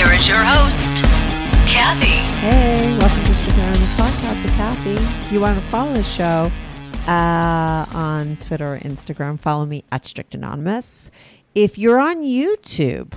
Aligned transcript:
Here 0.00 0.12
is 0.12 0.26
your 0.26 0.42
host, 0.42 1.04
Kathy. 1.68 2.06
Hey, 2.40 2.96
welcome 2.96 3.22
to 3.22 3.34
Strictly 3.34 3.62
Anonymous 3.62 3.92
Podcast 4.00 4.42
with 4.42 4.54
Kathy. 4.54 5.34
You 5.34 5.42
want 5.42 5.60
to 5.60 5.64
follow 5.66 5.92
the 5.92 6.02
show 6.02 6.50
uh, 7.06 7.84
on 7.92 8.38
Twitter 8.38 8.76
or 8.76 8.78
Instagram, 8.78 9.38
follow 9.38 9.66
me 9.66 9.84
at 9.92 10.06
Strict 10.06 10.34
Anonymous. 10.34 11.10
If 11.54 11.76
you're 11.76 12.00
on 12.00 12.22
YouTube, 12.22 13.12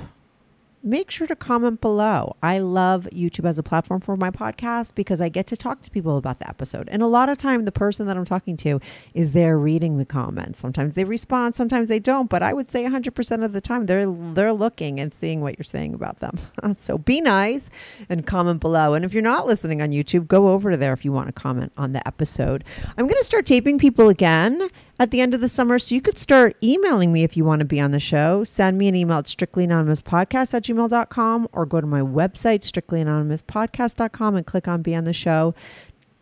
make 0.84 1.10
sure 1.10 1.26
to 1.26 1.36
comment 1.36 1.80
below. 1.80 2.36
I 2.44 2.60
love 2.60 3.08
YouTube 3.14 3.48
as 3.48 3.58
a 3.58 3.64
platform 3.64 4.02
for 4.02 4.18
my 4.18 4.30
podcast 4.30 4.96
because 4.96 5.22
I 5.22 5.30
get 5.30 5.48
to 5.48 5.58
talk 5.58 5.82
to 5.84 5.90
people 5.90 6.18
about 6.18 6.40
the 6.40 6.50
episode. 6.50 6.90
And 6.92 7.02
a 7.02 7.08
lot 7.08 7.30
of 7.30 7.38
time 7.38 7.64
the 7.64 7.72
person 7.72 8.06
that 8.08 8.18
I'm 8.18 8.26
talking 8.26 8.58
to 8.58 8.82
is 9.14 9.32
there 9.32 9.58
reading 9.58 9.98
the 9.98 10.06
comments. 10.06 10.60
Sometimes 10.60 10.96
they 10.96 11.06
respond, 11.06 11.56
sometimes 11.56 11.88
they 11.88 12.00
don't, 12.00 12.30
but 12.30 12.44
I 12.44 12.52
would 12.52 12.70
say 12.70 12.84
100% 12.84 13.46
of 13.46 13.54
the 13.54 13.62
time 13.62 13.86
they're 13.86 14.12
they're 14.12 14.54
looking 14.54 15.00
and 15.00 15.14
seeing 15.14 15.40
what 15.40 15.58
you're 15.58 15.64
saying 15.64 15.94
about 15.94 16.20
them. 16.20 16.38
so 16.76 16.98
be 16.98 17.22
nice 17.22 17.70
and 18.10 18.28
comment 18.28 18.60
below. 18.60 18.94
And 18.94 19.06
if 19.06 19.14
you're 19.14 19.24
not 19.24 19.46
listening 19.46 19.82
on 19.82 19.92
YouTube, 19.92 20.28
go 20.28 20.50
over 20.50 20.72
to 20.72 20.78
there 20.78 20.92
if 20.92 21.06
you 21.06 21.14
want 21.14 21.28
to 21.28 21.34
comment 21.34 21.72
on 21.78 21.94
the 21.94 22.06
episode. 22.06 22.66
I'm 22.98 23.08
going 23.08 23.20
to 23.20 23.24
start 23.24 23.46
taping 23.46 23.80
people 23.80 24.10
again 24.10 24.70
at 25.00 25.12
the 25.12 25.22
end 25.22 25.34
of 25.34 25.42
the 25.42 25.48
summer. 25.48 25.80
So 25.80 25.96
you 25.96 26.02
could 26.02 26.18
start 26.18 26.56
emailing 26.64 27.12
me 27.12 27.24
if 27.24 27.36
you 27.36 27.46
want 27.46 27.60
to 27.60 27.66
be 27.66 27.80
on 27.80 27.92
the 27.92 28.00
show. 28.00 28.44
Send 28.44 28.78
me 28.78 28.88
an 28.88 28.96
email 28.96 29.18
at 29.18 29.26
strictlyanonymouspodcast 29.26 30.54
at 30.54 30.64
gmail.com 30.64 31.48
or 31.52 31.66
go 31.66 31.82
to 31.82 31.88
my 31.88 32.02
website, 32.02 32.62
strictlyanonymouspodcast.com, 32.62 34.36
and 34.36 34.46
click 34.46 34.68
on 34.68 34.82
Be 34.82 34.96
on 34.96 35.04
the 35.04 35.14
Show. 35.14 35.56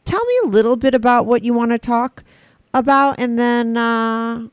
Tell 0.05 0.23
me 0.25 0.33
a 0.43 0.47
little 0.47 0.75
bit 0.75 0.95
about 0.95 1.25
what 1.25 1.43
you 1.43 1.53
want 1.53 1.71
to 1.71 1.79
talk 1.79 2.23
about. 2.73 3.15
And 3.19 3.37
then 3.37 3.77
uh, 3.77 4.47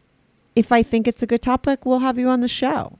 if 0.54 0.72
I 0.72 0.82
think 0.82 1.08
it's 1.08 1.22
a 1.22 1.26
good 1.26 1.42
topic, 1.42 1.86
we'll 1.86 2.00
have 2.00 2.18
you 2.18 2.28
on 2.28 2.40
the 2.40 2.48
show. 2.48 2.98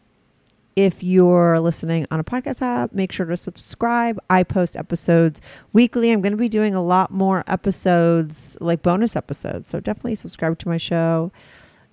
If 0.79 1.03
you're 1.03 1.59
listening 1.59 2.07
on 2.09 2.21
a 2.21 2.25
podcast 2.25 2.63
app, 2.63 2.93
make 2.93 3.11
sure 3.11 3.27
to 3.27 3.37
subscribe. 3.37 4.17
I 4.31 4.45
post 4.45 4.77
episodes 4.77 5.41
weekly. 5.73 6.13
I'm 6.13 6.21
going 6.21 6.31
to 6.31 6.37
be 6.37 6.49
doing 6.49 6.73
a 6.73 6.81
lot 6.81 7.11
more 7.11 7.43
episodes, 7.49 8.57
like 8.61 8.81
bonus 8.81 9.17
episodes. 9.17 9.69
So 9.69 9.81
definitely 9.81 10.15
subscribe 10.15 10.57
to 10.61 10.69
my 10.69 10.77
show. 10.77 11.33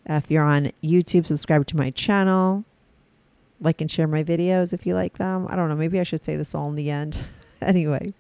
If 0.06 0.30
you're 0.30 0.44
on 0.44 0.72
YouTube, 0.84 1.26
subscribe 1.26 1.66
to 1.66 1.76
my 1.76 1.90
channel. 1.90 2.64
Like 3.60 3.82
and 3.82 3.90
share 3.90 4.08
my 4.08 4.24
videos 4.24 4.72
if 4.72 4.86
you 4.86 4.94
like 4.94 5.18
them. 5.18 5.48
I 5.50 5.56
don't 5.56 5.68
know. 5.68 5.76
Maybe 5.76 6.00
I 6.00 6.04
should 6.04 6.24
say 6.24 6.36
this 6.36 6.54
all 6.54 6.70
in 6.70 6.76
the 6.76 6.92
end. 6.92 7.18
anyway, 7.64 8.14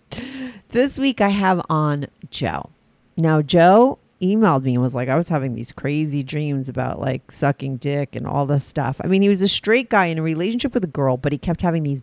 this 0.69 0.97
week 0.97 1.21
I 1.21 1.29
have 1.29 1.63
on 1.69 2.07
Joe. 2.31 2.71
Now, 3.15 3.43
Joe 3.43 3.99
emailed 4.21 4.63
me 4.63 4.73
and 4.73 4.81
was 4.81 4.95
like, 4.95 5.09
I 5.09 5.15
was 5.15 5.27
having 5.27 5.55
these 5.55 5.71
crazy 5.71 6.23
dreams 6.23 6.69
about 6.69 6.99
like 6.99 7.31
sucking 7.31 7.77
dick 7.77 8.15
and 8.15 8.25
all 8.25 8.45
this 8.45 8.63
stuff. 8.63 8.99
I 9.03 9.07
mean, 9.07 9.21
he 9.21 9.29
was 9.29 9.41
a 9.41 9.47
straight 9.47 9.89
guy 9.89 10.05
in 10.05 10.17
a 10.17 10.23
relationship 10.23 10.73
with 10.73 10.83
a 10.83 10.87
girl, 10.87 11.17
but 11.17 11.31
he 11.31 11.37
kept 11.37 11.61
having 11.61 11.83
these 11.83 12.01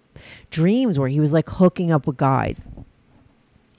dreams 0.50 0.98
where 0.98 1.08
he 1.08 1.20
was 1.20 1.32
like 1.32 1.48
hooking 1.48 1.90
up 1.90 2.06
with 2.06 2.16
guys. 2.16 2.66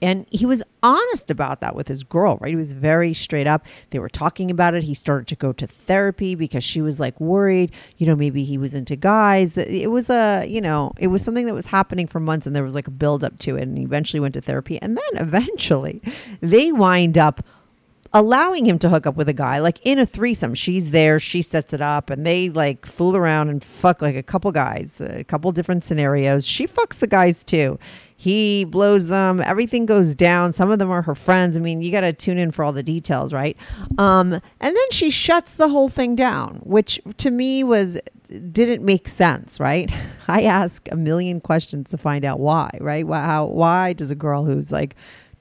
And 0.02 0.26
he 0.30 0.44
was 0.44 0.62
honest 0.82 1.30
about 1.30 1.62
that 1.62 1.74
with 1.74 1.88
his 1.88 2.04
girl, 2.04 2.36
right? 2.42 2.50
He 2.50 2.56
was 2.56 2.74
very 2.74 3.14
straight 3.14 3.46
up. 3.46 3.64
They 3.88 3.98
were 3.98 4.10
talking 4.10 4.50
about 4.50 4.74
it. 4.74 4.82
He 4.82 4.92
started 4.92 5.26
to 5.28 5.36
go 5.36 5.50
to 5.54 5.66
therapy 5.66 6.34
because 6.34 6.62
she 6.62 6.82
was 6.82 7.00
like 7.00 7.18
worried, 7.18 7.72
you 7.96 8.06
know, 8.06 8.14
maybe 8.14 8.44
he 8.44 8.58
was 8.58 8.74
into 8.74 8.96
guys. 8.96 9.56
It 9.56 9.90
was 9.90 10.10
a, 10.10 10.44
you 10.46 10.60
know, 10.60 10.92
it 10.98 11.06
was 11.06 11.22
something 11.22 11.46
that 11.46 11.54
was 11.54 11.68
happening 11.68 12.06
for 12.06 12.20
months 12.20 12.46
and 12.46 12.54
there 12.54 12.64
was 12.64 12.74
like 12.74 12.86
a 12.86 12.90
build 12.90 13.24
up 13.24 13.38
to 13.38 13.56
it. 13.56 13.62
And 13.62 13.78
he 13.78 13.84
eventually 13.84 14.20
went 14.20 14.34
to 14.34 14.42
therapy. 14.42 14.78
And 14.82 14.98
then 14.98 15.22
eventually 15.26 16.02
they 16.42 16.70
wind 16.70 17.16
up 17.16 17.42
allowing 18.14 18.64
him 18.64 18.78
to 18.78 18.88
hook 18.88 19.08
up 19.08 19.16
with 19.16 19.28
a 19.28 19.32
guy 19.32 19.58
like 19.58 19.80
in 19.82 19.98
a 19.98 20.06
threesome. 20.06 20.54
She's 20.54 20.92
there 20.92 21.18
she 21.18 21.42
sets 21.42 21.72
it 21.72 21.82
up 21.82 22.08
and 22.08 22.24
they 22.24 22.48
like 22.48 22.86
fool 22.86 23.16
around 23.16 23.48
and 23.48 23.62
fuck 23.62 24.00
like 24.00 24.14
a 24.14 24.22
couple 24.22 24.52
guys 24.52 25.00
a 25.00 25.24
couple 25.24 25.50
different 25.50 25.84
scenarios. 25.84 26.46
She 26.46 26.66
fucks 26.68 27.00
the 27.00 27.08
guys 27.08 27.42
too. 27.42 27.78
He 28.16 28.64
blows 28.64 29.08
them 29.08 29.40
everything 29.40 29.84
goes 29.84 30.14
down. 30.14 30.52
Some 30.52 30.70
of 30.70 30.78
them 30.78 30.90
are 30.90 31.02
her 31.02 31.16
friends. 31.16 31.56
I 31.56 31.60
mean 31.60 31.82
you 31.82 31.90
got 31.90 32.02
to 32.02 32.12
tune 32.12 32.38
in 32.38 32.52
for 32.52 32.64
all 32.64 32.72
the 32.72 32.84
details 32.84 33.32
right? 33.32 33.56
Um, 33.98 34.32
and 34.32 34.42
then 34.60 34.90
she 34.92 35.10
shuts 35.10 35.54
the 35.54 35.68
whole 35.68 35.88
thing 35.88 36.14
down 36.14 36.60
which 36.62 37.00
to 37.18 37.32
me 37.32 37.64
was 37.64 37.98
didn't 38.52 38.84
make 38.84 39.08
sense 39.08 39.58
right? 39.58 39.90
I 40.28 40.44
ask 40.44 40.88
a 40.92 40.96
million 40.96 41.40
questions 41.40 41.90
to 41.90 41.98
find 41.98 42.24
out 42.24 42.38
why 42.38 42.70
right? 42.80 43.04
Why, 43.04 43.22
how, 43.24 43.46
why 43.46 43.92
does 43.92 44.12
a 44.12 44.14
girl 44.14 44.44
who's 44.44 44.70
like 44.70 44.94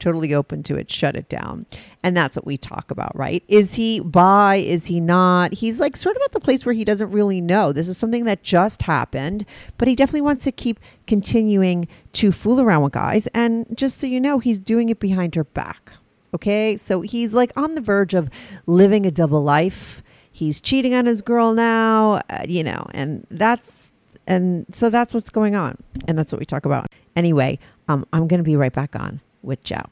totally 0.04 0.34
open 0.34 0.62
to 0.64 0.76
it, 0.76 0.92
shut 0.92 1.16
it 1.16 1.30
down. 1.30 1.66
And 2.04 2.16
that's 2.16 2.36
what 2.36 2.46
we 2.46 2.58
talk 2.58 2.92
about, 2.92 3.16
right? 3.16 3.42
Is 3.48 3.76
he 3.76 4.02
bi? 4.02 4.58
Is 4.58 4.88
he 4.88 5.00
not? 5.00 5.54
He's 5.54 5.80
like 5.80 5.96
sort 5.96 6.18
of 6.18 6.22
at 6.26 6.34
the 6.34 6.42
place 6.42 6.66
where 6.66 6.74
he 6.74 6.84
doesn't 6.84 7.10
really 7.10 7.40
know. 7.40 7.72
This 7.72 7.88
is 7.88 7.98
something 7.98 8.26
that 8.26 8.44
just 8.44 8.82
happened, 8.82 9.46
but 9.78 9.88
he 9.88 9.96
definitely 9.96 10.22
wants 10.22 10.44
to 10.44 10.52
keep 10.52 10.80
continuing 11.08 11.88
to 12.14 12.34
fool 12.34 12.60
around 12.60 12.84
with 12.84 12.92
guys. 12.92 13.28
And 13.28 13.66
just 13.74 13.98
so 13.98 14.06
you 14.06 14.20
know, 14.20 14.40
he's 14.40 14.60
doing 14.60 14.90
it 14.90 15.00
behind 15.00 15.36
her 15.36 15.46
back. 15.46 15.94
Okay. 16.34 16.76
So 16.76 17.02
he's 17.02 17.34
like 17.34 17.54
on 17.56 17.76
the 17.76 17.82
verge 17.82 18.14
of 18.14 18.30
living 18.66 19.06
a 19.06 19.12
double 19.12 19.42
life. 19.42 20.04
He's 20.30 20.60
cheating 20.60 20.94
on 20.94 21.06
his 21.06 21.22
girl 21.22 21.54
now, 21.54 22.22
uh, 22.30 22.44
you 22.48 22.64
know, 22.64 22.88
and 22.92 23.26
that's 23.30 23.92
and 24.28 24.66
so 24.72 24.90
that's 24.90 25.14
what's 25.14 25.30
going 25.30 25.56
on 25.56 25.78
and 26.08 26.18
that's 26.18 26.32
what 26.32 26.40
we 26.40 26.46
talk 26.46 26.66
about 26.66 26.88
anyway 27.16 27.60
um, 27.88 28.06
i'm 28.14 28.28
going 28.28 28.40
to 28.40 28.44
be 28.44 28.56
right 28.56 28.74
back 28.74 28.96
on 28.96 29.20
with 29.44 29.64
Joe. 29.64 29.84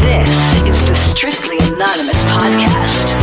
This 0.00 0.30
is 0.64 0.86
the 0.86 0.94
Strictly 0.94 1.56
Anonymous 1.58 2.22
podcast. 2.24 3.14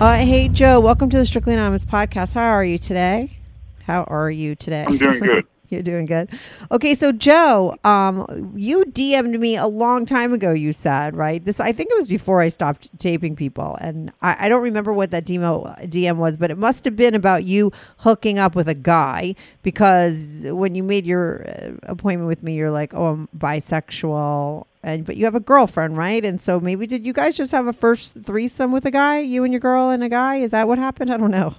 Uh, 0.00 0.16
hey, 0.16 0.48
Joe, 0.48 0.78
welcome 0.80 1.10
to 1.10 1.16
the 1.16 1.26
Strictly 1.26 1.54
Anonymous 1.54 1.84
podcast. 1.84 2.34
How 2.34 2.42
are 2.44 2.64
you 2.64 2.78
today? 2.78 3.38
How 3.84 4.04
are 4.04 4.30
you 4.30 4.54
today? 4.54 4.84
I'm 4.86 4.96
doing 4.96 5.18
good. 5.20 5.44
You're 5.70 5.82
doing 5.82 6.06
good. 6.06 6.28
Okay, 6.72 6.96
so 6.96 7.12
Joe, 7.12 7.76
um, 7.84 8.52
you 8.56 8.84
DM'd 8.86 9.38
me 9.38 9.56
a 9.56 9.68
long 9.68 10.04
time 10.04 10.32
ago. 10.32 10.52
You 10.52 10.72
said 10.72 11.14
right. 11.14 11.44
This 11.44 11.60
I 11.60 11.70
think 11.70 11.90
it 11.92 11.96
was 11.96 12.08
before 12.08 12.40
I 12.40 12.48
stopped 12.48 12.98
taping 12.98 13.36
people, 13.36 13.78
and 13.80 14.10
I, 14.20 14.46
I 14.46 14.48
don't 14.48 14.64
remember 14.64 14.92
what 14.92 15.12
that 15.12 15.24
DM 15.24 15.40
DM 15.88 16.16
was, 16.16 16.36
but 16.36 16.50
it 16.50 16.58
must 16.58 16.84
have 16.84 16.96
been 16.96 17.14
about 17.14 17.44
you 17.44 17.70
hooking 17.98 18.36
up 18.36 18.56
with 18.56 18.68
a 18.68 18.74
guy 18.74 19.36
because 19.62 20.42
when 20.44 20.74
you 20.74 20.82
made 20.82 21.06
your 21.06 21.48
uh, 21.48 21.70
appointment 21.84 22.26
with 22.26 22.42
me, 22.42 22.54
you're 22.54 22.72
like, 22.72 22.92
"Oh, 22.92 23.06
I'm 23.06 23.28
bisexual." 23.38 24.66
And 24.82 25.06
but 25.06 25.16
you 25.16 25.24
have 25.24 25.36
a 25.36 25.40
girlfriend, 25.40 25.96
right? 25.96 26.24
And 26.24 26.42
so 26.42 26.58
maybe 26.58 26.86
did 26.88 27.06
you 27.06 27.12
guys 27.12 27.36
just 27.36 27.52
have 27.52 27.68
a 27.68 27.72
first 27.72 28.16
threesome 28.24 28.72
with 28.72 28.84
a 28.86 28.90
guy, 28.90 29.20
you 29.20 29.44
and 29.44 29.52
your 29.52 29.60
girl 29.60 29.90
and 29.90 30.02
a 30.02 30.08
guy? 30.08 30.36
Is 30.36 30.50
that 30.50 30.66
what 30.66 30.78
happened? 30.78 31.12
I 31.12 31.16
don't 31.16 31.30
know. 31.30 31.54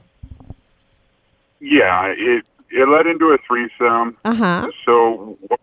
Yeah, 1.62 2.08
it 2.18 2.44
it 2.72 2.88
led 2.88 3.08
into 3.08 3.28
a 3.28 3.38
threesome. 3.48 4.18
Uh 4.24 4.34
huh. 4.34 4.72
So 4.86 5.38
what, 5.48 5.60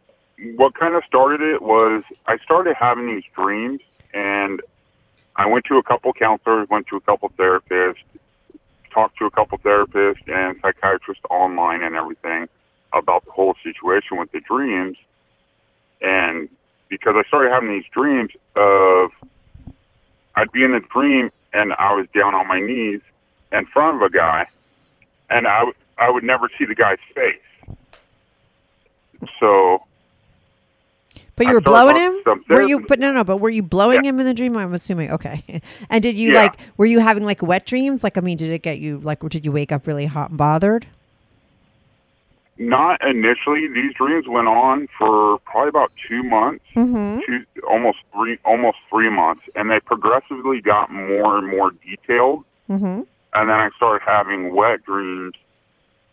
what 0.56 0.74
kind 0.74 0.94
of 0.94 1.02
started 1.04 1.40
it 1.40 1.62
was 1.62 2.02
I 2.26 2.38
started 2.38 2.76
having 2.78 3.06
these 3.06 3.24
dreams, 3.34 3.80
and 4.12 4.60
I 5.36 5.46
went 5.46 5.64
to 5.66 5.78
a 5.78 5.82
couple 5.82 6.12
counselors, 6.12 6.68
went 6.68 6.86
to 6.88 6.96
a 6.96 7.00
couple 7.00 7.30
therapists, 7.30 8.02
talked 8.90 9.18
to 9.18 9.26
a 9.26 9.30
couple 9.30 9.58
therapists 9.58 10.28
and 10.28 10.58
psychiatrists 10.60 11.24
online 11.30 11.82
and 11.82 11.94
everything 11.94 12.48
about 12.92 13.24
the 13.24 13.30
whole 13.30 13.54
situation 13.62 14.16
with 14.16 14.32
the 14.32 14.40
dreams. 14.40 14.96
And 16.00 16.48
because 16.88 17.14
I 17.16 17.26
started 17.28 17.50
having 17.50 17.70
these 17.70 17.84
dreams 17.92 18.32
of 18.56 19.10
I'd 20.34 20.52
be 20.52 20.64
in 20.64 20.72
a 20.74 20.80
dream 20.80 21.30
and 21.52 21.72
I 21.74 21.94
was 21.94 22.06
down 22.14 22.34
on 22.34 22.46
my 22.46 22.60
knees 22.60 23.00
in 23.52 23.66
front 23.66 23.96
of 23.96 24.02
a 24.02 24.10
guy, 24.10 24.46
and 25.30 25.46
I, 25.46 25.64
I 25.98 26.10
would 26.10 26.24
never 26.24 26.48
see 26.58 26.64
the 26.64 26.74
guy's 26.74 26.98
face. 27.14 27.76
So 29.40 29.82
But 31.36 31.46
you 31.46 31.54
were 31.54 31.60
blowing 31.60 31.96
him? 31.96 32.14
Were 32.48 32.62
you? 32.62 32.80
But 32.80 32.98
no, 33.00 33.12
no. 33.12 33.24
But 33.24 33.38
were 33.38 33.50
you 33.50 33.62
blowing 33.62 34.04
Yeah. 34.04 34.10
him 34.10 34.20
in 34.20 34.26
the 34.26 34.34
dream? 34.34 34.56
I'm 34.56 34.72
assuming. 34.74 35.10
Okay. 35.10 35.42
And 35.90 36.02
did 36.02 36.14
you 36.14 36.32
Yeah. 36.32 36.42
like? 36.42 36.54
Were 36.76 36.86
you 36.86 37.00
having 37.00 37.24
like 37.24 37.42
wet 37.42 37.66
dreams? 37.66 38.04
Like, 38.04 38.16
I 38.16 38.20
mean, 38.20 38.36
did 38.36 38.50
it 38.50 38.62
get 38.62 38.78
you 38.78 38.98
like? 38.98 39.20
Did 39.28 39.44
you 39.44 39.52
wake 39.52 39.72
up 39.72 39.86
really 39.86 40.06
hot 40.06 40.30
and 40.30 40.38
bothered? 40.38 40.86
not 42.60 43.00
initially. 43.08 43.68
These 43.68 43.94
dreams 43.94 44.26
went 44.26 44.48
on 44.48 44.88
for 44.98 45.38
probably 45.44 45.68
about 45.68 45.92
two 46.08 46.24
months, 46.24 46.64
Mm-hmm. 46.74 47.20
two, 47.24 47.44
almost 47.68 47.98
three, 48.12 48.36
almost 48.44 48.78
three 48.90 49.08
months, 49.10 49.42
and 49.54 49.70
they 49.70 49.78
progressively 49.78 50.60
got 50.60 50.90
more 50.90 51.38
and 51.38 51.46
more 51.56 51.70
detailed. 51.70 52.44
Mm-hmm. 52.68 53.02
and 53.34 53.48
then 53.48 53.50
I 53.50 53.70
started 53.76 54.02
having 54.04 54.54
wet 54.56 54.82
dreams, 54.84 55.34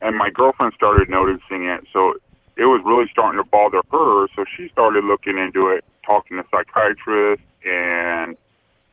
and 0.05 0.15
my 0.15 0.29
girlfriend 0.29 0.73
started 0.75 1.09
noticing 1.09 1.65
it. 1.65 1.85
So 1.91 2.13
it 2.55 2.65
was 2.65 2.81
really 2.85 3.07
starting 3.11 3.41
to 3.43 3.49
bother 3.49 3.81
her. 3.91 4.27
So 4.35 4.45
she 4.55 4.69
started 4.69 5.03
looking 5.03 5.37
into 5.37 5.69
it, 5.69 5.83
talking 6.05 6.37
to 6.37 6.45
psychiatrists 6.51 7.43
and 7.65 8.37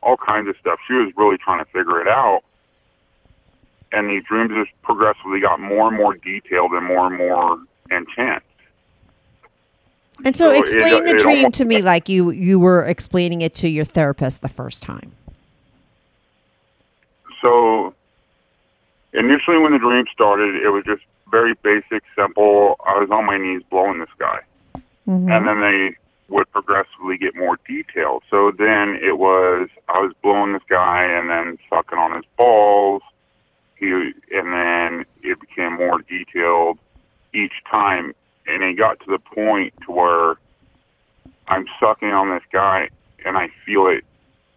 all 0.01 0.17
kinds 0.17 0.47
of 0.49 0.55
stuff. 0.59 0.79
She 0.87 0.93
was 0.93 1.13
really 1.15 1.37
trying 1.37 1.63
to 1.63 1.65
figure 1.71 2.01
it 2.01 2.07
out. 2.07 2.41
And 3.91 4.09
these 4.09 4.23
dreams 4.23 4.51
just 4.51 4.71
progressively 4.81 5.39
got 5.39 5.59
more 5.59 5.87
and 5.87 5.95
more 5.97 6.15
detailed 6.15 6.71
and 6.71 6.83
more 6.85 7.05
and 7.05 7.15
more 7.17 7.59
intense. 7.91 8.43
And 10.25 10.35
so, 10.35 10.45
So 10.45 10.51
it- 10.51 10.59
explain 10.61 11.05
the 11.05 11.11
it 11.15 11.19
dream 11.19 11.37
almost- 11.37 11.55
to 11.55 11.65
me 11.65 11.81
like 11.81 12.09
you 12.09 12.31
you 12.31 12.59
were 12.59 12.83
explaining 12.83 13.41
it 13.41 13.53
to 13.55 13.67
your 13.69 13.85
therapist 13.85 14.41
the 14.41 14.49
first 14.49 14.81
time. 14.81 15.11
So 17.41 17.93
initially, 19.13 19.57
when 19.57 19.71
the 19.73 19.79
dream 19.79 20.05
started, 20.11 20.55
it 20.55 20.69
was 20.69 20.83
just 20.85 21.03
very 21.31 21.53
basic, 21.63 22.03
simple. 22.15 22.75
I 22.85 22.99
was 22.99 23.09
on 23.11 23.25
my 23.25 23.37
knees 23.37 23.61
blowing 23.69 23.99
this 23.99 24.09
guy, 24.19 24.39
mm-hmm. 25.07 25.31
and 25.31 25.47
then 25.47 25.61
they 25.61 25.97
would 26.29 26.49
progressively 26.51 27.17
get 27.17 27.35
more 27.35 27.57
detailed. 27.67 28.23
So 28.29 28.51
then 28.57 28.99
it 29.01 29.17
was 29.17 29.69
I 29.89 29.99
was 29.99 30.13
blowing 30.21 30.53
this 30.53 30.63
guy 30.69 31.03
and 31.03 31.29
then 31.29 31.57
sucking 31.69 31.97
on 31.97 32.15
his 32.15 32.25
balls. 32.37 33.01
He 33.75 33.87
and 33.87 34.53
then 34.53 35.05
it 35.21 35.39
became 35.39 35.73
more 35.73 35.99
detailed 36.01 36.77
each 37.33 37.53
time, 37.69 38.13
and 38.47 38.63
it 38.63 38.77
got 38.77 38.99
to 39.01 39.05
the 39.07 39.19
point 39.19 39.73
to 39.85 39.91
where 39.91 40.35
I'm 41.47 41.65
sucking 41.79 42.09
on 42.09 42.29
this 42.29 42.43
guy 42.51 42.89
and 43.25 43.37
I 43.37 43.49
feel 43.65 43.87
it 43.87 44.03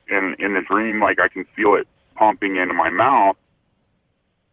in 0.08 0.36
in 0.38 0.54
the 0.54 0.62
dream, 0.62 1.00
like 1.00 1.18
I 1.20 1.28
can 1.28 1.44
feel 1.56 1.74
it 1.74 1.88
pumping 2.14 2.56
into 2.56 2.74
my 2.74 2.90
mouth, 2.90 3.36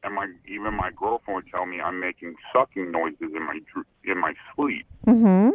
and 0.04 0.14
my 0.16 0.28
even 0.48 0.74
my 0.74 0.92
girlfriend 0.96 1.36
would 1.36 1.48
tell 1.52 1.66
me 1.66 1.80
I'm 1.82 2.00
making 2.00 2.36
sucking 2.52 2.92
noises 2.92 3.32
in 3.36 3.44
my 3.44 3.60
in 4.06 4.18
my 4.20 4.34
sleep, 4.56 4.86
Mm-hmm. 5.08 5.52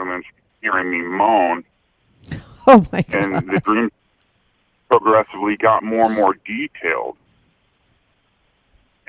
and 0.00 0.10
then 0.10 0.22
she's 0.22 0.32
hearing 0.62 0.90
me 0.90 0.98
moan, 1.02 1.64
Oh 2.66 2.86
my 2.92 3.02
god! 3.02 3.14
and 3.14 3.48
the 3.50 3.60
dream 3.60 3.90
progressively 4.90 5.56
got 5.56 5.82
more 5.82 6.06
and 6.06 6.14
more 6.14 6.34
detailed. 6.46 7.16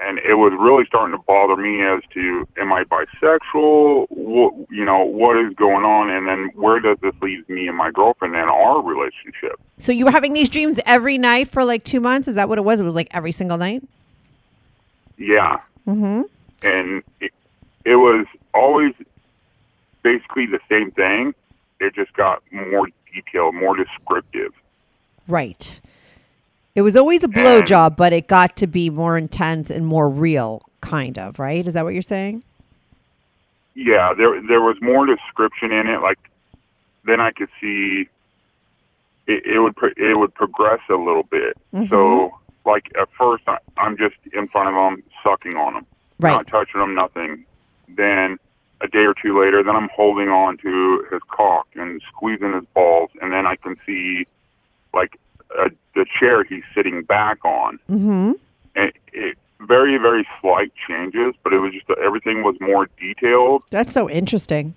And 0.03 0.17
it 0.17 0.33
was 0.33 0.51
really 0.59 0.85
starting 0.87 1.15
to 1.15 1.23
bother 1.27 1.55
me 1.55 1.83
as 1.85 2.01
to, 2.15 2.47
am 2.57 2.73
I 2.73 2.85
bisexual? 2.85 4.07
What, 4.09 4.53
you 4.71 4.83
know, 4.83 5.03
what 5.05 5.37
is 5.37 5.53
going 5.53 5.85
on? 5.85 6.09
And 6.11 6.27
then 6.27 6.49
where 6.55 6.79
does 6.79 6.97
this 7.03 7.13
leave 7.21 7.47
me 7.47 7.67
and 7.67 7.77
my 7.77 7.91
girlfriend 7.91 8.35
and 8.35 8.49
our 8.49 8.81
relationship? 8.81 9.59
So 9.77 9.91
you 9.91 10.05
were 10.05 10.11
having 10.11 10.33
these 10.33 10.49
dreams 10.49 10.79
every 10.87 11.19
night 11.19 11.49
for 11.51 11.63
like 11.63 11.83
two 11.83 11.99
months? 11.99 12.27
Is 12.27 12.33
that 12.33 12.49
what 12.49 12.57
it 12.57 12.63
was? 12.63 12.79
It 12.79 12.83
was 12.83 12.95
like 12.95 13.09
every 13.11 13.31
single 13.31 13.59
night. 13.59 13.83
Yeah. 15.21 15.59
Mm-hmm. 15.87 16.21
and 16.61 17.03
it, 17.19 17.31
it 17.85 17.95
was 17.95 18.27
always 18.53 18.93
basically 20.03 20.45
the 20.45 20.59
same 20.69 20.91
thing. 20.91 21.33
It 21.79 21.95
just 21.95 22.13
got 22.13 22.43
more 22.51 22.87
detailed, 23.11 23.55
more 23.55 23.75
descriptive. 23.75 24.53
Right. 25.27 25.79
It 26.75 26.83
was 26.83 26.95
always 26.95 27.23
a 27.23 27.27
blowjob, 27.27 27.97
but 27.97 28.13
it 28.13 28.27
got 28.27 28.55
to 28.57 28.67
be 28.67 28.89
more 28.91 29.17
intense 29.17 29.71
and 29.71 29.85
more 29.87 30.07
real, 30.07 30.61
kind 30.81 31.17
of. 31.17 31.39
Right? 31.39 31.67
Is 31.67 31.73
that 31.73 31.83
what 31.83 31.93
you're 31.93 32.03
saying? 32.03 32.43
Yeah, 33.73 34.13
there 34.13 34.39
there 34.47 34.61
was 34.61 34.77
more 34.81 35.05
description 35.05 35.71
in 35.71 35.87
it. 35.87 36.01
Like 36.01 36.19
then 37.05 37.19
I 37.19 37.31
could 37.31 37.49
see 37.59 38.07
it, 39.27 39.45
it 39.45 39.59
would 39.59 39.75
pro- 39.75 39.97
it 39.97 40.17
would 40.17 40.33
progress 40.35 40.81
a 40.89 40.95
little 40.95 41.23
bit. 41.23 41.57
So 41.89 42.37
like 42.65 42.91
at 42.99 43.09
first 43.17 43.43
I, 43.47 43.57
I'm 43.77 43.97
just 43.97 44.15
in 44.33 44.47
front 44.47 44.69
of 44.69 44.75
him, 44.75 45.03
sucking 45.23 45.55
on 45.55 45.75
him, 45.75 45.85
Right. 46.19 46.31
not 46.33 46.47
touching 46.47 46.81
him, 46.81 46.93
nothing. 46.95 47.45
Then 47.89 48.37
a 48.81 48.87
day 48.87 49.05
or 49.05 49.13
two 49.13 49.39
later, 49.39 49.63
then 49.63 49.75
I'm 49.75 49.89
holding 49.89 50.29
on 50.29 50.57
to 50.57 51.05
his 51.11 51.21
cock 51.29 51.67
and 51.75 52.01
squeezing 52.07 52.53
his 52.53 52.63
balls, 52.73 53.11
and 53.21 53.31
then 53.31 53.45
I 53.45 53.55
can 53.55 53.75
see 53.85 54.25
like 54.93 55.17
a, 55.57 55.69
the 55.95 56.05
chair 56.19 56.43
he's 56.43 56.63
sitting 56.73 57.03
back 57.03 57.43
on. 57.45 57.79
Mm-hmm. 57.89 58.31
And 58.75 58.91
it 59.13 59.37
very 59.59 59.97
very 59.97 60.27
slight 60.41 60.71
changes, 60.87 61.35
but 61.43 61.53
it 61.53 61.59
was 61.59 61.73
just 61.73 61.85
everything 62.03 62.43
was 62.43 62.55
more 62.59 62.87
detailed 62.99 63.63
That's 63.69 63.93
so 63.93 64.09
interesting. 64.09 64.73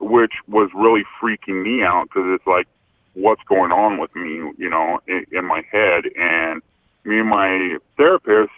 which 0.00 0.32
was 0.48 0.70
really 0.74 1.04
freaking 1.20 1.62
me 1.62 1.82
out 1.82 2.04
because 2.04 2.24
it's 2.34 2.46
like, 2.46 2.66
what's 3.14 3.42
going 3.44 3.72
on 3.72 3.98
with 3.98 4.14
me, 4.16 4.52
you 4.58 4.68
know, 4.68 5.00
in, 5.06 5.24
in 5.32 5.44
my 5.44 5.62
head. 5.70 6.04
And 6.16 6.62
me 7.04 7.20
and 7.20 7.28
my 7.28 7.78
therapist 7.96 8.52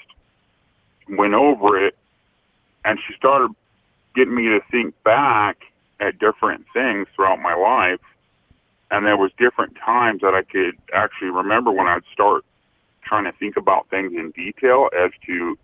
went 1.09 1.35
over 1.35 1.85
it, 1.85 1.97
and 2.85 2.99
she 3.07 3.15
started 3.15 3.51
getting 4.15 4.35
me 4.35 4.45
to 4.49 4.61
think 4.71 4.95
back 5.05 5.59
at 6.01 6.19
different 6.19 6.65
things 6.73 7.07
throughout 7.15 7.41
my 7.41 7.55
life. 7.55 8.01
And 8.91 9.05
there 9.05 9.17
was 9.17 9.33
different 9.39 9.77
times 9.77 10.21
that 10.21 10.35
I 10.35 10.43
could 10.43 10.77
actually 10.93 11.31
remember 11.31 11.73
when 11.73 11.87
I'd 11.87 12.05
start 12.13 12.45
trying 13.05 13.25
to 13.25 13.33
think 13.33 13.57
about 13.57 13.89
things 13.89 14.13
in 14.13 14.31
detail 14.31 14.89
as 14.97 15.11
to 15.27 15.59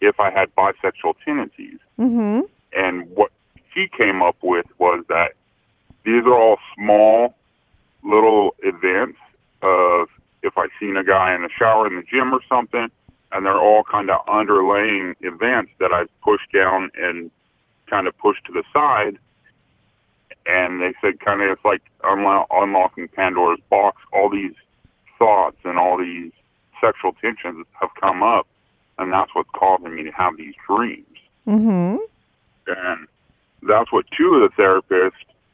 if 0.00 0.18
I 0.20 0.30
had 0.30 0.54
bisexual 0.54 1.14
tendencies 1.24 1.78
Mm-hmm. 1.98 2.40
and 2.72 3.10
what 3.10 3.30
she 3.74 3.86
came 3.86 4.22
up 4.22 4.36
with 4.42 4.64
was 4.78 5.04
that 5.08 5.32
these 6.04 6.24
are 6.24 6.34
all 6.34 6.56
small 6.74 7.34
little 8.02 8.54
events 8.62 9.18
of 9.60 10.08
if 10.42 10.56
I 10.56 10.68
seen 10.80 10.96
a 10.96 11.04
guy 11.04 11.34
in 11.34 11.42
the 11.42 11.50
shower 11.50 11.86
in 11.86 11.96
the 11.96 12.02
gym 12.02 12.32
or 12.32 12.40
something, 12.48 12.88
and 13.32 13.46
they're 13.46 13.60
all 13.60 13.84
kind 13.84 14.10
of 14.10 14.24
underlaying 14.26 15.14
events 15.20 15.72
that 15.78 15.92
I've 15.92 16.10
pushed 16.22 16.52
down 16.52 16.90
and 16.96 17.30
kind 17.88 18.06
of 18.06 18.16
pushed 18.18 18.44
to 18.46 18.52
the 18.52 18.64
side. 18.72 19.18
And 20.46 20.80
they 20.80 20.94
said 21.00 21.20
kind 21.20 21.42
of 21.42 21.50
it's 21.50 21.64
like 21.64 21.82
unlo- 22.02 22.46
unlocking 22.50 23.08
Pandora's 23.08 23.60
box. 23.68 23.98
All 24.12 24.30
these 24.30 24.54
thoughts 25.18 25.56
and 25.64 25.78
all 25.78 25.98
these 25.98 26.32
sexual 26.80 27.12
tensions 27.20 27.66
have 27.80 27.90
come 28.00 28.22
up, 28.22 28.46
and 28.98 29.12
that's 29.12 29.34
what's 29.34 29.50
causing 29.50 29.94
me 29.94 30.02
to 30.04 30.10
have 30.10 30.36
these 30.36 30.54
dreams 30.66 31.06
Mm-hmm. 31.46 31.96
and 32.66 33.08
that's 33.62 33.90
what 33.92 34.06
two 34.16 34.34
of 34.34 34.50
the 34.50 34.62
therapists, 34.62 35.12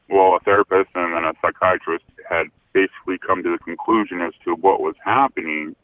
well, 0.08 0.36
a 0.36 0.40
therapist 0.40 0.90
and 0.94 1.14
then 1.14 1.24
a 1.24 1.32
psychiatrist, 1.40 2.04
had 2.28 2.46
basically 2.72 3.18
come 3.18 3.42
to 3.42 3.50
the 3.50 3.58
conclusion 3.58 4.20
as 4.20 4.32
to 4.44 4.54
what 4.54 4.80
was 4.80 4.94
happening. 5.04 5.74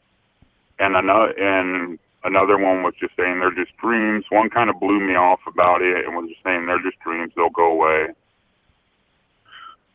And 0.83 0.95
another 0.97 1.31
and 1.39 1.97
another 2.25 2.57
one 2.57 2.83
was 2.83 2.93
just 2.99 3.15
saying 3.15 3.39
they're 3.39 3.51
just 3.63 3.75
dreams. 3.77 4.25
One 4.29 4.49
kind 4.49 4.69
of 4.69 4.79
blew 4.79 4.99
me 4.99 5.15
off 5.15 5.39
about 5.47 5.81
it 5.81 6.05
and 6.05 6.15
was 6.15 6.29
just 6.29 6.43
saying 6.43 6.65
they're 6.65 6.81
just 6.81 6.99
dreams; 6.99 7.31
they'll 7.35 7.49
go 7.49 7.71
away. 7.71 8.07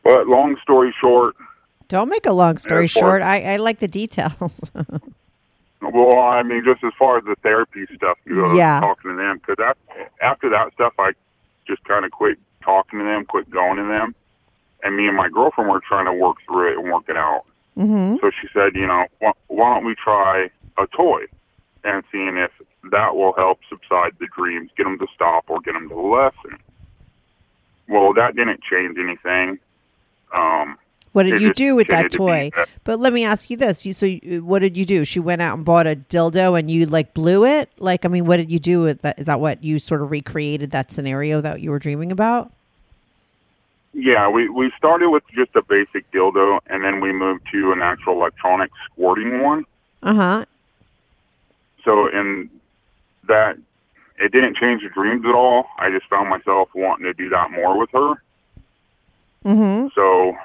But 0.03 0.27
long 0.27 0.55
story 0.63 0.93
short, 0.99 1.35
Don't 1.87 2.09
make 2.09 2.25
a 2.25 2.33
long 2.33 2.57
story 2.57 2.87
short. 2.87 3.21
I, 3.21 3.53
I 3.53 3.55
like 3.57 3.79
the 3.79 3.87
details. 3.87 4.33
Well, 5.81 6.19
I 6.19 6.43
mean, 6.43 6.61
just 6.65 6.83
as 6.83 6.91
far 6.99 7.17
as 7.19 7.23
the 7.23 7.35
therapy 7.41 7.85
stuff 7.95 8.17
goes, 8.27 8.57
Yeah. 8.57 8.81
talking 8.81 9.11
to 9.11 9.17
them, 9.17 9.37
because 9.39 9.73
after 10.21 10.49
that 10.49 10.73
stuff, 10.73 10.91
I 10.99 11.11
just 11.65 11.81
kind 11.85 12.03
of 12.03 12.11
quit 12.11 12.37
talking 12.61 12.99
to 12.99 13.05
them, 13.05 13.23
quit 13.25 13.49
going 13.49 13.77
to 13.77 13.83
them, 13.83 14.13
and 14.83 14.97
me 14.97 15.07
and 15.07 15.15
my 15.15 15.29
girlfriend 15.29 15.69
were 15.69 15.79
trying 15.79 16.05
to 16.05 16.13
work 16.13 16.35
through 16.45 16.73
it 16.73 16.77
and 16.77 16.91
work 16.91 17.05
it 17.07 17.15
out. 17.15 17.43
mm-hmm. 17.77 18.17
So 18.19 18.29
she 18.41 18.49
said, 18.53 18.75
you 18.75 18.87
know, 18.87 19.05
why, 19.19 19.31
why 19.47 19.73
don't 19.75 19.85
we 19.85 19.95
try 19.95 20.49
a 20.79 20.87
toy 20.87 21.25
and 21.83 22.03
seeing 22.11 22.37
if 22.37 22.51
that 22.91 23.15
will 23.15 23.33
help 23.33 23.59
subside 23.69 24.13
the 24.19 24.27
dreams, 24.35 24.69
get 24.77 24.83
them 24.85 24.97
to 24.99 25.07
stop 25.13 25.45
or 25.49 25.59
get 25.61 25.77
them 25.77 25.89
to 25.89 25.95
lessen. 25.99 26.57
Well, 27.87 28.13
that 28.13 28.35
didn't 28.35 28.61
change 28.63 28.97
anything. 28.97 29.59
Um, 30.33 30.77
What 31.11 31.23
did 31.23 31.41
you 31.41 31.53
do 31.53 31.75
with 31.75 31.87
that 31.87 32.11
toy? 32.11 32.51
that- 32.55 32.69
But 32.83 32.99
let 32.99 33.13
me 33.13 33.25
ask 33.25 33.49
you 33.49 33.57
this: 33.57 33.83
you 33.85 33.93
so 33.93 34.05
you, 34.05 34.43
what 34.45 34.59
did 34.59 34.77
you 34.77 34.85
do? 34.85 35.03
She 35.05 35.19
went 35.19 35.41
out 35.41 35.55
and 35.57 35.65
bought 35.65 35.87
a 35.87 35.95
dildo, 35.95 36.57
and 36.57 36.69
you 36.69 36.85
like 36.85 37.13
blew 37.15 37.45
it. 37.45 37.69
Like, 37.79 38.05
I 38.05 38.07
mean, 38.09 38.25
what 38.25 38.37
did 38.37 38.51
you 38.51 38.59
do 38.59 38.81
with 38.81 39.01
that? 39.01 39.17
Is 39.17 39.25
that 39.25 39.39
what 39.39 39.63
you 39.63 39.79
sort 39.79 40.01
of 40.03 40.11
recreated 40.11 40.69
that 40.71 40.91
scenario 40.93 41.41
that 41.41 41.61
you 41.61 41.71
were 41.71 41.79
dreaming 41.79 42.11
about? 42.11 42.51
Yeah, 43.93 44.29
we 44.29 44.49
we 44.49 44.71
started 44.77 45.09
with 45.09 45.23
just 45.33 45.55
a 45.55 45.63
basic 45.63 46.09
dildo, 46.11 46.59
and 46.67 46.83
then 46.83 47.01
we 47.01 47.11
moved 47.11 47.41
to 47.51 47.71
an 47.71 47.81
actual 47.81 48.13
electronic 48.13 48.69
squirting 48.85 49.41
one. 49.41 49.65
Uh 50.03 50.13
huh. 50.13 50.45
So, 51.83 52.07
in 52.07 52.49
that, 53.27 53.57
it 54.17 54.31
didn't 54.31 54.57
change 54.57 54.83
the 54.83 54.89
dreams 54.89 55.25
at 55.25 55.33
all. 55.33 55.65
I 55.77 55.89
just 55.89 56.07
found 56.09 56.29
myself 56.29 56.69
wanting 56.75 57.05
to 57.05 57.13
do 57.13 57.29
that 57.29 57.51
more 57.51 57.77
with 57.77 57.89
her. 57.91 58.15
Mm-hmm. 59.45 59.87
So, 59.95 60.37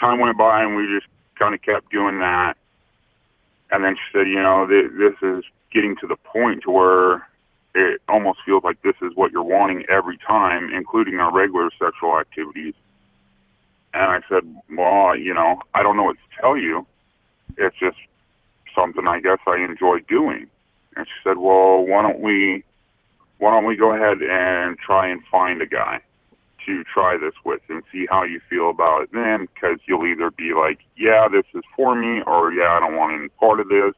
time 0.00 0.20
went 0.20 0.38
by, 0.38 0.62
and 0.62 0.76
we 0.76 0.86
just 0.86 1.06
kind 1.38 1.54
of 1.54 1.62
kept 1.62 1.90
doing 1.90 2.18
that. 2.20 2.56
And 3.70 3.84
then 3.84 3.96
she 3.96 4.18
said, 4.18 4.28
you 4.28 4.42
know, 4.42 4.66
th- 4.66 4.92
this 4.98 5.14
is 5.22 5.44
getting 5.72 5.96
to 5.96 6.06
the 6.06 6.16
point 6.16 6.62
to 6.64 6.70
where 6.70 7.26
it 7.74 8.02
almost 8.08 8.40
feels 8.44 8.62
like 8.64 8.82
this 8.82 8.96
is 9.00 9.12
what 9.14 9.32
you're 9.32 9.42
wanting 9.42 9.84
every 9.88 10.18
time, 10.18 10.72
including 10.74 11.18
our 11.20 11.32
regular 11.32 11.70
sexual 11.78 12.18
activities. 12.18 12.74
And 13.94 14.04
I 14.04 14.20
said, 14.28 14.42
well, 14.70 15.16
you 15.16 15.32
know, 15.32 15.60
I 15.74 15.82
don't 15.82 15.96
know 15.96 16.04
what 16.04 16.16
to 16.16 16.40
tell 16.40 16.56
you. 16.56 16.86
It's 17.56 17.76
just 17.78 17.96
something 18.74 19.06
I 19.06 19.20
guess 19.20 19.38
I 19.46 19.58
enjoy 19.58 20.00
doing. 20.08 20.46
And 20.96 21.06
she 21.06 21.12
said, 21.24 21.38
well, 21.38 21.84
why 21.86 22.02
don't 22.02 22.20
we, 22.20 22.64
why 23.38 23.50
don't 23.50 23.64
we 23.64 23.76
go 23.76 23.94
ahead 23.94 24.18
and 24.22 24.78
try 24.78 25.08
and 25.08 25.22
find 25.30 25.62
a 25.62 25.66
guy 25.66 26.00
to 26.66 26.84
try 26.84 27.16
this 27.16 27.34
with 27.44 27.60
and 27.68 27.82
see 27.90 28.06
how 28.08 28.22
you 28.22 28.40
feel 28.48 28.70
about 28.70 29.02
it 29.02 29.10
then 29.12 29.48
because 29.52 29.78
you'll 29.86 30.06
either 30.06 30.30
be 30.30 30.52
like, 30.54 30.78
yeah, 30.96 31.26
this 31.28 31.44
is 31.54 31.62
for 31.74 31.94
me 31.94 32.22
or 32.26 32.52
yeah, 32.52 32.70
I 32.70 32.80
don't 32.80 32.96
want 32.96 33.18
any 33.18 33.28
part 33.28 33.60
of 33.60 33.68
this. 33.68 33.94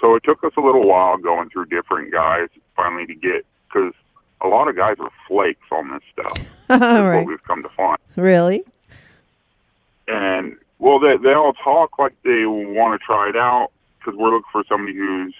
So 0.00 0.14
it 0.14 0.24
took 0.24 0.42
us 0.44 0.52
a 0.56 0.60
little 0.60 0.86
while 0.86 1.16
going 1.18 1.50
through 1.50 1.66
different 1.66 2.12
guys 2.12 2.48
finally 2.74 3.06
to 3.06 3.14
get 3.14 3.44
because 3.68 3.92
a 4.40 4.48
lot 4.48 4.68
of 4.68 4.76
guys 4.76 4.96
are 4.98 5.10
flakes 5.28 5.66
on 5.70 5.90
this 5.90 6.02
stuff. 6.12 6.38
is 6.70 6.80
right. 6.80 7.18
what 7.18 7.26
we've 7.26 7.44
come 7.44 7.62
to 7.62 7.68
find. 7.70 7.98
Really? 8.16 8.64
And 10.08 10.56
well, 10.82 10.98
they 10.98 11.16
they 11.16 11.32
all 11.32 11.52
talk 11.52 11.96
like 12.00 12.14
they 12.24 12.44
want 12.44 13.00
to 13.00 13.04
try 13.06 13.28
it 13.28 13.36
out 13.36 13.68
because 13.98 14.18
we're 14.18 14.30
looking 14.34 14.50
for 14.50 14.64
somebody 14.68 14.96
who's 14.96 15.32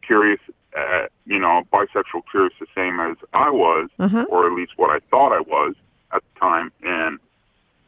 curious, 0.00 0.40
at, 0.74 1.12
you 1.26 1.38
know, 1.38 1.62
bisexual 1.70 2.22
curious 2.30 2.54
the 2.58 2.66
same 2.74 2.98
as 2.98 3.16
I 3.34 3.50
was, 3.50 3.90
Uh-huh. 3.98 4.24
or 4.30 4.46
at 4.46 4.52
least 4.52 4.72
what 4.76 4.88
I 4.90 5.00
thought 5.10 5.32
I 5.32 5.40
was 5.40 5.74
at 6.12 6.22
the 6.22 6.40
time. 6.40 6.72
And 6.82 7.18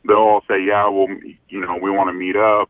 they'll 0.07 0.19
all 0.19 0.45
say, 0.47 0.61
"Yeah, 0.62 0.87
well, 0.88 1.09
you 1.49 1.61
know, 1.61 1.77
we 1.81 1.91
want 1.91 2.09
to 2.11 2.12
meet 2.12 2.37
up," 2.37 2.69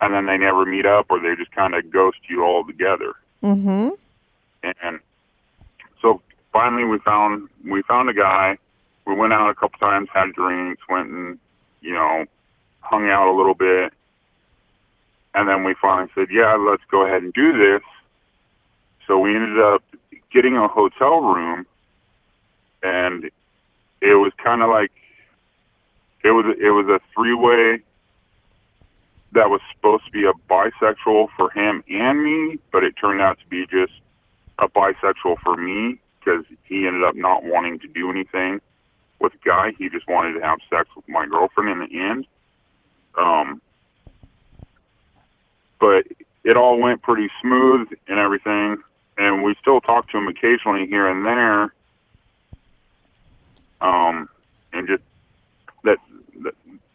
and 0.00 0.12
then 0.12 0.26
they 0.26 0.36
never 0.36 0.64
meet 0.66 0.84
up, 0.84 1.06
or 1.08 1.20
they 1.20 1.36
just 1.36 1.52
kind 1.52 1.74
of 1.76 1.88
ghost 1.92 2.18
you 2.28 2.44
altogether. 2.44 3.14
Mm-hmm. 3.44 3.90
And 4.82 4.98
so 6.02 6.22
finally, 6.52 6.84
we 6.84 6.98
found 6.98 7.48
we 7.64 7.82
found 7.82 8.08
a 8.10 8.14
guy. 8.14 8.58
We 9.06 9.14
went 9.14 9.32
out 9.32 9.48
a 9.48 9.54
couple 9.54 9.78
times, 9.78 10.08
had 10.12 10.32
drinks, 10.32 10.82
went 10.88 11.08
and 11.10 11.38
you 11.82 11.92
know 11.92 12.24
hung 12.84 13.08
out 13.08 13.28
a 13.28 13.36
little 13.36 13.54
bit, 13.54 13.92
and 15.34 15.48
then 15.48 15.64
we 15.64 15.74
finally 15.80 16.10
said, 16.14 16.28
"Yeah, 16.30 16.54
let's 16.54 16.84
go 16.90 17.06
ahead 17.06 17.22
and 17.22 17.32
do 17.32 17.52
this." 17.56 17.82
So 19.06 19.18
we 19.18 19.34
ended 19.34 19.58
up 19.60 19.82
getting 20.32 20.56
a 20.56 20.68
hotel 20.68 21.20
room, 21.20 21.66
and 22.82 23.24
it 24.00 24.14
was 24.14 24.32
kind 24.42 24.62
of 24.62 24.68
like 24.68 24.92
it 26.22 26.30
was 26.30 26.56
it 26.60 26.70
was 26.70 26.86
a 26.88 27.00
three 27.14 27.34
way 27.34 27.80
that 29.32 29.50
was 29.50 29.60
supposed 29.74 30.04
to 30.06 30.10
be 30.12 30.24
a 30.24 30.32
bisexual 30.48 31.28
for 31.36 31.50
him 31.50 31.82
and 31.88 32.22
me, 32.22 32.58
but 32.72 32.84
it 32.84 32.94
turned 33.00 33.20
out 33.20 33.38
to 33.40 33.46
be 33.46 33.66
just 33.66 33.92
a 34.58 34.68
bisexual 34.68 35.36
for 35.42 35.56
me 35.56 35.98
because 36.18 36.44
he 36.64 36.86
ended 36.86 37.02
up 37.04 37.16
not 37.16 37.44
wanting 37.44 37.78
to 37.80 37.88
do 37.88 38.10
anything 38.10 38.60
with 39.20 39.32
a 39.34 39.48
guy. 39.48 39.72
He 39.76 39.88
just 39.88 40.08
wanted 40.08 40.34
to 40.34 40.40
have 40.40 40.58
sex 40.70 40.88
with 40.94 41.08
my 41.08 41.26
girlfriend 41.26 41.70
in 41.70 41.80
the 41.80 42.00
end. 42.00 42.26
Um, 43.16 43.60
but 45.80 46.06
it 46.44 46.56
all 46.56 46.78
went 46.78 47.02
pretty 47.02 47.28
smooth 47.40 47.88
and 48.08 48.18
everything, 48.18 48.78
and 49.18 49.42
we 49.42 49.54
still 49.60 49.80
talk 49.80 50.08
to 50.10 50.18
him 50.18 50.28
occasionally 50.28 50.86
here 50.86 51.06
and 51.08 51.24
there. 51.24 51.74
Um, 53.80 54.28
and 54.72 54.88
just 54.88 55.02
that 55.84 55.98
the, 56.40 56.52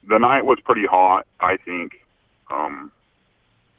the 0.08 0.18
night 0.18 0.46
was 0.46 0.60
pretty 0.64 0.86
hot, 0.86 1.26
I 1.40 1.58
think. 1.58 2.04
Um, 2.50 2.92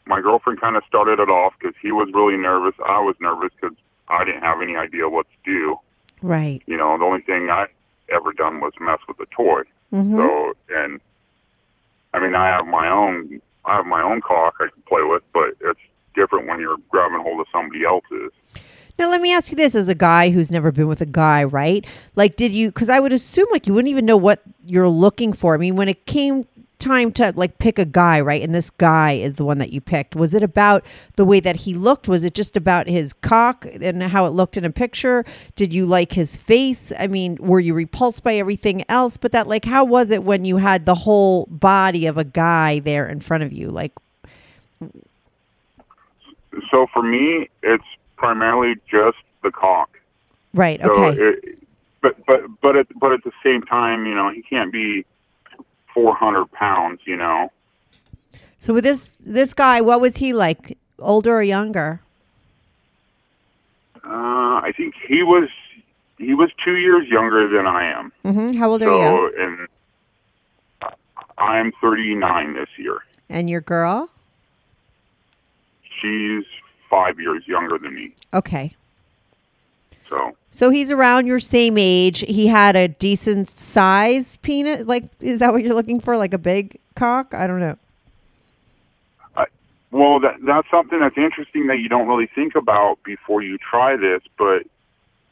my 0.07 0.21
girlfriend 0.21 0.61
kind 0.61 0.77
of 0.77 0.83
started 0.89 1.19
it 1.19 1.29
off 1.29 1.55
because 1.59 1.75
he 1.81 1.93
was 1.93 2.09
really 2.15 2.37
nervous. 2.37 2.75
I 2.85 3.01
was 3.01 3.17
nervous 3.21 3.51
because 3.61 3.77
I 4.09 4.25
didn't 4.25 4.43
have 4.43 4.63
any 4.63 4.77
idea 4.77 5.09
what 5.09 5.27
to 5.27 5.51
do. 5.51 5.79
Right. 6.23 6.63
You 6.67 6.77
know, 6.77 6.97
the 6.99 7.05
only 7.05 7.23
thing 7.23 7.51
I 7.51 7.67
ever 8.11 8.33
done 8.33 8.61
was 8.61 8.73
mess 8.81 8.99
with 9.09 9.19
a 9.21 9.27
toy. 9.27 9.63
Mm-hmm. 9.93 10.17
So, 10.17 10.53
and 10.69 11.01
I 12.13 12.21
mean, 12.21 12.35
I 12.35 12.49
have 12.49 12.67
my 12.67 12.89
own, 12.89 13.41
I 13.65 13.77
have 13.77 13.87
my 13.87 14.03
own 14.03 14.21
cock 14.21 14.55
I 14.61 14.69
can 14.73 14.83
play 14.89 15.03
with, 15.03 15.23
but 15.33 15.51
it's 15.61 15.81
different 16.15 16.49
when 16.49 16.61
you're 16.61 16.77
grabbing 16.89 17.21
hold 17.21 17.41
of 17.41 17.47
somebody 17.53 17.85
else's. 17.85 18.33
Now 18.99 19.09
let 19.09 19.23
me 19.23 19.33
ask 19.33 19.51
you 19.51 19.57
this: 19.57 19.75
as 19.75 19.89
a 19.89 19.95
guy 19.95 20.29
who's 20.29 20.51
never 20.51 20.71
been 20.71 20.87
with 20.87 21.01
a 21.01 21.07
guy, 21.07 21.43
right? 21.43 21.87
Like, 22.17 22.37
did 22.37 22.53
you? 22.53 22.69
Because 22.69 22.91
I 22.91 23.01
would 23.01 23.15
assume 23.15 23.47
like 23.51 23.67
you 23.67 23.73
wouldn't 23.73 23.91
even 23.91 24.05
know 24.05 24.19
what 24.19 24.43
you're 24.67 24.91
looking 24.91 25.33
for. 25.33 25.55
I 25.55 25.57
mean, 25.57 25.75
when 25.75 25.89
it 25.89 26.05
came 26.05 26.47
time 26.81 27.13
to 27.13 27.33
like 27.37 27.59
pick 27.59 27.79
a 27.79 27.85
guy, 27.85 28.21
right? 28.21 28.43
And 28.43 28.55
this 28.55 28.71
guy 28.71 29.13
is 29.13 29.35
the 29.35 29.45
one 29.45 29.59
that 29.59 29.73
you 29.73 29.81
picked. 29.81 30.17
Was 30.17 30.35
it 30.35 30.43
about 30.43 30.85
the 31.17 31.25
way 31.25 31.39
that 31.41 31.57
he 31.57 31.75
looked? 31.75 32.09
Was 32.09 32.25
it 32.25 32.35
just 32.35 32.57
about 32.57 32.89
his 32.89 33.13
cock 33.13 33.67
and 33.81 34.03
how 34.03 34.27
it 34.27 34.31
looked 34.31 34.57
in 34.57 34.65
a 34.65 34.71
picture? 34.71 35.25
Did 35.55 35.73
you 35.73 35.87
like 35.87 36.13
his 36.13 36.37
face? 36.37 36.93
I 36.99 37.07
mean, 37.07 37.37
were 37.41 37.61
you 37.61 37.75
repulsed 37.75 38.23
by 38.25 38.35
everything 38.35 38.85
else? 38.89 39.17
But 39.17 39.33
that, 39.33 39.47
like, 39.47 39.65
how 39.65 39.85
was 39.85 40.11
it 40.11 40.25
when 40.25 40.45
you 40.45 40.57
had 40.57 40.87
the 40.87 40.95
whole 40.97 41.47
body 41.47 42.07
of 42.07 42.19
a 42.19 42.25
guy 42.25 42.81
there 42.81 43.07
in 43.07 43.21
front 43.21 43.45
of 43.45 43.53
you? 43.53 43.69
Like, 43.71 43.93
So 46.71 46.87
for 46.93 47.03
me, 47.03 47.49
it's 47.63 47.85
primarily 48.17 48.75
just 48.91 49.19
the 49.43 49.51
cock. 49.51 49.91
right? 50.55 50.81
So 50.83 51.09
Okay. 51.09 51.21
it, 51.23 51.59
but 52.03 52.17
but 52.27 52.41
but 52.63 52.77
at 52.77 52.87
but 52.99 53.13
at 53.13 53.25
the 53.25 53.33
same 53.45 53.63
time, 53.63 54.07
you 54.07 54.15
know, 54.15 54.31
he 54.31 54.43
can't 54.43 54.73
be 54.73 55.05
400 55.95 56.51
pounds. 56.53 57.01
You 57.07 57.17
know, 57.17 57.51
So 58.61 58.75
with 58.75 58.85
this 58.85 59.17
this 59.21 59.55
guy, 59.55 59.81
what 59.81 60.01
was 60.01 60.17
he 60.17 60.33
like? 60.33 60.77
Older 60.99 61.37
or 61.39 61.43
younger? 61.43 62.01
uh, 64.05 64.61
I 64.67 64.73
think 64.77 64.95
he 65.09 65.23
was 65.23 65.49
he 66.19 66.35
was 66.35 66.51
two 66.65 66.77
years 66.77 67.09
younger 67.09 67.49
than 67.49 67.67
I 67.67 67.91
am. 67.91 68.13
hmm 68.23 68.53
How 68.57 68.71
old 68.71 68.83
are 68.83 68.87
you? 68.87 69.33
and 69.39 69.67
I'm 71.39 71.73
39 71.81 72.55
this 72.55 72.69
year. 72.77 72.99
And 73.31 73.49
your 73.49 73.63
girl? 73.63 74.11
She's 76.01 76.45
five 76.91 77.19
years 77.21 77.45
younger 77.47 77.79
than 77.79 77.95
me. 77.95 78.13
Okay. 78.35 78.75
So 80.11 80.37
So 80.51 80.69
he's 80.69 80.91
around 80.91 81.27
your 81.27 81.41
same 81.41 81.79
age. 81.79 82.21
He 82.29 82.49
had 82.49 82.77
a 82.77 82.89
decent 82.89 83.49
size 83.49 84.37
penis. 84.39 84.87
Like, 84.87 85.05
is 85.21 85.39
that 85.39 85.53
what 85.53 85.63
you're 85.63 85.75
looking 85.75 86.01
for? 86.01 86.19
Like 86.19 86.35
a 86.35 86.39
big 86.39 86.79
cock? 86.95 87.33
I 87.33 87.47
don't 87.47 87.61
know. 87.61 87.79
Well, 89.93 90.21
that, 90.21 90.37
that's 90.47 90.71
something 90.71 91.01
that's 91.01 91.19
interesting 91.19 91.67
that 91.67 91.79
you 91.79 91.89
don't 91.89 92.07
really 92.07 92.29
think 92.33 92.55
about 92.55 92.99
before 93.05 93.43
you 93.43 93.59
try 93.59 93.97
this. 93.97 94.23
But 94.39 94.63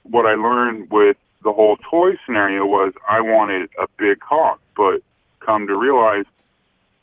what 0.02 0.26
I 0.26 0.35
learned 0.35 0.90
with 0.90 1.16
the 1.44 1.52
whole 1.52 1.76
toy 1.76 2.16
scenario 2.26 2.66
was 2.66 2.92
I 3.08 3.20
wanted 3.20 3.70
a 3.80 3.87
big 3.99 4.20
cock, 4.20 4.61
but 4.76 5.00
come 5.40 5.66
to 5.68 5.76
realize 5.76 6.25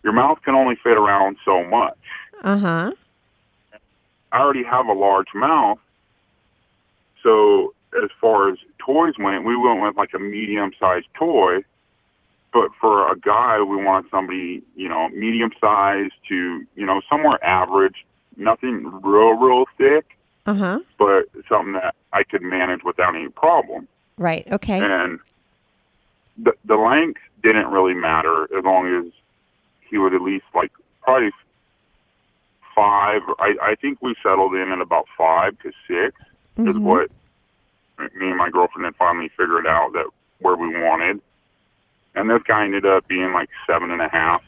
your 0.04 0.14
mouth 0.14 0.40
can 0.44 0.54
only 0.54 0.76
fit 0.76 0.98
around 0.98 1.38
so 1.46 1.64
much. 1.64 1.98
Uh 2.44 2.58
huh. 2.58 2.92
I 4.32 4.40
already 4.40 4.64
have 4.64 4.88
a 4.88 4.94
large 4.94 5.34
mouth, 5.34 5.80
so 7.26 7.74
as 8.04 8.10
far 8.22 8.50
as 8.52 8.58
toys 8.78 9.16
went, 9.18 9.46
we 9.46 9.58
went 9.58 9.82
with 9.82 9.98
like 9.98 10.14
a 10.14 10.20
medium-sized 10.20 11.08
toy. 11.18 11.64
But 12.54 12.70
for 12.80 13.12
a 13.12 13.20
guy, 13.20 13.62
we 13.62 13.76
want 13.84 14.06
somebody, 14.10 14.62
you 14.78 14.88
know, 14.88 15.10
medium-sized 15.10 16.14
to, 16.30 16.64
you 16.76 16.86
know, 16.86 17.02
somewhere 17.10 17.44
average, 17.44 18.06
nothing 18.38 18.86
real, 19.04 19.34
real 19.34 19.66
thick, 19.78 20.06
Uh 20.46 20.54
huh. 20.54 20.80
but 20.98 21.26
something 21.50 21.74
that 21.74 21.96
I 22.14 22.24
could 22.24 22.42
manage 22.42 22.82
without 22.84 23.16
any 23.16 23.28
problem. 23.30 23.88
Right. 24.18 24.48
Okay. 24.50 24.80
And 24.80 25.20
the 26.38 26.54
the 26.64 26.76
length 26.76 27.20
didn't 27.44 27.68
really 27.68 27.94
matter 27.94 28.44
as 28.58 28.64
long 28.64 28.88
as 28.88 29.12
he 29.90 29.98
was 29.98 30.14
at 30.14 30.22
least 30.22 30.46
like 30.54 30.72
probably 31.02 31.32
five. 32.76 33.22
I 33.40 33.56
I 33.62 33.76
think 33.82 34.02
we 34.02 34.16
settled 34.24 34.54
in 34.56 34.72
at 34.72 34.80
about 34.80 35.08
five 35.18 35.58
to 35.60 35.72
6 36.58 36.70
is 36.70 36.78
what 36.78 37.10
me 37.98 38.28
and 38.28 38.38
my 38.38 38.50
girlfriend 38.50 38.86
had 38.86 38.96
finally 38.96 39.30
figured 39.30 39.68
out 39.68 39.94
that 39.94 40.06
where 40.40 40.56
we 40.56 40.68
wanted. 40.68 41.22
And 42.16 42.30
this 42.30 42.42
guy 42.44 42.66
ended 42.66 42.86
up 42.86 43.08
being 43.08 43.34
like 43.34 43.50
seven 43.68 43.92
and 43.92 44.02
a 44.02 44.08
half, 44.08 44.44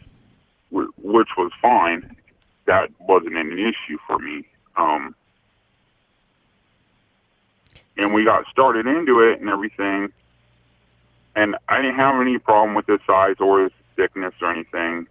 which 0.72 1.30
was 1.38 1.52
fine. 1.62 2.16
That 2.66 2.90
wasn't 3.00 3.38
an 3.38 3.54
issue 3.54 3.98
for 4.06 4.20
me. 4.20 4.46
Um, 4.76 5.16
and 7.98 8.14
we 8.14 8.24
got 8.24 8.46
started 8.48 8.86
into 8.86 9.22
it 9.22 9.40
and 9.40 9.50
everything. 9.50 10.12
And 11.36 11.56
I 11.68 11.82
didn't 11.82 11.98
have 11.98 12.22
any 12.22 12.38
problem 12.38 12.76
with 12.76 12.88
his 12.88 13.00
size 13.06 13.36
or 13.40 13.64
his 13.64 13.72
thickness 13.96 14.34
or 14.42 14.52
anything. 14.52 15.08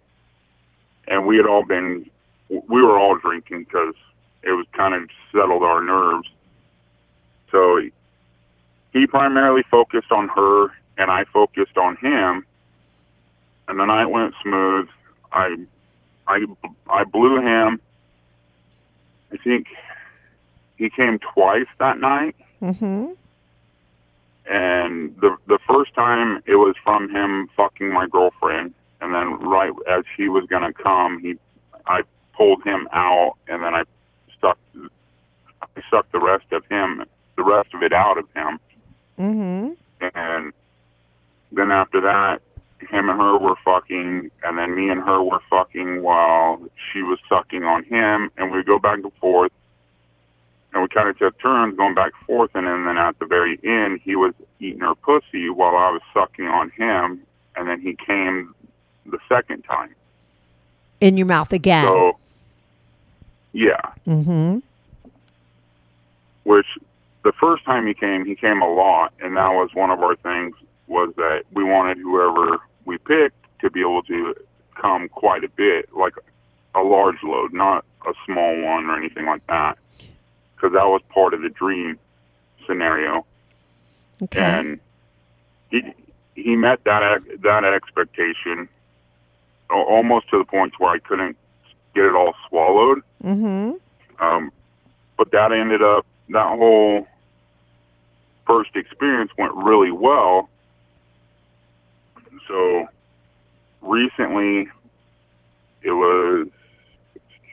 And 1.07 1.25
we 1.25 1.37
had 1.37 1.45
all 1.45 1.63
been, 1.63 2.09
we 2.49 2.81
were 2.81 2.97
all 2.97 3.17
drinking 3.17 3.63
because 3.63 3.95
it 4.43 4.51
was 4.51 4.65
kind 4.73 4.93
of 4.93 5.09
settled 5.31 5.63
our 5.63 5.81
nerves. 5.81 6.27
So 7.51 7.81
he, 8.93 9.07
primarily 9.07 9.63
focused 9.69 10.11
on 10.11 10.27
her, 10.29 10.67
and 10.97 11.11
I 11.11 11.25
focused 11.25 11.77
on 11.77 11.95
him. 11.97 12.45
And 13.67 13.79
the 13.79 13.85
night 13.85 14.05
went 14.05 14.33
smooth. 14.41 14.87
I, 15.31 15.55
I, 16.27 16.45
I 16.89 17.03
blew 17.03 17.41
him. 17.41 17.79
I 19.31 19.37
think 19.37 19.67
he 20.77 20.89
came 20.89 21.19
twice 21.19 21.67
that 21.79 21.99
night 21.99 22.35
mm-hmm. 22.61 23.07
and 24.49 25.15
the 25.19 25.35
the 25.47 25.59
first 25.67 25.93
time 25.93 26.41
it 26.45 26.55
was 26.55 26.75
from 26.83 27.09
him 27.09 27.49
fucking 27.55 27.91
my 27.91 28.07
girlfriend 28.07 28.73
and 29.01 29.13
then 29.13 29.39
right 29.39 29.71
as 29.89 30.03
he 30.15 30.29
was 30.29 30.45
gonna 30.49 30.73
come 30.73 31.19
he 31.19 31.35
I 31.87 32.01
pulled 32.33 32.63
him 32.63 32.87
out 32.93 33.33
and 33.47 33.63
then 33.63 33.73
I 33.73 33.83
stuck 34.37 34.57
I 35.61 35.81
sucked 35.89 36.11
the 36.11 36.19
rest 36.19 36.45
of 36.51 36.63
him 36.67 37.03
the 37.37 37.43
rest 37.43 37.73
of 37.73 37.83
it 37.83 37.93
out 37.93 38.17
of 38.17 38.25
him. 38.35 38.59
Mm-hmm. 39.17 39.73
And 40.15 40.53
then 41.51 41.71
after 41.71 42.01
that, 42.01 42.41
him 42.79 43.09
and 43.09 43.19
her 43.19 43.37
were 43.37 43.55
fucking, 43.63 44.29
and 44.43 44.57
then 44.57 44.75
me 44.75 44.89
and 44.89 45.01
her 45.01 45.23
were 45.23 45.41
fucking 45.49 46.03
while 46.03 46.59
she 46.91 47.01
was 47.01 47.19
sucking 47.29 47.63
on 47.63 47.83
him, 47.83 48.29
and 48.37 48.51
we 48.51 48.63
go 48.63 48.77
back 48.77 48.99
and 48.99 49.13
forth. 49.21 49.51
And 50.73 50.83
we 50.83 50.89
kind 50.89 51.09
of 51.09 51.17
took 51.17 51.39
turns 51.39 51.77
going 51.77 51.95
back 51.95 52.11
and 52.19 52.25
forth, 52.27 52.51
and 52.53 52.67
then, 52.67 52.85
then 52.85 52.97
at 52.97 53.17
the 53.19 53.25
very 53.25 53.59
end, 53.63 54.01
he 54.03 54.15
was 54.15 54.33
eating 54.59 54.81
her 54.81 54.95
pussy 54.95 55.49
while 55.49 55.75
I 55.75 55.89
was 55.91 56.01
sucking 56.13 56.47
on 56.47 56.69
him, 56.71 57.21
and 57.55 57.67
then 57.67 57.81
he 57.81 57.95
came 57.95 58.53
the 59.05 59.17
second 59.29 59.63
time. 59.63 59.95
In 60.99 61.17
your 61.17 61.27
mouth 61.27 61.53
again. 61.53 61.87
So, 61.87 62.17
yeah, 63.53 63.91
mm-hmm. 64.05 64.59
which 66.43 66.67
the 67.27 67.33
first 67.33 67.65
time 67.65 67.85
he 67.85 67.93
came, 67.93 68.23
he 68.25 68.35
came 68.35 68.61
a 68.61 68.73
lot, 68.73 69.11
and 69.21 69.35
that 69.35 69.49
was 69.49 69.69
one 69.73 69.89
of 69.89 70.01
our 70.01 70.15
things 70.15 70.55
was 70.87 71.13
that 71.17 71.43
we 71.51 71.61
wanted 71.61 71.97
whoever 71.97 72.59
we 72.85 72.97
picked 72.99 73.35
to 73.59 73.69
be 73.69 73.81
able 73.81 74.01
to 74.03 74.33
come 74.75 75.09
quite 75.09 75.43
a 75.43 75.49
bit, 75.49 75.93
like 75.93 76.13
a 76.73 76.79
large 76.79 77.21
load, 77.23 77.51
not 77.51 77.83
a 78.07 78.13
small 78.25 78.61
one 78.61 78.85
or 78.85 78.95
anything 78.97 79.25
like 79.25 79.45
that, 79.47 79.77
because 80.55 80.71
that 80.71 80.85
was 80.87 81.01
part 81.09 81.33
of 81.33 81.41
the 81.41 81.49
dream 81.49 81.99
scenario, 82.65 83.25
Okay. 84.23 84.39
and 84.41 84.79
he 85.69 85.81
he 86.35 86.55
met 86.55 86.81
that 86.85 87.21
that 87.41 87.65
expectation 87.65 88.69
almost 89.69 90.29
to 90.29 90.37
the 90.37 90.45
point 90.45 90.73
where 90.79 90.91
I 90.91 90.99
couldn't 90.99 91.35
get 91.93 92.05
it 92.05 92.15
all 92.15 92.33
swallowed. 92.47 93.01
mm-hmm. 93.21 93.73
Um, 94.23 94.51
but 95.17 95.31
that 95.31 95.51
ended 95.51 95.81
up 95.81 96.05
that 96.29 96.57
whole 96.57 97.07
first 98.47 98.75
experience 98.75 99.31
went 99.37 99.53
really 99.55 99.91
well. 99.91 100.49
So 102.47 102.87
recently, 103.81 104.69
it 105.83 105.91
was 105.91 106.47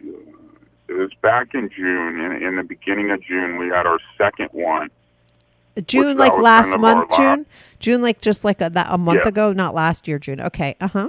it 0.00 0.92
was 0.92 1.10
back 1.22 1.54
in 1.54 1.70
June. 1.74 2.20
In, 2.20 2.32
in 2.46 2.56
the 2.56 2.62
beginning 2.62 3.10
of 3.10 3.22
June, 3.22 3.58
we 3.58 3.68
had 3.68 3.86
our 3.86 3.98
second 4.16 4.50
one. 4.52 4.90
June, 5.86 6.16
like 6.16 6.38
last 6.38 6.66
kind 6.66 6.74
of 6.76 6.80
month, 6.80 6.96
our 6.98 7.06
last- 7.06 7.36
June. 7.38 7.46
June, 7.80 8.02
like 8.02 8.20
just 8.20 8.44
like 8.44 8.60
a, 8.60 8.70
that 8.70 8.86
a 8.88 8.96
month 8.96 9.20
Yeah. 9.24 9.28
ago, 9.28 9.52
not 9.52 9.74
last 9.74 10.06
year, 10.06 10.18
June. 10.18 10.40
Okay. 10.40 10.76
Uh 10.80 10.88
huh. 10.88 11.08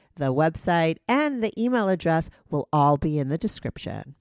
the 0.21 0.33
website, 0.33 0.97
and 1.07 1.43
the 1.43 1.51
email 1.61 1.89
address 1.89 2.29
will 2.49 2.69
all 2.71 2.95
be 2.95 3.19
in 3.19 3.27
the 3.29 3.37
description. 3.37 4.15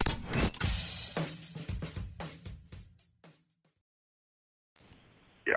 Yeah. 5.46 5.54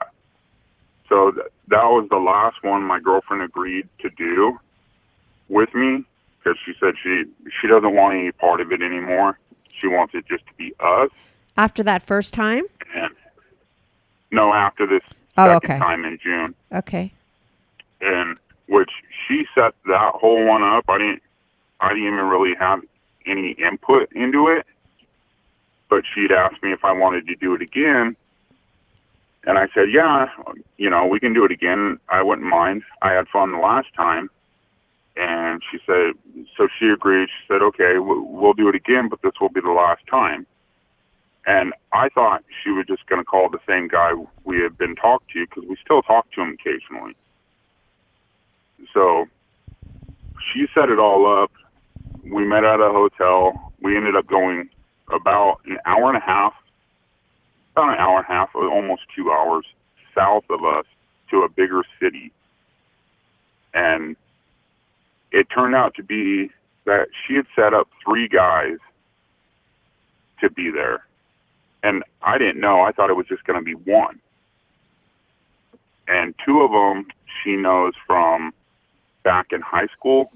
So 1.09 1.31
th- 1.31 1.47
that 1.69 1.83
was 1.85 2.07
the 2.09 2.17
last 2.17 2.63
one 2.63 2.83
my 2.83 2.99
girlfriend 2.99 3.43
agreed 3.43 3.87
to 3.99 4.09
do 4.11 4.59
with 5.49 5.73
me 5.73 6.03
because 6.39 6.57
she 6.65 6.73
said 6.79 6.93
she 7.01 7.23
she 7.61 7.67
doesn't 7.67 7.95
want 7.95 8.15
any 8.15 8.31
part 8.31 8.61
of 8.61 8.71
it 8.71 8.81
anymore. 8.81 9.37
She 9.79 9.87
wants 9.87 10.13
it 10.13 10.25
just 10.27 10.45
to 10.47 10.53
be 10.57 10.73
us. 10.79 11.09
After 11.57 11.83
that 11.83 12.05
first 12.05 12.33
time? 12.33 12.63
And 12.95 13.13
no, 14.31 14.53
after 14.53 14.85
this 14.87 15.01
Oh, 15.35 15.45
second 15.45 15.71
okay. 15.71 15.79
time 15.79 16.05
in 16.05 16.19
June, 16.23 16.53
Okay. 16.71 17.11
and 18.01 18.37
which 18.67 18.91
she 19.27 19.45
set 19.55 19.73
that 19.85 20.11
whole 20.15 20.45
one 20.45 20.63
up. 20.63 20.85
I 20.87 20.97
didn't 20.97 21.21
I 21.79 21.89
didn't 21.89 22.07
even 22.07 22.25
really 22.25 22.55
have 22.59 22.81
any 23.25 23.51
input 23.51 24.11
into 24.13 24.47
it, 24.47 24.65
but 25.89 26.03
she'd 26.13 26.31
asked 26.31 26.61
me 26.63 26.71
if 26.71 26.83
I 26.83 26.91
wanted 26.91 27.27
to 27.27 27.35
do 27.35 27.53
it 27.55 27.61
again. 27.61 28.15
And 29.45 29.57
I 29.57 29.67
said, 29.73 29.91
yeah, 29.91 30.27
you 30.77 30.89
know, 30.89 31.05
we 31.05 31.19
can 31.19 31.33
do 31.33 31.43
it 31.43 31.51
again. 31.51 31.99
I 32.07 32.23
wouldn't 32.23 32.47
mind. 32.47 32.83
I 33.01 33.11
had 33.11 33.27
fun 33.27 33.51
the 33.51 33.57
last 33.57 33.93
time. 33.95 34.29
And 35.15 35.61
she 35.69 35.77
said, 35.85 36.13
so 36.57 36.67
she 36.79 36.87
agreed. 36.87 37.27
She 37.27 37.53
said, 37.53 37.61
okay, 37.61 37.99
we'll, 37.99 38.53
do 38.53 38.69
it 38.69 38.75
again, 38.75 39.09
but 39.09 39.21
this 39.21 39.33
will 39.41 39.49
be 39.49 39.61
the 39.61 39.71
last 39.71 40.01
time. 40.09 40.47
And 41.45 41.73
I 41.91 42.09
thought 42.09 42.43
she 42.63 42.69
was 42.71 42.85
just 42.87 43.05
going 43.07 43.19
to 43.19 43.25
call 43.25 43.49
the 43.49 43.59
same 43.67 43.89
guy 43.89 44.13
we 44.45 44.61
had 44.61 44.77
been 44.77 44.95
talked 44.95 45.31
to 45.31 45.45
because 45.45 45.65
we 45.67 45.75
still 45.83 46.01
talk 46.01 46.31
to 46.31 46.41
him 46.41 46.57
occasionally. 46.59 47.15
So 48.93 49.25
she 50.53 50.67
set 50.73 50.89
it 50.89 50.99
all 50.99 51.43
up. 51.43 51.51
We 52.23 52.45
met 52.45 52.63
at 52.63 52.79
a 52.79 52.91
hotel. 52.91 53.73
We 53.81 53.97
ended 53.97 54.15
up 54.15 54.27
going 54.27 54.69
about 55.11 55.59
an 55.65 55.77
hour 55.85 56.09
and 56.09 56.17
a 56.17 56.25
half, 56.25 56.53
about 57.73 57.89
an 57.89 57.99
hour 57.99 58.17
and 58.17 58.25
a 58.25 58.31
half, 58.31 58.49
almost 58.55 59.01
two 59.15 59.31
hours 59.31 59.65
south 60.15 60.45
of 60.49 60.63
us 60.63 60.85
to 61.31 61.41
a 61.41 61.49
bigger 61.49 61.83
city. 61.99 62.31
And 63.73 64.15
it 65.31 65.47
turned 65.53 65.75
out 65.75 65.95
to 65.95 66.03
be 66.03 66.51
that 66.85 67.07
she 67.25 67.35
had 67.35 67.45
set 67.55 67.73
up 67.73 67.89
three 68.05 68.27
guys 68.27 68.77
to 70.41 70.49
be 70.49 70.69
there. 70.71 71.05
And 71.81 72.03
I 72.21 72.37
didn't 72.37 72.59
know. 72.61 72.81
I 72.81 72.91
thought 72.91 73.09
it 73.09 73.15
was 73.15 73.27
just 73.27 73.43
going 73.45 73.59
to 73.59 73.65
be 73.65 73.73
one. 73.73 74.19
And 76.07 76.35
two 76.45 76.61
of 76.61 76.71
them 76.71 77.07
she 77.43 77.55
knows 77.55 77.93
from 78.05 78.53
back 79.23 79.47
in 79.51 79.61
high 79.61 79.87
school. 79.87 80.31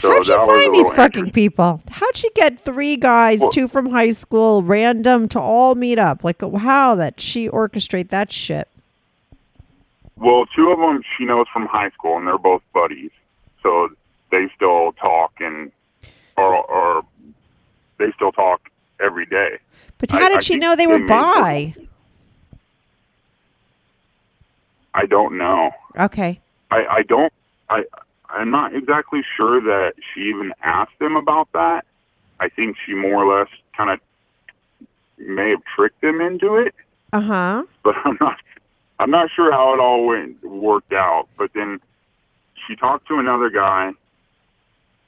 So 0.00 0.10
How'd 0.10 0.24
she 0.26 0.32
that 0.32 0.38
was 0.40 0.48
a 0.48 0.52
find 0.52 0.74
these 0.74 0.90
fucking 0.90 1.30
people? 1.30 1.80
How'd 1.90 2.16
she 2.16 2.28
get 2.30 2.60
three 2.60 2.96
guys, 2.96 3.40
Well- 3.40 3.50
two 3.50 3.66
from 3.66 3.86
high 3.90 4.12
school, 4.12 4.62
random 4.62 5.26
to 5.30 5.40
all 5.40 5.74
meet 5.74 5.98
up? 5.98 6.22
Like, 6.22 6.42
how 6.58 6.94
that 6.96 7.18
she 7.20 7.48
orchestrate 7.48 8.10
that 8.10 8.30
shit? 8.30 8.68
Well, 10.16 10.46
two 10.54 10.70
of 10.70 10.78
them 10.78 11.02
she 11.16 11.24
knows 11.24 11.46
from 11.52 11.66
high 11.66 11.90
school, 11.90 12.16
and 12.18 12.26
they're 12.26 12.38
both 12.38 12.62
buddies. 12.74 13.10
So 13.62 13.88
they 14.30 14.48
still 14.54 14.92
talk 14.92 15.32
and 15.40 15.72
or 16.36 16.54
or 16.70 17.02
they 17.98 18.12
still 18.14 18.32
talk 18.32 18.60
every 19.00 19.26
day. 19.26 19.58
But 19.98 20.12
I- 20.12 20.18
how 20.20 20.28
did 20.28 20.38
I 20.38 20.40
she 20.40 20.56
know 20.56 20.76
they 20.76 20.84
they 20.86 20.92
were 20.92 21.06
bi? 21.06 21.74
I 24.94 25.06
don't 25.06 25.36
know. 25.36 25.72
Okay. 25.98 26.40
I, 26.70 26.84
I 26.86 27.02
don't. 27.02 27.32
I 27.68 27.84
I'm 28.28 28.50
not 28.50 28.74
exactly 28.74 29.22
sure 29.36 29.60
that 29.60 29.94
she 30.12 30.22
even 30.22 30.52
asked 30.62 30.98
them 30.98 31.16
about 31.16 31.48
that. 31.52 31.84
I 32.40 32.48
think 32.48 32.76
she 32.84 32.92
more 32.92 33.24
or 33.24 33.38
less 33.38 33.48
kind 33.76 33.90
of 33.90 34.00
may 35.18 35.50
have 35.50 35.62
tricked 35.74 36.00
them 36.00 36.20
into 36.20 36.56
it, 36.56 36.74
Uh 37.12 37.20
huh. 37.20 37.62
but 37.82 37.94
I'm 38.04 38.18
not. 38.20 38.36
I'm 38.98 39.10
not 39.10 39.28
sure 39.34 39.52
how 39.52 39.74
it 39.74 39.80
all 39.80 40.06
went 40.06 40.42
worked 40.44 40.92
out. 40.92 41.28
But 41.38 41.52
then 41.54 41.80
she 42.66 42.74
talked 42.76 43.06
to 43.08 43.18
another 43.18 43.50
guy 43.50 43.92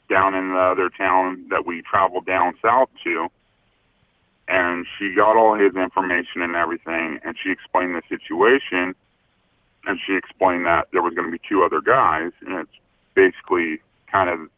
down 0.08 0.34
in 0.34 0.50
the 0.50 0.58
other 0.60 0.88
town 0.90 1.44
that 1.50 1.66
we 1.66 1.82
traveled 1.82 2.24
down 2.24 2.54
south 2.62 2.88
to, 3.04 3.28
and 4.46 4.86
she 4.98 5.14
got 5.14 5.36
all 5.36 5.54
his 5.54 5.74
information 5.74 6.40
and 6.42 6.54
everything, 6.54 7.18
and 7.24 7.36
she 7.42 7.50
explained 7.50 7.94
the 7.94 8.02
situation, 8.08 8.94
and 9.86 9.98
she 10.06 10.14
explained 10.14 10.66
that 10.66 10.88
there 10.92 11.02
was 11.02 11.14
going 11.14 11.26
to 11.26 11.32
be 11.32 11.40
two 11.48 11.62
other 11.64 11.80
guys, 11.80 12.32
and 12.40 12.58
it's 12.58 12.70
basically 13.14 13.80
kind 14.10 14.28
of 14.28 14.48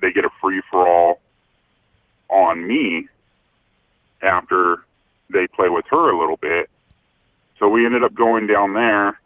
they 0.00 0.12
get 0.12 0.24
a 0.24 0.30
free 0.40 0.62
for 0.70 0.86
all 0.86 1.20
on 2.28 2.66
me 2.66 3.08
after 4.22 4.84
they 5.30 5.46
play 5.48 5.68
with 5.68 5.84
her 5.90 6.10
a 6.10 6.18
little 6.18 6.36
bit. 6.36 6.68
So 7.58 7.68
we 7.68 7.84
ended 7.84 8.04
up 8.04 8.14
going 8.14 8.46
down 8.46 8.74
there, 8.74 9.18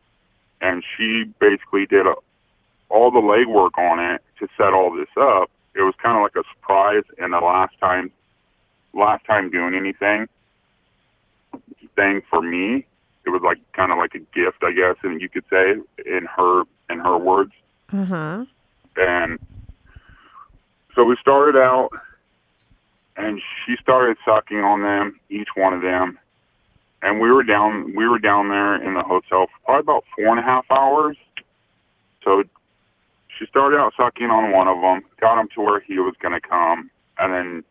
and 0.61 0.83
she 0.97 1.25
basically 1.41 1.87
did 1.87 2.07
a, 2.07 2.15
all 2.89 3.11
the 3.11 3.21
legwork 3.21 3.79
on 3.79 4.01
it 4.01 4.23
to 4.39 4.49
set 4.57 4.73
all 4.73 4.95
this 4.95 5.09
up. 5.17 5.51
It 5.75 5.83
was 5.83 5.95
kind 6.03 6.17
of 6.17 6.23
like 6.23 6.37
a 6.37 6.49
surprise, 6.55 7.05
and 7.19 7.33
the 7.33 7.39
last 7.39 7.79
time 7.79 8.11
last 8.95 9.25
time 9.25 9.51
doing 9.51 9.75
anything 9.75 10.29
thing 11.97 12.23
for 12.29 12.43
me. 12.43 12.87
It 13.25 13.31
was 13.31 13.43
like 13.43 13.59
kind 13.73 13.93
of 13.93 13.99
like 13.99 14.15
a 14.15 14.19
gift, 14.19 14.63
I 14.63 14.73
guess, 14.73 14.97
and 15.03 15.21
you 15.21 15.29
could 15.29 15.45
say 15.49 15.75
in 16.05 16.27
her 16.37 16.65
in 16.91 16.99
her 16.99 17.17
words. 17.17 17.53
Uh 17.93 18.05
huh. 18.05 18.45
And 18.97 19.39
so 20.95 21.05
we 21.05 21.17
started 21.21 21.59
out, 21.59 21.91
and 23.17 23.41
she 23.65 23.77
started 23.81 24.17
sucking 24.25 24.59
on 24.59 24.83
them, 24.83 25.19
each 25.31 25.49
one 25.55 25.73
of 25.73 25.83
them, 25.83 26.19
and 27.03 27.21
we 27.21 27.31
were 27.31 27.43
down 27.43 27.95
we 27.97 28.09
were 28.09 28.19
down 28.19 28.49
there 28.49 28.77
in 28.77 28.95
the 28.95 29.03
hotel 29.03 29.47
for 29.47 29.59
probably 29.65 29.81
about 29.81 30.05
four 30.17 30.29
and 30.29 30.39
a 30.39 30.43
half 30.43 30.65
hours. 30.71 31.17
So 32.25 32.45
she 33.39 33.47
started 33.47 33.79
out 33.79 33.93
sucking 33.97 34.31
on 34.31 34.53
one 34.53 34.69
of 34.69 34.81
them, 34.81 35.03
got 35.21 35.41
him 35.41 35.49
to 35.55 35.61
where 35.63 35.81
he 35.81 35.99
was 35.99 36.15
going 36.21 36.35
to 36.35 36.41
come, 36.41 36.91
and 37.19 37.33
then 37.33 37.65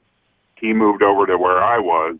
he 0.56 0.74
moved 0.74 1.02
over 1.02 1.26
to 1.26 1.38
where 1.38 1.64
I 1.64 1.80
was, 1.80 2.18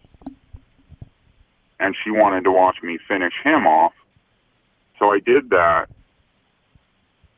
and 1.82 1.96
she 2.04 2.12
wanted 2.12 2.44
to 2.46 2.52
watch 2.52 2.78
me 2.82 2.98
finish 3.08 3.34
him 3.44 3.68
off. 3.68 3.94
So 5.00 5.12
I 5.12 5.20
did 5.20 5.50
that, 5.50 5.88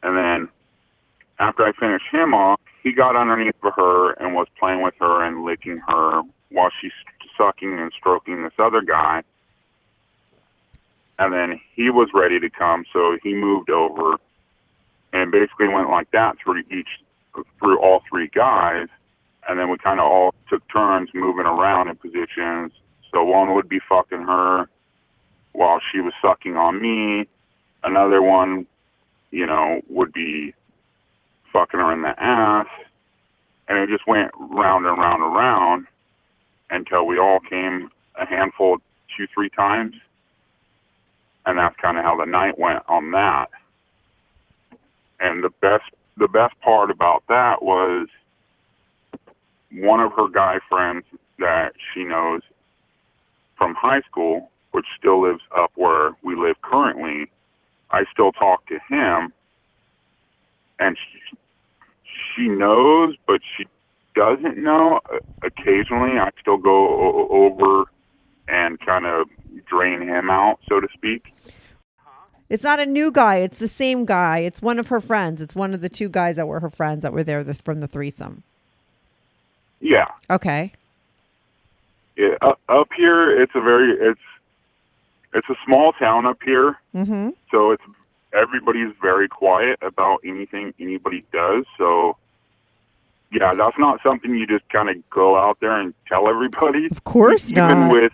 and 0.03 0.17
then 0.17 0.49
after 1.39 1.63
I 1.63 1.71
finished 1.71 2.06
him 2.12 2.34
off, 2.34 2.60
he 2.84 2.91
got 2.91 3.15
underneath 3.15 3.56
of 3.63 3.73
her 3.75 4.12
and 4.13 4.36
was 4.36 4.47
playing 4.60 4.82
with 4.82 4.93
her 4.99 5.23
and 5.23 5.45
licking 5.45 5.82
her 5.88 6.21
while 6.49 6.69
she's 6.82 6.91
sucking 7.38 7.79
and 7.79 7.91
stroking 7.97 8.43
this 8.43 8.53
other 8.60 8.82
guy. 8.82 9.23
And 11.17 11.34
then 11.34 11.62
he 11.73 11.89
was 11.89 12.10
ready 12.13 12.39
to 12.39 12.49
come, 12.49 12.84
so 12.91 13.17
he 13.23 13.34
moved 13.34 13.69
over 13.69 14.17
and 15.13 15.32
basically 15.32 15.69
went 15.69 15.89
like 15.89 16.12
that 16.12 16.36
through 16.43 16.63
each 16.69 16.89
through 17.60 17.79
all 17.79 18.01
three 18.10 18.27
guys. 18.27 18.88
And 19.47 19.58
then 19.58 19.69
we 19.69 19.77
kind 19.77 19.99
of 19.99 20.08
all 20.08 20.34
took 20.49 20.62
turns 20.69 21.10
moving 21.13 21.45
around 21.45 21.88
in 21.88 21.95
positions. 21.95 22.73
So 23.13 23.23
one 23.23 23.54
would 23.54 23.69
be 23.69 23.80
fucking 23.88 24.23
her 24.23 24.67
while 25.54 25.80
she 25.91 26.02
was 26.02 26.13
sucking 26.21 26.58
on 26.58 26.82
me. 26.82 27.28
Another 27.84 28.21
one, 28.21 28.65
you 29.32 29.45
know, 29.45 29.82
would 29.88 30.12
be 30.12 30.54
fucking 31.54 31.80
her 31.80 31.93
in 31.93 32.02
the 32.02 32.19
ass. 32.21 32.67
And 33.69 33.78
it 33.78 33.88
just 33.88 34.08
went 34.08 34.32
round 34.36 34.86
and 34.86 34.97
round 34.97 35.23
and 35.23 35.34
round 35.34 35.88
until 36.71 37.06
we 37.06 37.19
all 37.19 37.39
came 37.39 37.89
a 38.19 38.26
handful 38.26 38.78
two, 39.15 39.28
three 39.34 39.49
times. 39.49 39.93
And 41.45 41.60
that's 41.60 41.76
kind 41.80 41.97
of 41.97 42.04
how 42.04 42.17
the 42.17 42.26
night 42.26 42.58
went 42.58 42.84
on 42.88 43.12
that. 43.12 43.49
And 45.19 45.43
the 45.43 45.52
best, 45.62 45.84
the 46.17 46.28
best 46.28 46.60
part 46.62 46.89
about 46.89 47.23
that 47.30 47.62
was 47.62 48.08
one 49.71 49.99
of 49.99 50.12
her 50.13 50.28
guy 50.30 50.60
friends 50.67 51.06
that 51.38 51.73
she 51.93 52.04
knows 52.04 52.41
from 53.63 53.76
high 53.76 54.02
school, 54.02 54.49
which 54.71 54.86
still 54.99 55.21
lives 55.21 55.41
up 55.56 55.71
where 55.76 56.12
we 56.21 56.36
live 56.36 56.62
currently. 56.62 57.32
I 57.91 58.04
still 58.12 58.34
talk 58.34 58.65
to 58.67 58.78
him, 58.89 59.32
and 60.80 60.97
she, 60.97 61.38
she 62.36 62.47
knows, 62.49 63.15
but 63.26 63.39
she 63.56 63.65
doesn't 64.15 64.58
know. 64.58 64.99
Occasionally, 65.43 66.19
I 66.19 66.32
still 66.41 66.58
go 66.58 66.89
o- 66.89 67.28
over 67.32 67.86
and 68.49 68.78
kind 68.82 69.06
of 69.06 69.30
drain 69.65 70.02
him 70.02 70.30
out, 70.30 70.60
so 70.67 70.82
to 70.82 70.88
speak. 70.93 71.34
It's 72.49 72.63
not 72.63 72.82
a 72.82 72.86
new 72.86 73.12
guy. 73.12 73.38
It's 73.38 73.60
the 73.60 73.69
same 73.69 74.04
guy. 74.04 74.39
It's 74.39 74.62
one 74.62 74.78
of 74.78 74.88
her 74.88 74.99
friends. 74.99 75.41
It's 75.41 75.56
one 75.56 75.73
of 75.73 75.80
the 75.80 75.89
two 75.89 76.10
guys 76.10 76.36
that 76.36 76.47
were 76.47 76.60
her 76.60 76.69
friends 76.69 77.04
that 77.04 77.13
were 77.13 77.23
there 77.23 77.43
the, 77.45 77.54
from 77.54 77.80
the 77.80 77.88
threesome. 77.88 78.43
Yeah, 79.80 80.08
Okay. 80.30 80.73
It, 82.15 82.38
up, 82.41 82.60
up 82.69 82.89
here, 82.95 83.41
it's 83.41 83.54
a 83.56 83.62
very 83.62 83.91
it's 83.93 84.19
it's 85.34 85.49
a 85.49 85.56
small 85.65 85.93
town 85.93 86.26
up 86.26 86.38
here, 86.43 86.78
Mm-hmm. 86.95 87.30
so 87.52 87.71
it's 87.71 87.84
everybody's 88.34 88.93
very 89.02 89.28
quiet 89.28 89.80
about 89.82 90.19
anything 90.26 90.73
anybody 90.80 91.23
does. 91.32 91.65
So, 91.78 92.17
yeah, 93.32 93.54
that's 93.56 93.78
not 93.80 93.99
something 94.04 94.34
you 94.36 94.45
just 94.47 94.67
kind 94.69 94.89
of 94.89 94.95
go 95.10 95.38
out 95.38 95.58
there 95.60 95.80
and 95.80 95.93
tell 96.08 96.28
everybody. 96.30 96.88
Of 96.91 97.04
course 97.04 97.52
even 97.52 97.80
not. 97.80 97.91
with 97.91 98.13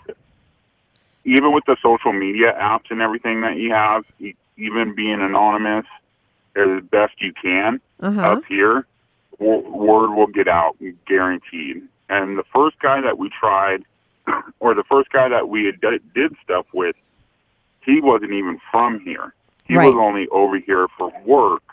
even 1.25 1.51
with 1.53 1.65
the 1.65 1.75
social 1.83 2.13
media 2.13 2.53
apps 2.59 2.89
and 2.89 3.01
everything 3.01 3.41
that 3.41 3.57
you 3.57 3.71
have, 3.71 4.03
even 4.57 4.95
being 4.95 5.21
anonymous 5.21 5.85
as 6.55 6.81
best 6.89 7.13
you 7.21 7.33
can 7.33 7.79
Uh-huh. 7.99 8.21
up 8.33 8.43
here, 8.45 8.85
w- 9.39 9.69
word 9.69 10.11
will 10.15 10.27
get 10.27 10.47
out, 10.47 10.75
guaranteed. 11.05 11.83
And 12.07 12.37
the 12.37 12.43
first 12.53 12.79
guy 12.79 13.01
that 13.01 13.17
we 13.19 13.29
tried, 13.29 13.83
or 14.59 14.73
the 14.73 14.83
first 14.83 15.11
guy 15.11 15.29
that 15.29 15.49
we 15.49 15.65
had 15.65 15.79
d- 15.81 15.99
did 16.13 16.35
stuff 16.43 16.65
with, 16.73 16.95
he 17.85 18.01
wasn't 18.01 18.31
even 18.31 18.59
from 18.71 18.99
here. 19.01 19.33
He 19.65 19.75
Right. 19.75 19.87
was 19.87 19.95
only 19.95 20.27
over 20.29 20.57
here 20.59 20.87
for 20.97 21.11
work. 21.25 21.63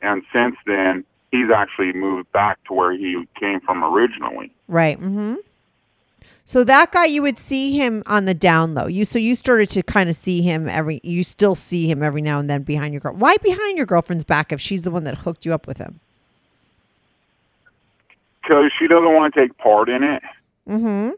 And 0.00 0.22
since 0.32 0.56
then, 0.66 1.04
he's 1.30 1.50
actually 1.50 1.92
moved 1.92 2.30
back 2.32 2.58
to 2.64 2.72
where 2.72 2.92
he 2.92 3.26
came 3.38 3.60
from 3.60 3.84
originally. 3.84 4.50
Right. 4.68 4.98
Mm-hmm. 4.98 5.34
So 6.44 6.64
that 6.64 6.90
guy, 6.90 7.04
you 7.04 7.22
would 7.22 7.38
see 7.38 7.70
him 7.78 8.02
on 8.06 8.24
the 8.24 8.34
down 8.34 8.74
low. 8.74 8.86
You 8.88 9.04
so 9.04 9.18
you 9.18 9.36
started 9.36 9.70
to 9.70 9.82
kind 9.82 10.10
of 10.10 10.16
see 10.16 10.42
him 10.42 10.68
every. 10.68 11.00
You 11.04 11.22
still 11.22 11.54
see 11.54 11.88
him 11.88 12.02
every 12.02 12.20
now 12.20 12.40
and 12.40 12.50
then 12.50 12.62
behind 12.62 12.92
your 12.92 13.00
girl. 13.00 13.14
Why 13.14 13.36
behind 13.36 13.76
your 13.76 13.86
girlfriend's 13.86 14.24
back 14.24 14.50
if 14.52 14.60
she's 14.60 14.82
the 14.82 14.90
one 14.90 15.04
that 15.04 15.18
hooked 15.18 15.46
you 15.46 15.54
up 15.54 15.68
with 15.68 15.78
him? 15.78 16.00
Because 18.42 18.72
she 18.78 18.88
doesn't 18.88 19.14
want 19.14 19.32
to 19.32 19.40
take 19.40 19.56
part 19.58 19.88
in 19.88 20.02
it. 20.02 20.22
Mm-hmm. 20.68 21.10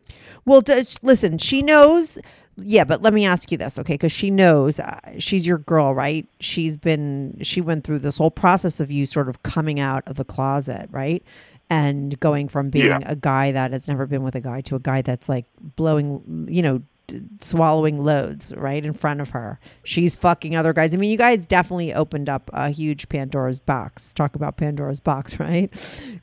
Well, 0.44 0.60
does, 0.60 0.98
listen, 1.02 1.38
she 1.38 1.62
knows. 1.62 2.18
Yeah, 2.56 2.84
but 2.84 3.02
let 3.02 3.12
me 3.12 3.26
ask 3.26 3.50
you 3.50 3.58
this, 3.58 3.78
okay? 3.80 3.94
Because 3.94 4.12
she 4.12 4.30
knows 4.30 4.78
uh, 4.78 5.00
she's 5.18 5.44
your 5.46 5.58
girl, 5.58 5.92
right? 5.94 6.26
She's 6.38 6.76
been, 6.76 7.38
she 7.42 7.60
went 7.60 7.82
through 7.84 7.98
this 7.98 8.18
whole 8.18 8.30
process 8.30 8.78
of 8.78 8.90
you 8.92 9.06
sort 9.06 9.28
of 9.28 9.42
coming 9.42 9.80
out 9.80 10.04
of 10.06 10.14
the 10.16 10.24
closet, 10.24 10.88
right? 10.92 11.22
And 11.68 12.18
going 12.20 12.48
from 12.48 12.70
being 12.70 12.86
Yeah. 12.86 13.00
a 13.04 13.16
guy 13.16 13.50
that 13.50 13.72
has 13.72 13.88
never 13.88 14.06
been 14.06 14.22
with 14.22 14.36
a 14.36 14.40
guy 14.40 14.60
to 14.62 14.76
a 14.76 14.80
guy 14.80 15.02
that's 15.02 15.28
like 15.28 15.46
blowing, 15.58 16.46
you 16.48 16.62
know, 16.62 16.82
swallowing 17.40 18.00
loads 18.00 18.52
right 18.56 18.84
in 18.84 18.94
front 18.94 19.20
of 19.20 19.30
her. 19.30 19.58
She's 19.82 20.16
fucking 20.16 20.56
other 20.56 20.72
guys. 20.72 20.94
I 20.94 20.96
mean, 20.96 21.10
you 21.10 21.18
guys 21.18 21.44
definitely 21.44 21.92
opened 21.92 22.28
up 22.28 22.50
a 22.52 22.70
huge 22.70 23.08
Pandora's 23.08 23.60
box. 23.60 24.12
Talk 24.14 24.34
about 24.34 24.56
Pandora's 24.56 25.00
box, 25.00 25.38
right? 25.40 25.70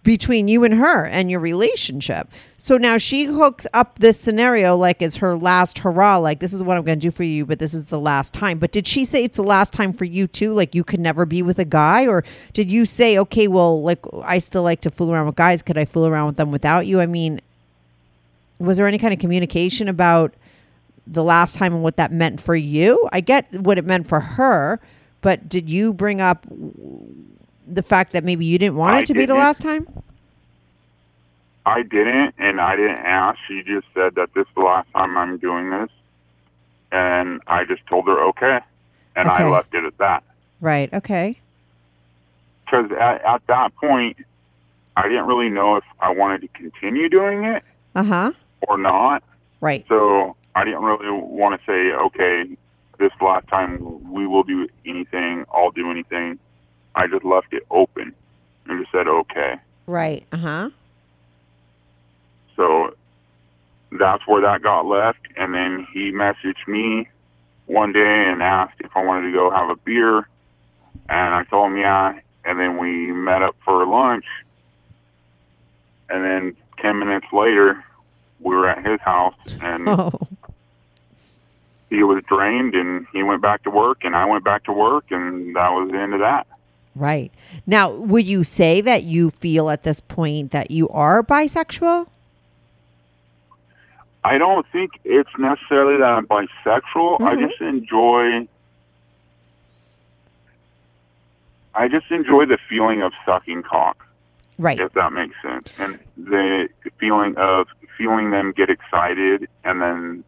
Between 0.04 0.48
you 0.48 0.64
and 0.64 0.74
her 0.76 1.06
and 1.06 1.30
your 1.30 1.40
relationship. 1.40 2.30
So 2.58 2.78
now 2.78 2.98
she 2.98 3.26
hooks 3.26 3.68
up 3.74 4.00
this 4.00 4.20
scenario 4.20 4.76
like 4.76 5.02
it's 5.02 5.18
her 5.18 5.36
last 5.36 5.80
hurrah. 5.80 6.18
Like, 6.18 6.40
this 6.40 6.54
is 6.54 6.64
what 6.64 6.78
I'm 6.78 6.84
going 6.84 7.00
to 7.00 7.08
do 7.08 7.12
for 7.12 7.24
you, 7.24 7.46
but 7.46 7.60
this 7.60 7.74
is 7.74 7.86
the 7.86 8.00
last 8.00 8.34
time. 8.34 8.60
But 8.60 8.72
did 8.72 8.88
she 8.88 9.06
say 9.06 9.24
it's 9.24 9.38
the 9.38 9.44
last 9.44 9.74
time 9.74 9.94
for 9.94 10.06
you 10.06 10.28
too? 10.28 10.54
Like, 10.54 10.76
you 10.76 10.84
could 10.84 11.00
never 11.00 11.26
be 11.26 11.42
with 11.42 11.60
a 11.60 11.66
guy? 11.66 12.08
Or 12.08 12.24
did 12.54 12.72
you 12.72 12.86
say, 12.86 13.18
okay, 13.18 13.48
well, 13.48 13.82
like, 13.82 14.00
I 14.24 14.40
still 14.40 14.64
like 14.64 14.82
to 14.82 14.90
fool 14.90 15.12
around 15.12 15.28
with 15.28 15.36
guys. 15.36 15.62
Could 15.62 15.78
I 15.78 15.86
fool 15.86 16.08
around 16.08 16.28
with 16.28 16.38
them 16.38 16.52
without 16.52 16.88
you? 16.88 17.00
I 17.00 17.06
mean, 17.06 17.42
was 18.60 18.78
there 18.78 18.88
any 18.88 18.98
kind 18.98 19.14
of 19.14 19.20
communication 19.20 19.88
about 19.88 20.34
the 21.08 21.24
last 21.24 21.56
time 21.56 21.74
and 21.74 21.84
what 21.84 21.98
that 21.98 22.12
meant 22.12 22.40
for 22.42 22.56
you? 22.56 23.08
I 23.12 23.22
get 23.22 23.52
what 23.54 23.78
it 23.78 23.86
meant 23.86 24.08
for 24.08 24.20
her, 24.20 24.80
but 25.22 25.48
did 25.50 25.70
you 25.70 25.94
bring 25.94 26.22
up 26.22 26.46
the 27.68 27.84
fact 27.84 28.14
that 28.14 28.24
maybe 28.24 28.46
you 28.46 28.58
didn't 28.58 28.76
want 28.76 28.96
I 28.96 29.00
it 29.00 29.06
to 29.08 29.14
be 29.14 29.26
the 29.26 29.36
last 29.36 29.62
time? 29.62 29.88
I 31.66 31.84
didn't, 31.84 32.36
and 32.40 32.60
I 32.60 32.76
didn't 32.76 33.00
ask. 33.00 33.38
She 33.48 33.62
just 33.64 33.86
said 33.94 34.16
that 34.16 34.34
this 34.34 34.48
is 34.48 34.54
the 34.56 34.62
last 34.62 34.92
time 34.94 35.16
I'm 35.18 35.38
doing 35.38 35.70
this, 35.70 35.90
and 36.92 37.40
I 37.48 37.66
just 37.66 37.86
told 37.88 38.08
her 38.08 38.20
okay, 38.30 38.60
and 39.16 39.30
Okay. 39.30 39.44
I 39.44 39.50
left 39.50 39.74
it 39.74 39.84
at 39.84 39.98
that. 40.00 40.24
Right. 40.60 40.92
Okay. 40.94 41.38
Because 42.66 42.92
at, 42.92 43.24
at 43.26 43.42
that 43.48 43.76
point, 43.76 44.18
I 44.96 45.04
didn't 45.04 45.26
really 45.28 45.50
know 45.50 45.76
if 45.76 45.84
I 46.00 46.10
wanted 46.12 46.42
to 46.42 46.48
continue 46.50 47.10
doing 47.10 47.44
it 47.44 47.64
Uh 47.96 48.04
huh. 48.04 48.32
or 48.68 48.78
not. 48.78 49.24
Right. 49.60 49.86
So 49.88 50.36
I 50.56 50.64
didn't 50.66 50.84
really 50.84 51.10
want 51.10 51.60
to 51.60 51.66
say, 51.66 51.94
okay, 51.94 52.58
this 53.00 53.12
last 53.22 53.48
time 53.48 54.12
we 54.12 54.28
will 54.28 54.44
do 54.44 54.68
anything, 54.86 55.46
I'll 55.54 55.72
do 55.72 55.90
anything. 55.90 56.40
I 56.96 57.08
just 57.08 57.24
left 57.24 57.54
it 57.54 57.66
open 57.72 58.14
and 58.68 58.80
just 58.80 58.92
said 58.92 59.08
okay. 59.08 59.56
Right. 59.88 60.26
Uh 60.32 60.38
huh. 60.38 60.70
So 62.56 62.94
that's 63.92 64.26
where 64.28 64.42
that 64.42 64.62
got 64.62 64.86
left. 64.86 65.20
And 65.38 65.54
then 65.54 65.88
he 65.94 66.12
messaged 66.12 66.68
me 66.68 67.08
one 67.66 67.94
day 67.94 68.26
and 68.28 68.44
asked 68.44 68.80
if 68.80 68.92
I 68.96 69.04
wanted 69.04 69.32
to 69.32 69.34
go 69.34 69.50
have 69.50 69.70
a 69.70 69.76
beer. 69.76 70.28
And 71.10 71.34
I 71.34 71.44
told 71.50 71.72
him 71.72 71.78
yeah. 71.78 72.20
And 72.44 72.60
then 72.60 72.78
we 72.78 73.12
met 73.12 73.42
up 73.42 73.56
for 73.64 73.86
lunch. 73.86 74.26
And 76.10 76.24
then 76.24 76.56
10 76.82 77.00
minutes 77.00 77.28
later, 77.32 77.84
we 78.42 78.56
were 78.56 78.68
at 78.68 78.86
his 78.86 79.00
house 79.02 79.36
and 79.62 79.88
Oh. 79.90 80.12
He 81.92 82.04
was 82.04 82.24
drained 82.24 82.74
and 82.74 83.06
he 83.12 83.22
went 83.22 83.42
back 83.42 83.62
to 83.64 83.70
work 83.70 84.00
and 84.04 84.16
I 84.16 84.26
went 84.26 84.44
back 84.46 84.64
to 84.64 84.72
work 84.72 85.06
and 85.12 85.54
that 85.56 85.70
was 85.74 85.92
the 85.92 86.00
end 86.00 86.14
of 86.14 86.22
that. 86.22 86.48
Right. 86.96 87.32
Now, 87.68 87.92
would 87.94 88.26
you 88.26 88.44
say 88.46 88.80
that 88.82 89.04
you 89.04 89.30
feel 89.30 89.70
at 89.70 89.84
this 89.84 90.00
point 90.00 90.52
that 90.52 90.72
you 90.72 90.88
are 90.90 91.22
bisexual? 91.22 92.08
I 94.24 94.38
don't 94.38 94.66
think 94.72 94.92
it's 95.04 95.30
necessarily 95.38 95.98
that 95.98 96.06
I'm 96.06 96.28
bisexual. 96.28 97.22
I 97.22 97.36
Mhm. 97.36 97.50
just 97.50 97.62
enjoy. 97.62 98.48
I 101.76 101.88
just 101.88 102.10
enjoy 102.12 102.46
the 102.46 102.58
feeling 102.70 103.02
of 103.02 103.14
sucking 103.26 103.64
cock, 103.64 104.06
Right. 104.60 104.80
if 104.80 104.94
that 104.94 105.12
makes 105.14 105.36
sense, 105.42 105.74
and 105.80 105.98
the 106.18 106.70
feeling 107.00 107.36
of 107.38 107.68
feeling 107.98 108.32
them 108.32 108.52
get 108.52 108.70
excited, 108.70 109.48
and 109.64 109.82
then 109.82 110.24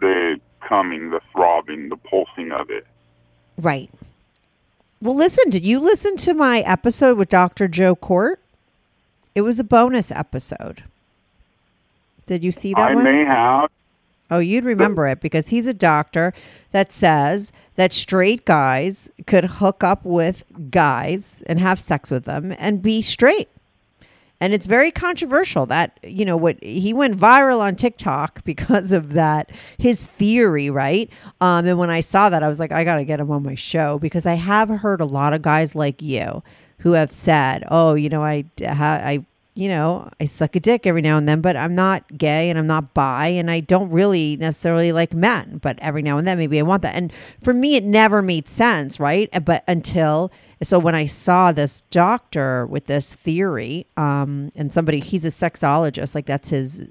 the 0.00 0.40
coming, 0.66 1.10
the 1.10 1.20
throbbing, 1.32 1.88
the 1.88 1.96
pulsing 1.96 2.52
of 2.52 2.70
it. 2.70 2.86
Right. 3.56 3.90
Well, 5.00 5.14
listen, 5.14 5.50
did 5.50 5.64
you 5.64 5.78
listen 5.78 6.16
to 6.18 6.34
my 6.34 6.60
episode 6.60 7.18
with 7.18 7.28
Dr. 7.28 7.68
Joe 7.68 7.94
Kort? 7.94 8.36
It 9.34 9.42
was 9.42 9.58
a 9.58 9.64
bonus 9.64 10.10
episode. 10.10 10.82
Did 12.26 12.42
you 12.42 12.52
see 12.52 12.74
that 12.74 12.90
I 12.90 12.94
one? 12.94 13.04
may 13.04 13.24
have. 13.24 13.70
Oh, 14.30 14.40
you'd 14.40 14.64
remember 14.64 15.06
it 15.06 15.20
because 15.20 15.48
he's 15.48 15.66
a 15.66 15.72
doctor 15.72 16.34
that 16.72 16.92
says 16.92 17.50
that 17.76 17.92
straight 17.92 18.44
guys 18.44 19.10
could 19.26 19.44
hook 19.44 19.82
up 19.82 20.04
with 20.04 20.44
guys 20.70 21.42
and 21.46 21.58
have 21.60 21.80
sex 21.80 22.10
with 22.10 22.24
them 22.24 22.54
and 22.58 22.82
be 22.82 23.00
straight. 23.00 23.48
And 24.40 24.54
it's 24.54 24.66
very 24.66 24.90
controversial 24.90 25.66
that, 25.66 25.98
you 26.02 26.24
know, 26.24 26.36
what 26.36 26.62
he 26.62 26.92
went 26.92 27.18
viral 27.18 27.60
on 27.60 27.74
TikTok 27.76 28.44
because 28.44 28.92
of 28.92 29.12
that, 29.14 29.50
his 29.78 30.04
theory, 30.04 30.70
right? 30.70 31.10
Um, 31.40 31.66
and 31.66 31.78
when 31.78 31.90
I 31.90 32.00
saw 32.00 32.30
that, 32.30 32.42
I 32.42 32.48
was 32.48 32.60
like, 32.60 32.72
I 32.72 32.84
got 32.84 32.96
to 32.96 33.04
get 33.04 33.20
him 33.20 33.30
on 33.30 33.42
my 33.42 33.54
show 33.54 33.98
because 33.98 34.26
I 34.26 34.34
have 34.34 34.68
heard 34.68 35.00
a 35.00 35.06
lot 35.06 35.32
of 35.32 35.42
guys 35.42 35.74
like 35.74 36.02
you 36.02 36.42
who 36.78 36.92
have 36.92 37.12
said, 37.12 37.64
oh, 37.70 37.94
you 37.94 38.08
know, 38.08 38.22
I, 38.22 38.44
I, 38.60 39.26
you 39.58 39.66
know, 39.66 40.08
I 40.20 40.26
suck 40.26 40.54
a 40.54 40.60
dick 40.60 40.86
every 40.86 41.02
now 41.02 41.16
and 41.16 41.28
then, 41.28 41.40
but 41.40 41.56
I'm 41.56 41.74
not 41.74 42.16
gay 42.16 42.48
and 42.48 42.56
I'm 42.56 42.68
not 42.68 42.94
bi 42.94 43.26
and 43.26 43.50
I 43.50 43.58
don't 43.58 43.90
really 43.90 44.36
necessarily 44.36 44.92
like 44.92 45.12
men, 45.12 45.58
but 45.58 45.76
every 45.80 46.00
now 46.00 46.16
and 46.16 46.28
then 46.28 46.38
maybe 46.38 46.60
I 46.60 46.62
want 46.62 46.82
that. 46.82 46.94
And 46.94 47.12
for 47.42 47.52
me, 47.52 47.74
it 47.74 47.82
never 47.82 48.22
made 48.22 48.48
sense, 48.48 49.00
right? 49.00 49.28
But 49.44 49.64
until, 49.66 50.30
so 50.62 50.78
when 50.78 50.94
I 50.94 51.06
saw 51.06 51.50
this 51.50 51.80
doctor 51.90 52.66
with 52.66 52.86
this 52.86 53.14
theory, 53.14 53.88
um, 53.96 54.50
and 54.54 54.72
somebody, 54.72 55.00
he's 55.00 55.24
a 55.24 55.28
sexologist, 55.28 56.14
like 56.14 56.26
that's 56.26 56.50
his 56.50 56.88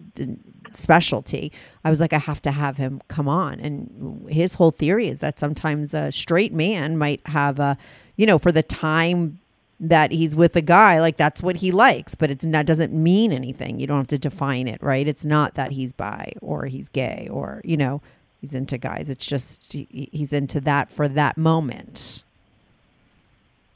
specialty. 0.73 1.53
I 1.85 1.89
was 1.89 2.01
like, 2.01 2.11
I 2.11 2.19
have 2.19 2.41
to 2.41 2.51
have 2.51 2.75
him 2.75 3.01
come 3.07 3.29
on. 3.29 3.61
And 3.61 4.27
his 4.29 4.55
whole 4.55 4.71
theory 4.71 5.07
is 5.07 5.19
that 5.19 5.39
sometimes 5.39 5.93
a 5.93 6.11
straight 6.11 6.51
man 6.51 6.97
might 6.97 7.21
have 7.27 7.59
a, 7.61 7.77
you 8.17 8.25
know, 8.25 8.37
for 8.37 8.51
the 8.51 8.61
time 8.61 9.39
that 9.79 10.11
he's 10.11 10.35
with 10.35 10.55
a 10.55 10.61
guy 10.61 10.99
like 10.99 11.17
that's 11.17 11.43
what 11.43 11.57
he 11.57 11.71
likes 11.71 12.15
but 12.15 12.31
it's 12.31 12.45
not 12.45 12.65
doesn't 12.65 12.91
mean 12.93 13.31
anything. 13.31 13.79
You 13.79 13.85
don't 13.87 13.97
have 13.97 14.07
to 14.07 14.17
define 14.17 14.67
it 14.67 14.81
right? 14.81 15.07
It's 15.07 15.25
not 15.25 15.53
that 15.55 15.71
he's 15.73 15.93
bi 15.93 16.31
or 16.41 16.65
he's 16.65 16.89
gay 16.89 17.27
or 17.31 17.61
you 17.63 17.77
know 17.77 18.01
he's 18.41 18.53
into 18.55 18.77
guys. 18.77 19.07
It's 19.09 19.25
just 19.25 19.73
he, 19.73 20.09
he's 20.11 20.33
into 20.33 20.59
that 20.61 20.91
for 20.91 21.07
that 21.07 21.37
moment. 21.37 22.23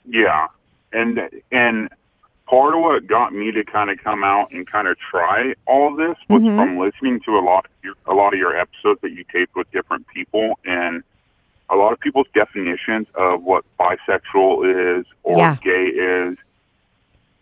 Yeah, 0.05 0.47
and 0.91 1.19
and 1.51 1.89
part 2.47 2.73
of 2.73 2.81
what 2.81 3.05
got 3.07 3.33
me 3.33 3.51
to 3.51 3.63
kind 3.63 3.89
of 3.89 3.99
come 4.03 4.23
out 4.23 4.51
and 4.51 4.67
kind 4.69 4.87
of 4.87 4.97
try 4.99 5.53
all 5.67 5.95
this 5.95 6.17
was 6.27 6.41
Mhm. 6.43 6.57
from 6.57 6.77
listening 6.79 7.19
to 7.21 7.37
a 7.37 7.39
lot 7.39 7.65
of 7.65 7.71
your, 7.83 7.93
a 8.07 8.13
lot 8.13 8.33
of 8.33 8.39
your 8.39 8.57
episodes 8.57 8.99
that 9.01 9.11
you 9.11 9.23
taped 9.31 9.55
with 9.55 9.71
different 9.71 10.05
people 10.07 10.59
and 10.65 11.03
a 11.71 11.75
lot 11.75 11.93
of 11.93 11.99
people's 11.99 12.27
definitions 12.33 13.07
of 13.15 13.41
what 13.43 13.63
bisexual 13.79 14.97
is 14.99 15.05
or 15.23 15.37
Yeah. 15.37 15.55
gay 15.63 15.85
is. 15.87 16.37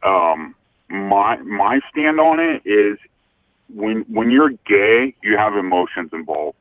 Um, 0.03 0.55
my 0.89 1.37
my 1.37 1.79
stand 1.91 2.19
on 2.19 2.39
it 2.39 2.61
is 2.65 2.97
when 3.73 4.01
when 4.07 4.31
you're 4.31 4.51
gay, 4.65 5.13
you 5.21 5.37
have 5.37 5.55
emotions 5.55 6.11
involved. 6.13 6.57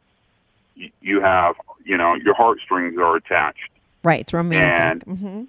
You, 0.75 0.91
you 1.01 1.21
have 1.21 1.55
you 1.85 1.97
know 1.97 2.15
your 2.15 2.35
heartstrings 2.35 2.99
are 2.99 3.17
attached. 3.17 3.71
right 4.03 4.21
it's 4.21 4.33
romantic 4.33 5.09
And- 5.09 5.19
hmm 5.19 5.45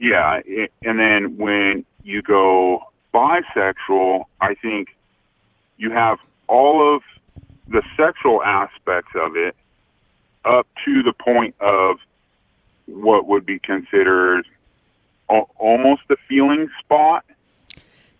Yeah, 0.00 0.40
i 0.44 0.68
and 0.84 0.98
then 0.98 1.36
when 1.38 1.84
you 2.02 2.22
go 2.22 2.84
bisexual, 3.14 4.24
I 4.40 4.54
think 4.54 4.88
you 5.78 5.90
have 5.90 6.18
all 6.48 6.94
of 6.94 7.02
the 7.68 7.82
sexual 7.96 8.42
aspects 8.44 9.12
of 9.14 9.36
it 9.36 9.56
up 10.46 10.66
to 10.84 11.02
the 11.02 11.12
point 11.12 11.54
of 11.60 11.96
what 12.86 13.26
would 13.26 13.44
be 13.44 13.58
considered 13.58 14.46
al- 15.30 15.50
almost 15.58 16.02
the 16.08 16.16
feeling 16.28 16.68
spot. 16.80 17.24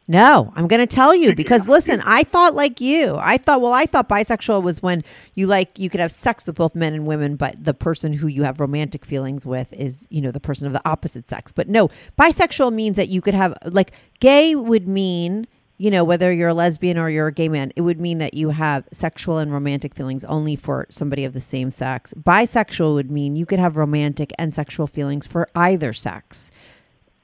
No, 0.09 0.53
I'm 0.55 0.69
going 0.69 0.81
to 0.81 0.87
tell 0.87 1.17
you 1.17 1.35
because 1.35 1.67
listen, 1.67 2.01
I 2.05 2.23
thought 2.23 2.55
like 2.55 2.81
you. 2.81 3.17
I 3.21 3.39
thought, 3.39 3.61
well, 3.61 3.73
I 3.73 3.87
thought 3.87 4.09
bisexual 4.09 4.63
was 4.63 4.81
when 4.81 5.03
you 5.35 5.49
like, 5.49 5.81
you 5.81 5.91
could 5.91 5.99
have 5.99 6.13
sex 6.13 6.47
with 6.47 6.55
both 6.55 6.77
men 6.77 6.95
and 6.95 7.07
women, 7.07 7.35
but 7.35 7.65
the 7.65 7.75
person 7.75 8.13
who 8.13 8.29
you 8.29 8.45
have 8.45 8.61
romantic 8.61 9.05
feelings 9.05 9.45
with 9.45 9.73
is, 9.73 10.07
you 10.09 10.21
know, 10.21 10.31
the 10.31 10.39
person 10.39 10.69
of 10.69 10.73
the 10.73 10.89
opposite 10.89 11.29
sex. 11.29 11.51
But 11.51 11.69
no, 11.69 11.91
bisexual 12.17 12.73
means 12.73 12.95
that 12.95 13.09
you 13.09 13.21
could 13.21 13.35
have, 13.35 13.59
like, 13.65 13.91
gay 14.21 14.55
would 14.55 14.87
mean, 14.87 15.49
you 15.79 15.91
know, 15.91 16.05
whether 16.05 16.33
you're 16.33 16.49
a 16.49 16.55
lesbian 16.55 16.99
or 16.99 17.11
you're 17.11 17.27
a 17.27 17.33
gay 17.33 17.49
man, 17.49 17.73
it 17.77 17.83
would 17.83 18.01
mean 18.01 18.19
that 18.19 18.35
you 18.35 18.51
have 18.51 18.89
sexual 18.93 19.39
and 19.39 19.53
romantic 19.53 19.95
feelings 19.95 20.25
only 20.25 20.57
for 20.57 20.87
somebody 20.91 21.25
of 21.25 21.33
the 21.33 21.41
same 21.41 21.71
sex. 21.71 22.15
Bisexual 22.15 22.95
would 22.95 23.11
mean 23.11 23.37
you 23.37 23.47
could 23.47 23.59
have 23.59 23.77
romantic 23.77 24.33
and 24.39 24.55
sexual 24.55 24.87
feelings 24.87 25.27
for 25.27 25.49
either 25.55 25.93
sex 25.93 26.51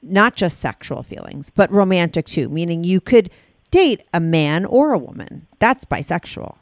not 0.02 0.34
just 0.34 0.58
sexual 0.58 1.02
feelings, 1.02 1.50
but 1.50 1.70
romantic 1.70 2.26
too, 2.26 2.48
meaning 2.48 2.84
you 2.84 3.00
could 3.00 3.30
date 3.70 4.02
a 4.12 4.20
man 4.20 4.64
or 4.64 4.92
a 4.92 4.98
woman. 4.98 5.46
That's 5.60 5.84
bisexual. 5.84 6.56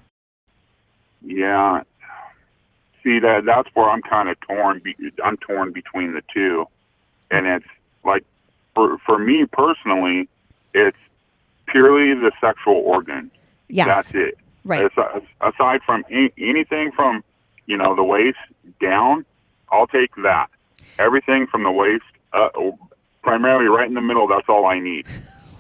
Yeah. 1.23 1.83
See 3.03 3.19
that 3.19 3.45
that's 3.47 3.69
where 3.75 3.89
I'm 3.89 4.03
kind 4.03 4.29
of 4.29 4.39
torn. 4.41 4.83
I'm 5.25 5.39
torn 5.39 5.73
between 5.73 6.13
the 6.13 6.23
two, 6.33 6.67
and 7.31 7.47
it's 7.47 7.67
like 8.05 8.25
for 8.75 8.99
for 8.99 9.19
me 9.19 9.47
personally, 9.47 10.29
it's 10.75 10.99
purely 11.71 12.15
the 12.15 12.33
sexual 12.41 12.75
organ. 12.85 13.31
Yes. 13.69 13.87
That's 13.87 14.11
it. 14.15 14.39
Right. 14.65 14.85
As- 14.85 15.23
aside 15.41 15.81
from 15.85 16.05
a- 16.11 16.33
anything 16.39 16.93
from 16.93 17.25
you 17.67 17.77
know 17.77 17.95
the 17.95 18.05
waist 18.05 18.39
down, 18.81 19.25
I'll 19.71 19.87
take 19.87 20.15
that. 20.23 20.49
Everything 20.99 21.47
from 21.47 21.63
the 21.63 21.71
waist, 21.71 22.05
uh, 22.33 22.49
primarily 23.23 23.67
right 23.67 23.87
in 23.89 23.95
the 23.95 24.01
middle. 24.01 24.27
That's 24.27 24.49
all 24.49 24.67
I 24.67 24.79
need. 24.81 25.07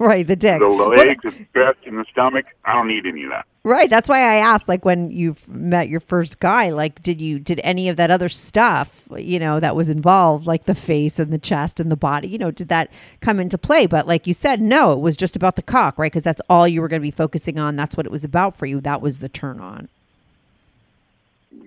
Right, 0.10 0.26
the 0.26 0.34
dick. 0.34 0.60
The 0.60 0.66
Well, 0.66 0.88
legs, 0.88 1.22
the 1.22 1.46
chest, 1.54 1.76
and 1.84 1.98
the 1.98 2.04
stomach. 2.10 2.46
I 2.64 2.72
don't 2.72 2.88
need 2.88 3.04
any 3.04 3.24
of 3.24 3.30
that. 3.32 3.44
right. 3.64 3.90
That's 3.90 4.08
why 4.08 4.20
I 4.20 4.36
asked, 4.36 4.66
like, 4.66 4.82
when 4.82 5.10
you 5.10 5.36
met 5.46 5.90
your 5.90 6.00
first 6.00 6.40
guy, 6.40 6.70
like, 6.70 7.02
did 7.02 7.20
you, 7.20 7.38
did 7.38 7.60
any 7.62 7.90
of 7.90 7.96
that 7.96 8.10
other 8.10 8.30
stuff, 8.30 9.02
you 9.14 9.38
know, 9.38 9.60
that 9.60 9.76
was 9.76 9.90
involved, 9.90 10.46
like 10.46 10.64
the 10.64 10.74
face 10.74 11.18
and 11.18 11.30
the 11.30 11.38
chest 11.38 11.80
and 11.80 11.92
the 11.92 11.98
body, 11.98 12.28
you 12.28 12.38
know, 12.38 12.50
did 12.50 12.68
that 12.68 12.90
come 13.20 13.38
into 13.38 13.58
play? 13.58 13.86
But 13.86 14.06
like 14.06 14.26
you 14.26 14.32
said, 14.32 14.62
no, 14.62 14.94
it 14.94 15.00
was 15.00 15.18
just 15.18 15.36
about 15.36 15.56
the 15.56 15.62
cock, 15.62 15.98
right? 15.98 16.10
Because 16.10 16.22
that's 16.22 16.40
all 16.48 16.66
you 16.66 16.80
were 16.80 16.88
going 16.88 17.02
to 17.02 17.06
be 17.06 17.10
focusing 17.10 17.58
on. 17.58 17.76
That's 17.76 17.94
what 17.94 18.06
it 18.06 18.12
was 18.12 18.24
about 18.24 18.56
for 18.56 18.64
you. 18.64 18.80
That 18.80 19.02
was 19.02 19.18
the 19.18 19.28
turn 19.28 19.60
on. 19.60 19.90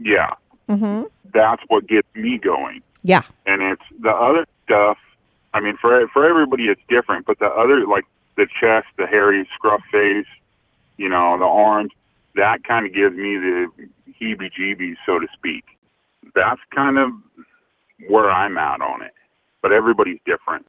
Yeah. 0.02 0.34
Mm-hmm. 0.68 1.04
That's 1.34 1.62
what 1.68 1.86
gets 1.88 2.08
me 2.16 2.40
going. 2.40 2.82
Yeah. 3.04 3.24
and 3.46 3.62
it's 3.62 3.84
the 4.00 4.10
other 4.10 4.48
stuff. 4.66 4.98
I 5.54 5.60
mean, 5.60 5.78
for 5.78 6.08
for 6.08 6.26
everybody, 6.28 6.64
it's 6.64 6.82
different. 6.90 7.28
But 7.28 7.38
the 7.38 7.46
other, 7.46 7.86
like 7.86 8.06
the 8.38 8.48
chest, 8.60 8.88
the 8.98 9.06
hairy 9.06 9.48
scruff 9.54 9.82
face, 9.92 10.26
you 10.98 11.10
know, 11.10 11.38
the 11.38 11.46
arms, 11.46 11.92
that 12.36 12.64
kind 12.64 12.86
of 12.86 12.94
gives 12.94 13.16
me 13.16 13.38
the 13.38 13.68
heebie-jeebies, 14.22 14.96
so 15.06 15.20
to 15.20 15.28
speak. 15.34 15.64
That's 16.36 16.62
kind 16.74 16.98
of 16.98 17.12
where 18.08 18.30
I'm 18.30 18.58
at 18.58 18.82
on 18.82 19.02
it. 19.02 19.14
But 19.62 19.72
everybody's 19.72 20.20
different. 20.26 20.66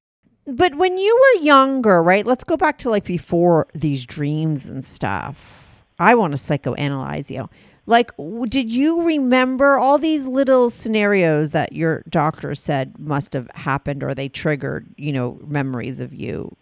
But 0.46 0.74
when 0.74 0.98
you 0.98 1.20
were 1.20 1.42
younger, 1.42 2.02
right? 2.02 2.26
Let's 2.26 2.44
go 2.44 2.56
back 2.56 2.78
to 2.78 2.90
like 2.90 3.04
before 3.04 3.66
these 3.74 4.04
dreams 4.04 4.66
and 4.66 4.84
stuff. 4.84 5.66
I 5.98 6.14
want 6.14 6.32
to 6.32 6.36
psychoanalyze 6.36 7.30
you. 7.30 7.48
Like, 7.86 8.12
did 8.48 8.70
you 8.70 9.06
remember 9.06 9.78
all 9.78 9.98
these 9.98 10.26
little 10.26 10.70
scenarios 10.70 11.50
that 11.50 11.72
your 11.72 12.02
doctor 12.08 12.54
said 12.54 12.98
must 12.98 13.32
have 13.32 13.48
happened 13.54 14.02
or 14.02 14.14
they 14.14 14.28
triggered, 14.28 14.86
you 14.96 15.12
know, 15.12 15.38
memories 15.46 16.00
of 16.00 16.12
you 16.14 16.56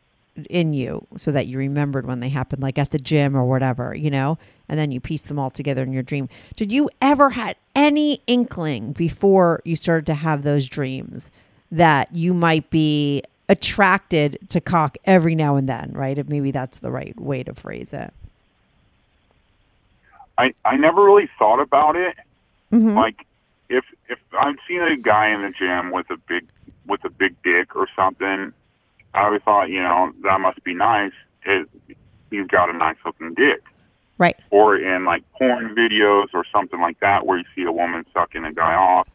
in 0.48 0.72
you 0.72 1.06
so 1.16 1.30
that 1.32 1.46
you 1.46 1.58
remembered 1.58 2.06
when 2.06 2.20
they 2.20 2.28
happened, 2.30 2.62
like 2.62 2.78
at 2.78 2.90
the 2.90 2.98
gym 2.98 3.36
or 3.36 3.44
whatever, 3.44 3.94
you 3.94 4.10
know? 4.10 4.38
And 4.68 4.78
then 4.78 4.90
you 4.90 5.00
piece 5.00 5.22
them 5.22 5.38
all 5.38 5.50
together 5.50 5.82
in 5.82 5.92
your 5.92 6.02
dream. 6.02 6.28
Did 6.56 6.72
you 6.72 6.88
ever 7.00 7.30
had 7.30 7.56
any 7.74 8.22
inkling 8.26 8.92
before 8.92 9.60
you 9.64 9.76
started 9.76 10.06
to 10.06 10.14
have 10.14 10.42
those 10.42 10.68
dreams 10.68 11.30
that 11.70 12.14
you 12.14 12.32
might 12.34 12.70
be 12.70 13.22
attracted 13.48 14.38
to 14.48 14.60
cock 14.60 14.96
every 15.04 15.34
now 15.34 15.56
and 15.56 15.68
then, 15.68 15.92
right? 15.94 16.16
If 16.16 16.28
maybe 16.28 16.50
that's 16.50 16.78
the 16.78 16.90
right 16.90 17.18
way 17.20 17.42
to 17.42 17.52
phrase 17.54 17.92
it. 17.92 18.12
I 20.38 20.54
I 20.64 20.76
never 20.76 21.04
really 21.04 21.28
thought 21.38 21.60
about 21.60 21.96
it. 21.96 22.16
Mhm. 22.72 22.94
Like 22.94 23.26
if 23.68 23.84
if 24.08 24.18
I've 24.38 24.56
seen 24.66 24.80
a 24.80 24.96
guy 24.96 25.28
in 25.28 25.42
the 25.42 25.50
gym 25.50 25.90
with 25.90 26.10
a 26.10 26.16
big 26.16 26.46
with 26.86 27.04
a 27.04 27.10
big 27.10 27.34
dick 27.42 27.76
or 27.76 27.86
something, 27.94 28.52
I 29.14 29.24
always 29.24 29.42
thought, 29.42 29.68
you 29.68 29.82
know, 29.82 30.12
that 30.22 30.40
must 30.40 30.62
be 30.64 30.74
nice. 30.74 31.12
It, 31.44 31.68
he's 32.30 32.46
got 32.46 32.70
a 32.70 32.72
nice 32.72 32.96
looking 33.04 33.34
dick. 33.34 33.62
Right. 34.18 34.36
or 34.50 34.76
in 34.76 35.04
like 35.04 35.24
porn 35.32 35.74
videos 35.74 36.28
or 36.32 36.44
something 36.52 36.80
like 36.80 37.00
that 37.00 37.26
where 37.26 37.38
you 37.38 37.44
see 37.56 37.64
a 37.64 37.72
woman 37.72 38.04
sucking 38.14 38.44
a 38.44 38.52
guy 38.52 38.74
off 38.74 39.08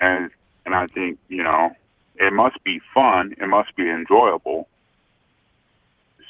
and 0.00 0.30
and 0.66 0.74
I 0.74 0.88
think 0.88 1.18
you 1.28 1.44
know 1.44 1.70
it 2.16 2.32
must 2.32 2.64
be 2.64 2.80
fun 2.92 3.36
it 3.38 3.46
must 3.46 3.76
be 3.76 3.88
enjoyable 3.88 4.66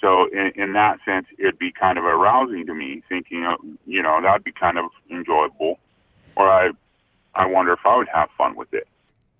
so 0.02 0.28
in, 0.32 0.52
in 0.56 0.72
that 0.74 0.98
sense 1.06 1.28
it'd 1.38 1.58
be 1.58 1.72
kind 1.72 1.96
of 1.96 2.04
arousing 2.04 2.66
to 2.66 2.74
me 2.74 3.02
thinking 3.08 3.46
of, 3.46 3.58
you 3.86 4.02
know 4.02 4.20
that'd 4.20 4.44
be 4.44 4.52
kind 4.52 4.76
of 4.76 4.90
enjoyable 5.10 5.78
or 6.36 6.46
I 6.50 6.72
I 7.34 7.46
wonder 7.46 7.72
if 7.72 7.80
I 7.86 7.96
would 7.96 8.08
have 8.12 8.28
fun 8.36 8.54
with 8.54 8.74
it 8.74 8.86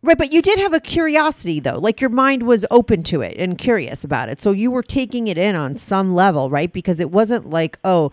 Right, 0.01 0.17
but 0.17 0.33
you 0.33 0.41
did 0.43 0.59
have 0.61 0.73
a 0.73 0.81
curiosity 0.81 1.59
though. 1.61 1.79
Like 1.79 2.01
your 2.01 2.11
mind 2.11 2.45
was 2.45 2.65
open 2.71 3.03
to 3.05 3.21
it 3.21 3.37
and 3.37 3.59
curious 3.59 4.05
about 4.05 4.29
it. 4.29 4.41
So 4.41 4.53
you 4.53 4.71
were 4.71 4.83
taking 4.83 5.27
it 5.27 5.37
in 5.37 5.57
on 5.57 5.77
some 5.77 6.15
level, 6.15 6.51
right? 6.51 6.73
Because 6.73 7.01
it 7.01 7.11
wasn't 7.11 7.51
like, 7.51 7.79
oh, 7.85 8.13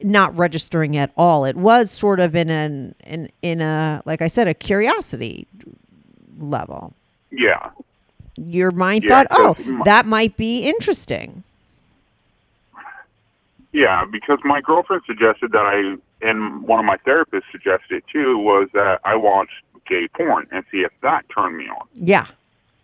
not 0.00 0.36
registering 0.36 0.96
at 0.96 1.10
all. 1.16 1.44
It 1.44 1.56
was 1.56 1.90
sort 1.90 2.20
of 2.20 2.36
in 2.36 2.50
an 2.50 2.94
in 3.04 3.30
in 3.42 3.60
a 3.60 4.00
like 4.04 4.22
I 4.22 4.28
said, 4.28 4.46
a 4.48 4.54
curiosity 4.54 5.46
level. 6.38 6.92
yeah 7.32 7.70
Your 8.36 8.70
mind 8.70 9.02
Yeah, 9.04 9.24
thought, 9.24 9.26
"Oh, 9.30 9.56
my- 9.64 9.84
that 9.84 10.06
might 10.06 10.36
be 10.36 10.60
interesting. 10.68 11.42
Yeah, 13.72 14.04
because 14.04 14.38
my 14.44 14.60
girlfriend 14.60 15.02
suggested 15.04 15.50
that 15.50 15.66
I, 15.66 15.96
and 16.26 16.62
one 16.62 16.78
of 16.78 16.84
my 16.84 16.96
therapists 16.98 17.42
suggested 17.50 17.90
it 17.96 18.04
too, 18.12 18.38
was 18.38 18.68
that 18.72 19.00
I 19.04 19.16
watch 19.16 19.50
gay 19.86 20.08
porn 20.08 20.46
and 20.50 20.64
see 20.70 20.78
if 20.78 20.92
that 21.02 21.24
turned 21.34 21.56
me 21.56 21.68
on. 21.68 21.86
Yeah. 21.94 22.26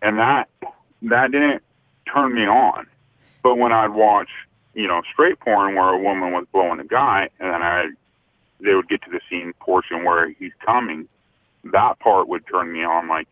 And 0.01 0.17
that 0.17 0.49
that 1.03 1.31
didn't 1.31 1.63
turn 2.11 2.35
me 2.35 2.45
on. 2.45 2.87
But 3.43 3.55
when 3.55 3.71
I'd 3.71 3.91
watch, 3.91 4.29
you 4.73 4.87
know, 4.87 5.01
straight 5.11 5.39
porn 5.39 5.75
where 5.75 5.89
a 5.89 5.97
woman 5.97 6.31
was 6.31 6.45
blowing 6.51 6.79
a 6.79 6.85
guy, 6.85 7.29
and 7.39 7.53
then 7.53 7.61
I, 7.61 7.89
they 8.59 8.75
would 8.75 8.87
get 8.87 9.01
to 9.03 9.09
the 9.09 9.19
scene 9.29 9.53
portion 9.59 10.03
where 10.03 10.29
he's 10.29 10.53
coming, 10.63 11.07
that 11.65 11.99
part 11.99 12.27
would 12.27 12.45
turn 12.47 12.71
me 12.71 12.83
on. 12.83 13.07
Like 13.07 13.27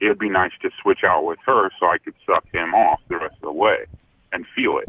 it'd 0.00 0.18
be 0.18 0.28
nice 0.28 0.52
to 0.62 0.70
switch 0.82 1.04
out 1.04 1.24
with 1.24 1.38
her 1.46 1.70
so 1.78 1.86
I 1.86 1.98
could 1.98 2.14
suck 2.24 2.44
him 2.52 2.74
off 2.74 3.00
the 3.08 3.16
rest 3.16 3.36
of 3.36 3.42
the 3.42 3.52
way 3.52 3.86
and 4.32 4.46
feel 4.54 4.78
it. 4.78 4.88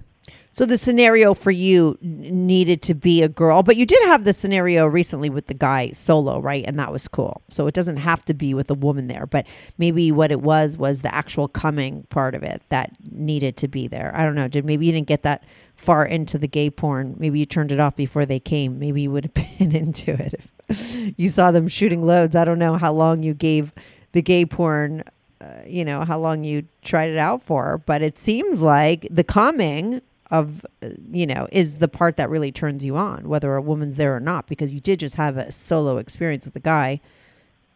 So 0.51 0.65
the 0.65 0.77
scenario 0.77 1.35
for 1.35 1.51
you 1.51 1.99
needed 2.01 2.81
to 2.81 2.95
be 2.95 3.21
a 3.21 3.29
girl, 3.29 3.61
but 3.61 3.77
you 3.77 3.85
did 3.85 4.03
have 4.07 4.23
the 4.23 4.33
scenario 4.33 4.87
recently 4.87 5.29
with 5.29 5.45
the 5.45 5.53
guy 5.53 5.91
solo, 5.91 6.39
right? 6.39 6.65
And 6.65 6.79
that 6.79 6.91
was 6.91 7.07
cool. 7.07 7.43
So 7.51 7.67
it 7.67 7.75
doesn't 7.75 7.97
have 7.97 8.25
to 8.25 8.33
be 8.33 8.55
with 8.55 8.71
a 8.71 8.73
woman 8.73 9.07
there, 9.07 9.27
but 9.27 9.45
maybe 9.77 10.11
what 10.11 10.31
it 10.31 10.41
was 10.41 10.75
was 10.75 11.01
the 11.01 11.13
actual 11.13 11.47
coming 11.47 12.07
part 12.09 12.33
of 12.33 12.41
it 12.41 12.63
that 12.69 12.91
needed 13.11 13.55
to 13.57 13.67
be 13.67 13.87
there. 13.87 14.11
I 14.15 14.23
don't 14.23 14.33
know. 14.33 14.47
Did 14.47 14.65
maybe 14.65 14.87
you 14.87 14.91
didn't 14.91 15.07
get 15.07 15.21
that 15.21 15.43
far 15.75 16.03
into 16.03 16.39
the 16.39 16.47
gay 16.47 16.71
porn? 16.71 17.15
Maybe 17.19 17.37
you 17.37 17.45
turned 17.45 17.71
it 17.71 17.79
off 17.79 17.95
before 17.95 18.25
they 18.25 18.39
came. 18.39 18.79
Maybe 18.79 19.03
you 19.03 19.11
would 19.11 19.25
have 19.25 19.33
been 19.59 19.75
into 19.75 20.11
it 20.11 20.41
if 20.67 21.13
you 21.19 21.29
saw 21.29 21.51
them 21.51 21.67
shooting 21.67 22.01
loads. 22.01 22.35
I 22.35 22.45
don't 22.45 22.59
know 22.59 22.77
how 22.77 22.93
long 22.93 23.21
you 23.21 23.35
gave 23.35 23.73
the 24.13 24.23
gay 24.23 24.45
porn 24.45 25.03
uh, 25.39 25.45
you 25.67 25.85
know 25.85 26.03
how 26.03 26.17
long 26.17 26.43
you 26.43 26.63
tried 26.83 27.09
it 27.09 27.17
out 27.17 27.43
for 27.43 27.79
but 27.85 28.01
it 28.01 28.17
seems 28.17 28.59
like 28.59 29.07
the 29.11 29.23
coming 29.23 30.01
of 30.29 30.65
you 31.11 31.25
know 31.25 31.47
is 31.51 31.77
the 31.77 31.87
part 31.87 32.17
that 32.17 32.29
really 32.29 32.51
turns 32.51 32.83
you 32.83 32.97
on 32.97 33.29
whether 33.29 33.55
a 33.55 33.61
woman's 33.61 33.95
there 33.97 34.15
or 34.15 34.19
not 34.19 34.45
because 34.47 34.73
you 34.73 34.79
did 34.81 34.99
just 34.99 35.15
have 35.15 35.37
a 35.37 35.51
solo 35.51 35.97
experience 35.97 36.43
with 36.45 36.55
a 36.55 36.59
guy 36.59 36.99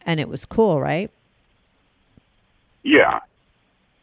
and 0.05 0.19
it 0.19 0.27
was 0.27 0.45
cool 0.45 0.81
right 0.81 1.09
Yeah, 2.83 3.19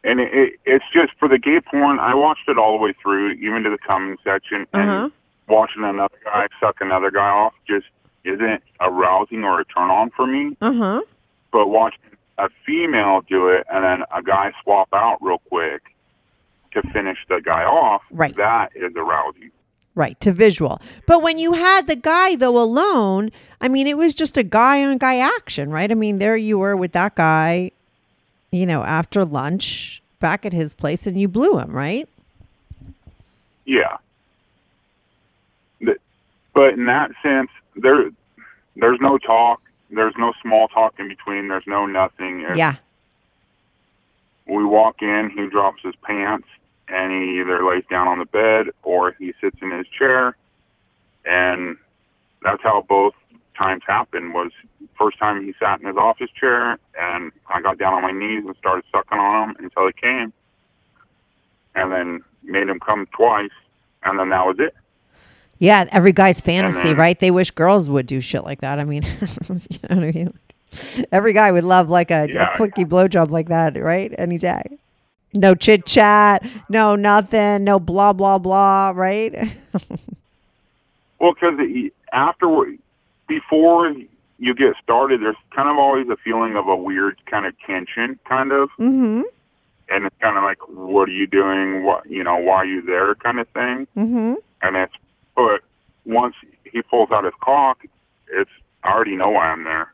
and 0.03 0.19
it, 0.19 0.33
it, 0.33 0.53
it's 0.65 0.85
just 0.93 1.11
for 1.19 1.27
the 1.27 1.37
gay 1.37 1.59
porn. 1.61 1.99
I 1.99 2.15
watched 2.15 2.47
it 2.47 2.57
all 2.57 2.77
the 2.77 2.83
way 2.83 2.93
through, 3.01 3.31
even 3.33 3.63
to 3.63 3.69
the 3.69 3.77
coming 3.77 4.17
section, 4.23 4.65
Uh-huh. 4.73 5.03
and 5.03 5.11
watching 5.47 5.83
another 5.83 6.15
guy 6.23 6.47
suck 6.59 6.77
another 6.79 7.11
guy 7.11 7.27
off 7.29 7.53
just 7.67 7.87
isn't 8.23 8.63
arousing 8.79 9.43
or 9.43 9.59
a 9.59 9.65
turn 9.65 9.89
on 9.89 10.09
for 10.11 10.25
me. 10.25 10.55
uh-huh 10.61 11.01
But 11.51 11.67
watching 11.67 11.99
a 12.37 12.47
female 12.65 13.21
do 13.27 13.49
it 13.49 13.65
and 13.71 13.83
then 13.83 14.03
a 14.15 14.21
guy 14.23 14.53
swap 14.63 14.87
out 14.93 15.17
real 15.21 15.39
quick 15.49 15.81
to 16.71 16.81
finish 16.93 17.17
the 17.27 17.41
guy 17.43 17.63
off, 17.63 18.01
Right. 18.11 18.35
that 18.37 18.71
is 18.75 18.93
arousing. 18.95 19.51
right 19.95 20.19
to 20.21 20.31
visual 20.31 20.79
but 21.07 21.21
when 21.21 21.37
you 21.39 21.53
had 21.53 21.87
the 21.87 21.95
guy 21.95 22.35
though 22.35 22.57
alone 22.61 23.31
i 23.59 23.67
mean 23.67 23.85
it 23.87 23.97
was 23.97 24.13
just 24.13 24.37
a 24.37 24.43
guy 24.43 24.83
on 24.83 24.97
guy 24.97 25.17
action 25.17 25.71
right 25.71 25.91
i 25.91 25.93
mean 25.95 26.19
there 26.19 26.37
you 26.37 26.57
were 26.59 26.77
with 26.77 26.91
that 26.93 27.15
guy 27.15 27.71
you 28.51 28.65
know 28.65 28.83
after 28.83 29.25
lunch 29.25 30.01
back 30.19 30.45
at 30.45 30.53
his 30.53 30.73
place 30.73 31.05
and 31.07 31.19
you 31.19 31.27
blew 31.27 31.57
him 31.57 31.71
right 31.71 32.07
Yeah. 33.65 33.97
But 36.53 36.73
in 36.73 36.85
that 36.87 37.11
sense, 37.23 37.49
there, 37.75 38.09
there's 38.75 38.99
no 38.99 39.17
talk. 39.17 39.61
There's 39.91 40.15
no 40.17 40.33
small 40.41 40.67
talk 40.67 40.93
in 40.99 41.07
between. 41.07 41.47
There's 41.47 41.67
no 41.67 41.85
nothing. 41.85 42.41
It's- 42.41 42.57
yeah 42.57 42.75
we 44.47 44.65
walk 44.65 45.03
in, 45.03 45.29
he 45.29 45.45
drops 45.47 45.83
his 45.83 45.93
pants, 46.01 46.47
and 46.91 47.11
he 47.23 47.39
either 47.39 47.63
lays 47.65 47.83
down 47.89 48.07
on 48.07 48.19
the 48.19 48.25
bed 48.25 48.67
or 48.83 49.13
he 49.19 49.33
sits 49.41 49.57
in 49.61 49.71
his 49.71 49.87
chair, 49.87 50.35
and 51.25 51.77
that's 52.43 52.61
how 52.63 52.83
both 52.87 53.13
times 53.57 53.83
happened. 53.87 54.33
Was 54.33 54.51
first 54.97 55.17
time 55.19 55.43
he 55.43 55.53
sat 55.59 55.79
in 55.81 55.87
his 55.87 55.97
office 55.97 56.29
chair, 56.39 56.77
and 56.99 57.31
I 57.49 57.61
got 57.61 57.77
down 57.77 57.93
on 57.93 58.01
my 58.01 58.11
knees 58.11 58.43
and 58.45 58.55
started 58.57 58.83
sucking 58.91 59.17
on 59.17 59.49
him 59.49 59.55
until 59.59 59.87
he 59.87 59.93
came, 59.93 60.33
and 61.75 61.91
then 61.91 62.21
made 62.43 62.67
him 62.69 62.79
come 62.79 63.07
twice, 63.15 63.51
and 64.03 64.17
then 64.19 64.29
that 64.29 64.45
was 64.45 64.57
it. 64.59 64.73
Yeah, 65.59 65.85
every 65.91 66.13
guy's 66.13 66.39
fantasy, 66.39 66.89
then- 66.89 66.97
right? 66.97 67.19
They 67.19 67.31
wish 67.31 67.51
girls 67.51 67.89
would 67.89 68.07
do 68.07 68.21
shit 68.21 68.43
like 68.45 68.61
that. 68.61 68.79
I 68.79 68.85
mean, 68.85 69.03
you 69.49 69.79
know 69.89 69.95
what 69.95 70.03
I 70.05 70.11
mean? 70.11 70.33
Every 71.11 71.33
guy 71.33 71.51
would 71.51 71.63
love 71.65 71.89
like 71.89 72.11
a, 72.11 72.27
Yeah. 72.31 72.53
a 72.53 72.55
quickie 72.55 72.85
blowjob 72.85 73.29
like 73.29 73.49
that, 73.49 73.75
right? 73.81 74.13
Any 74.17 74.37
day. 74.37 74.61
No 75.33 75.53
chit 75.53 75.85
chat, 75.85 76.43
no 76.69 76.95
nothing, 76.95 77.63
no 77.63 77.79
blah 77.79 78.13
blah 78.13 78.37
blah, 78.39 78.91
right? 78.95 79.33
Well, 81.19 81.33
because 81.33 81.59
after 82.13 82.47
before 83.27 83.93
you 84.37 84.53
get 84.55 84.75
started, 84.81 85.21
there's 85.21 85.35
kind 85.53 85.69
of 85.69 85.77
always 85.77 86.07
a 86.07 86.15
feeling 86.15 86.55
of 86.55 86.67
a 86.67 86.75
weird 86.75 87.17
kind 87.25 87.45
of 87.45 87.53
tension, 87.59 88.17
kind 88.23 88.51
of. 88.53 88.69
mm-hmm. 88.79 89.23
and 89.89 90.05
it's 90.05 90.15
kind 90.21 90.37
of 90.37 90.43
like, 90.43 90.59
what 90.69 91.09
are 91.09 91.11
you 91.11 91.27
doing? 91.27 91.83
What 91.83 92.09
you 92.09 92.23
know, 92.23 92.37
why 92.37 92.55
are 92.57 92.65
you 92.65 92.81
there? 92.81 93.15
Kind 93.15 93.39
of 93.39 93.47
thing. 93.49 93.85
Mm-hmm. 93.97 94.33
And 94.61 94.75
it's, 94.77 94.93
but 95.35 95.61
once 96.05 96.35
he 96.63 96.81
pulls 96.83 97.11
out 97.11 97.25
his 97.25 97.33
cock, 97.41 97.85
it's 98.31 98.49
I 98.83 98.91
already 98.93 99.17
know 99.17 99.29
why 99.31 99.47
I'm 99.47 99.65
there, 99.65 99.91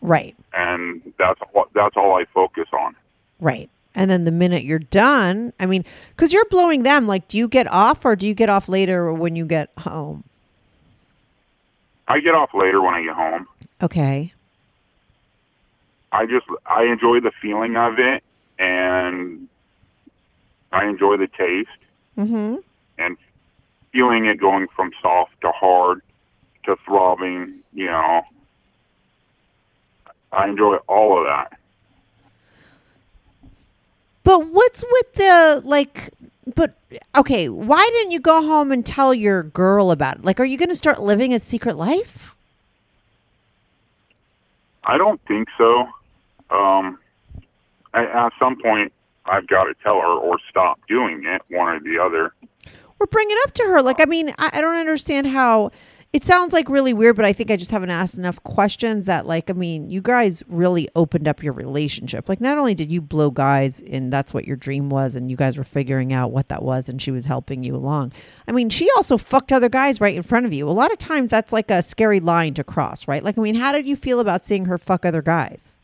Right, 0.00 0.34
and 0.54 1.02
that's 1.18 1.38
all, 1.54 1.66
that's 1.74 1.96
all 1.98 2.14
I 2.16 2.24
focus 2.32 2.68
on. 2.72 2.96
right. 3.40 3.68
And 3.94 4.10
then 4.10 4.24
the 4.24 4.30
minute 4.32 4.62
you're 4.64 4.78
done, 4.78 5.52
I 5.58 5.66
mean, 5.66 5.84
because 6.10 6.32
you're 6.32 6.44
blowing 6.46 6.84
them, 6.84 7.06
like, 7.06 7.26
do 7.28 7.36
you 7.36 7.48
get 7.48 7.66
off 7.72 8.04
or 8.04 8.14
do 8.14 8.26
you 8.26 8.34
get 8.34 8.48
off 8.48 8.68
later 8.68 9.12
when 9.12 9.34
you 9.36 9.44
get 9.46 9.70
home? 9.78 10.24
I 12.06 12.20
get 12.20 12.34
off 12.34 12.50
later 12.54 12.80
when 12.80 12.94
I 12.94 13.02
get 13.04 13.14
home. 13.14 13.46
Okay. 13.82 14.32
I 16.12 16.26
just 16.26 16.46
I 16.66 16.84
enjoy 16.84 17.20
the 17.20 17.30
feeling 17.40 17.76
of 17.76 17.98
it, 18.00 18.24
and 18.58 19.48
I 20.72 20.86
enjoy 20.86 21.16
the 21.16 21.28
taste 21.28 21.68
Mm-hmm. 22.18 22.56
and 22.98 23.16
feeling 23.92 24.26
it 24.26 24.38
going 24.40 24.66
from 24.74 24.90
soft 25.00 25.32
to 25.40 25.50
hard 25.52 26.02
to 26.64 26.76
throbbing. 26.84 27.60
You 27.72 27.86
know, 27.86 28.22
I 30.32 30.48
enjoy 30.48 30.76
all 30.88 31.16
of 31.18 31.24
that. 31.26 31.58
But 34.30 34.46
what's 34.46 34.84
with 34.88 35.14
the 35.14 35.60
like? 35.64 36.14
But 36.54 36.76
okay, 37.16 37.48
why 37.48 37.84
didn't 37.94 38.12
you 38.12 38.20
go 38.20 38.40
home 38.46 38.70
and 38.70 38.86
tell 38.86 39.12
your 39.12 39.42
girl 39.42 39.90
about 39.90 40.18
it? 40.18 40.24
Like, 40.24 40.38
are 40.38 40.44
you 40.44 40.56
going 40.56 40.68
to 40.68 40.76
start 40.76 41.02
living 41.02 41.34
a 41.34 41.40
secret 41.40 41.76
life? 41.76 42.32
I 44.84 44.98
don't 44.98 45.20
think 45.26 45.48
so. 45.58 45.88
Um, 46.48 47.00
at, 47.92 48.04
at 48.04 48.32
some 48.38 48.56
point, 48.62 48.92
I've 49.26 49.48
got 49.48 49.64
to 49.64 49.74
tell 49.82 50.00
her 50.00 50.06
or 50.06 50.38
stop 50.48 50.78
doing 50.86 51.24
it, 51.24 51.42
one 51.48 51.66
or 51.66 51.80
the 51.80 51.98
other. 51.98 52.32
Or 53.00 53.06
bring 53.08 53.28
it 53.32 53.38
up 53.48 53.54
to 53.54 53.64
her? 53.64 53.82
Like, 53.82 54.00
I 54.00 54.04
mean, 54.04 54.32
I, 54.38 54.50
I 54.52 54.60
don't 54.60 54.76
understand 54.76 55.26
how. 55.26 55.72
It 56.12 56.24
sounds 56.24 56.52
like 56.52 56.68
really 56.68 56.92
weird, 56.92 57.14
but 57.14 57.24
I 57.24 57.32
think 57.32 57.52
I 57.52 57.56
just 57.56 57.70
haven't 57.70 57.90
asked 57.90 58.18
enough 58.18 58.42
questions. 58.42 59.06
That 59.06 59.26
like, 59.26 59.48
I 59.48 59.52
mean, 59.52 59.90
you 59.90 60.02
guys 60.02 60.42
really 60.48 60.88
opened 60.96 61.28
up 61.28 61.40
your 61.40 61.52
relationship. 61.52 62.28
Like, 62.28 62.40
not 62.40 62.58
only 62.58 62.74
did 62.74 62.90
you 62.90 63.00
blow 63.00 63.30
guys, 63.30 63.80
and 63.80 64.12
that's 64.12 64.34
what 64.34 64.44
your 64.44 64.56
dream 64.56 64.90
was, 64.90 65.14
and 65.14 65.30
you 65.30 65.36
guys 65.36 65.56
were 65.56 65.62
figuring 65.62 66.12
out 66.12 66.32
what 66.32 66.48
that 66.48 66.64
was, 66.64 66.88
and 66.88 67.00
she 67.00 67.12
was 67.12 67.26
helping 67.26 67.62
you 67.62 67.76
along. 67.76 68.12
I 68.48 68.52
mean, 68.52 68.70
she 68.70 68.90
also 68.96 69.16
fucked 69.18 69.52
other 69.52 69.68
guys 69.68 70.00
right 70.00 70.16
in 70.16 70.24
front 70.24 70.46
of 70.46 70.52
you. 70.52 70.68
A 70.68 70.70
lot 70.70 70.90
of 70.90 70.98
times, 70.98 71.28
that's 71.28 71.52
like 71.52 71.70
a 71.70 71.80
scary 71.80 72.18
line 72.18 72.54
to 72.54 72.64
cross, 72.64 73.06
right? 73.06 73.22
Like, 73.22 73.38
I 73.38 73.42
mean, 73.42 73.54
how 73.54 73.70
did 73.70 73.86
you 73.86 73.94
feel 73.94 74.18
about 74.18 74.44
seeing 74.44 74.64
her 74.64 74.78
fuck 74.78 75.06
other 75.06 75.22
guys? 75.22 75.78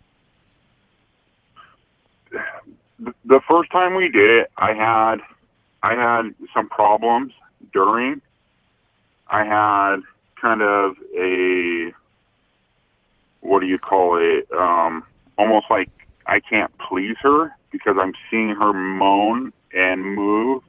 The- 2.98 3.40
first 3.46 3.70
time 3.70 3.94
we 3.94 4.08
did 4.08 4.28
it, 4.28 4.50
I 4.56 4.72
had 4.72 5.20
I 5.84 5.94
had 5.94 6.34
some 6.52 6.68
problems 6.68 7.32
during, 7.72 8.20
I 9.28 9.44
had 9.44 9.98
kind 10.46 10.62
of 10.62 10.96
a 11.18 11.92
what 13.40 13.60
do 13.60 13.66
you 13.66 13.78
call 13.78 14.16
it? 14.16 14.48
Um, 14.52 15.02
almost 15.38 15.66
like 15.70 15.90
I 16.26 16.40
can't 16.40 16.72
please 16.78 17.16
her 17.22 17.52
because 17.72 17.96
I'm 18.00 18.12
seeing 18.30 18.50
her 18.50 18.72
moan 18.72 19.52
and 19.72 20.14
move 20.14 20.62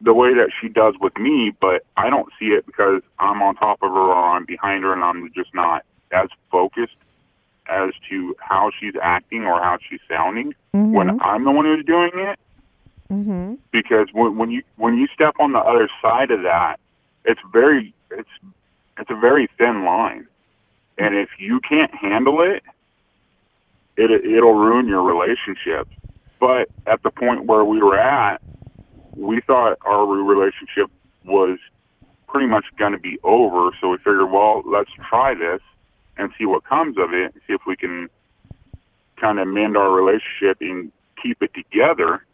the 0.00 0.12
way 0.12 0.34
that 0.34 0.50
she 0.60 0.68
does 0.68 0.94
with 1.00 1.16
me, 1.16 1.52
but 1.60 1.84
I 1.96 2.10
don't 2.10 2.28
see 2.38 2.46
it 2.46 2.66
because 2.66 3.00
I'm 3.18 3.42
on 3.42 3.54
top 3.54 3.78
of 3.82 3.90
her 3.90 3.96
or 3.96 4.14
I'm 4.14 4.44
behind 4.44 4.82
her 4.82 4.92
and 4.92 5.04
I'm 5.04 5.32
just 5.34 5.54
not 5.54 5.84
as 6.12 6.28
focused 6.50 6.96
as 7.68 7.90
to 8.10 8.36
how 8.40 8.70
she's 8.78 8.94
acting 9.00 9.44
or 9.44 9.62
how 9.62 9.78
she's 9.88 10.00
sounding 10.08 10.54
when 10.72 11.20
I'm 11.20 11.44
the 11.44 11.50
one 11.52 11.64
who's 11.64 11.84
doing 11.84 12.10
it. 12.14 12.38
Mm-hmm. 13.10 13.54
Because 13.70 14.08
when, 14.12 14.36
when 14.36 14.50
you 14.50 14.62
when 14.76 14.98
you 14.98 15.06
step 15.14 15.36
on 15.38 15.52
the 15.52 15.60
other 15.60 15.88
side 16.02 16.30
of 16.30 16.42
that, 16.42 16.80
it's 17.24 17.40
very 17.52 17.94
it's 18.10 18.28
it's 18.98 19.10
a 19.10 19.18
very 19.18 19.48
thin 19.58 19.84
line, 19.84 20.26
and 20.98 21.14
if 21.14 21.30
you 21.38 21.60
can't 21.60 21.94
handle 21.94 22.40
it, 22.42 22.62
it 23.96 24.10
it'll 24.10 24.54
ruin 24.54 24.88
your 24.88 25.02
relationship. 25.02 25.88
But 26.40 26.68
at 26.86 27.02
the 27.02 27.10
point 27.10 27.46
where 27.46 27.64
we 27.64 27.80
were 27.80 27.98
at, 27.98 28.40
we 29.16 29.40
thought 29.40 29.78
our 29.84 30.06
relationship 30.06 30.90
was 31.24 31.58
pretty 32.28 32.46
much 32.46 32.64
going 32.76 32.92
to 32.92 32.98
be 32.98 33.18
over. 33.22 33.70
So 33.80 33.90
we 33.90 33.98
figured, 33.98 34.30
well, 34.30 34.62
let's 34.66 34.90
try 35.08 35.34
this 35.34 35.60
and 36.16 36.30
see 36.38 36.44
what 36.44 36.64
comes 36.64 36.98
of 36.98 37.12
it. 37.12 37.32
See 37.46 37.54
if 37.54 37.62
we 37.66 37.76
can 37.76 38.08
kind 39.20 39.38
of 39.38 39.48
mend 39.48 39.76
our 39.76 39.90
relationship 39.90 40.58
and 40.60 40.90
keep 41.22 41.42
it 41.42 41.52
together. 41.54 42.24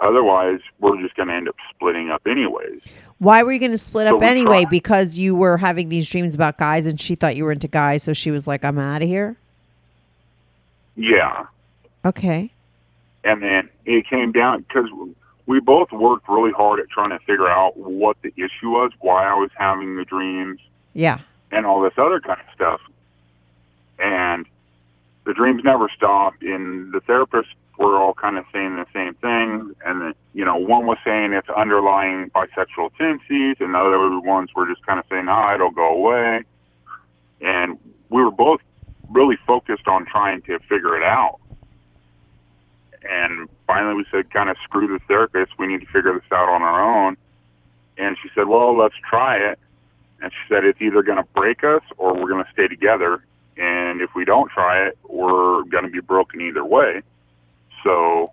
Otherwise, 0.00 0.60
we're 0.80 1.00
just 1.00 1.14
going 1.16 1.28
to 1.28 1.34
end 1.34 1.48
up 1.48 1.56
splitting 1.74 2.10
up 2.10 2.26
anyways. 2.26 2.80
Why 3.18 3.42
were 3.42 3.52
you 3.52 3.58
going 3.58 3.70
to 3.72 3.78
split 3.78 4.06
So 4.08 4.16
up 4.16 4.22
anyway? 4.22 4.62
tried. 4.62 4.70
Because 4.70 5.16
you 5.16 5.34
were 5.34 5.56
having 5.56 5.88
these 5.88 6.08
dreams 6.08 6.34
about 6.34 6.58
guys, 6.58 6.84
and 6.84 7.00
she 7.00 7.14
thought 7.14 7.34
you 7.34 7.44
were 7.44 7.52
into 7.52 7.68
guys, 7.68 8.02
so 8.02 8.12
she 8.12 8.30
was 8.30 8.46
like, 8.46 8.62
"I'm 8.64 8.78
out 8.78 9.00
of 9.02 9.08
here." 9.08 9.36
Yeah. 10.96 11.46
Okay. 12.04 12.50
and 13.24 13.42
then 13.42 13.68
it 13.84 14.06
came 14.08 14.30
down 14.30 14.62
because 14.68 14.86
we 15.46 15.58
both 15.58 15.90
worked 15.90 16.28
really 16.28 16.52
hard 16.52 16.78
at 16.78 16.88
trying 16.88 17.10
to 17.10 17.18
figure 17.20 17.48
out 17.48 17.76
what 17.76 18.16
the 18.22 18.32
issue 18.36 18.70
was, 18.70 18.92
why 19.00 19.26
I 19.26 19.34
was 19.34 19.50
having 19.56 19.96
the 19.96 20.04
dreams, 20.04 20.60
Yeah. 20.94 21.18
and 21.50 21.66
all 21.66 21.80
this 21.82 21.94
other 21.98 22.20
kind 22.20 22.38
of 22.40 22.46
stuff. 22.54 22.80
And 23.98 24.46
the 25.24 25.34
dreams 25.34 25.62
never 25.64 25.88
stopped, 25.88 26.42
and 26.44 26.92
the 26.92 27.00
therapists 27.00 27.46
were 27.78 27.96
all 27.98 28.14
kind 28.14 28.38
of 28.38 28.44
saying 28.52 28.76
the 28.76 28.86
same 28.92 29.14
thing. 29.14 29.74
And 29.84 30.14
you 30.34 30.44
know, 30.44 30.56
one 30.56 30.86
was 30.86 30.98
saying 31.04 31.32
it's 31.32 31.48
underlying 31.48 32.30
bisexual 32.30 32.96
tendencies, 32.96 33.56
and 33.60 33.74
the 33.74 33.78
other 33.78 34.20
ones 34.20 34.50
were 34.54 34.66
just 34.66 34.84
kind 34.86 34.98
of 34.98 35.04
saying, 35.10 35.26
"Ah, 35.28 35.54
it'll 35.54 35.70
go 35.70 35.94
away." 35.94 36.42
And 37.40 37.78
we 38.08 38.22
were 38.22 38.30
both 38.30 38.60
really 39.10 39.36
focused 39.46 39.86
on 39.86 40.06
trying 40.06 40.42
to 40.42 40.58
figure 40.60 40.96
it 40.96 41.02
out. 41.02 41.38
And 43.08 43.48
finally, 43.66 43.94
we 43.94 44.04
said, 44.10 44.30
kind 44.30 44.50
of 44.50 44.56
screw 44.64 44.86
the 44.88 44.98
therapist. 45.06 45.52
We 45.58 45.66
need 45.66 45.80
to 45.80 45.86
figure 45.86 46.12
this 46.14 46.30
out 46.32 46.48
on 46.48 46.62
our 46.62 46.82
own. 46.82 47.16
And 47.98 48.16
she 48.22 48.28
said, 48.34 48.48
well, 48.48 48.76
let's 48.76 48.94
try 49.08 49.36
it. 49.36 49.58
And 50.20 50.32
she 50.32 50.54
said, 50.54 50.64
it's 50.64 50.80
either 50.80 51.02
going 51.02 51.18
to 51.18 51.28
break 51.34 51.62
us 51.62 51.82
or 51.98 52.14
we're 52.14 52.28
going 52.28 52.44
to 52.44 52.50
stay 52.52 52.68
together. 52.68 53.22
And 53.56 54.00
if 54.00 54.10
we 54.14 54.24
don't 54.24 54.50
try 54.50 54.86
it, 54.86 54.98
we're 55.08 55.62
going 55.64 55.84
to 55.84 55.90
be 55.90 56.00
broken 56.00 56.40
either 56.40 56.64
way. 56.64 57.02
So 57.86 58.32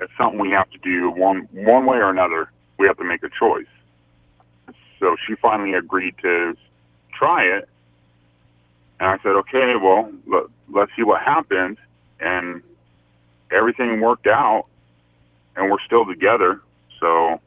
it's 0.00 0.12
something 0.16 0.38
we 0.38 0.50
have 0.52 0.70
to 0.70 0.78
do 0.78 1.10
one 1.10 1.48
one 1.52 1.86
way 1.86 1.96
or 1.96 2.08
another. 2.08 2.48
We 2.78 2.86
have 2.86 2.96
to 2.98 3.04
make 3.04 3.24
a 3.24 3.28
choice. 3.36 3.66
So 5.00 5.16
she 5.26 5.34
finally 5.34 5.74
agreed 5.74 6.14
to 6.22 6.56
try 7.12 7.42
it. 7.44 7.68
And 9.00 9.08
I 9.08 9.16
said, 9.24 9.30
okay, 9.32 9.74
well, 9.82 10.12
let, 10.26 10.44
let's 10.72 10.92
see 10.94 11.02
what 11.02 11.20
happens. 11.22 11.78
And 12.20 12.62
everything 13.50 14.00
worked 14.00 14.26
out, 14.28 14.66
and 15.56 15.70
we're 15.70 15.80
still 15.86 16.04
together. 16.06 16.60
So, 17.00 17.40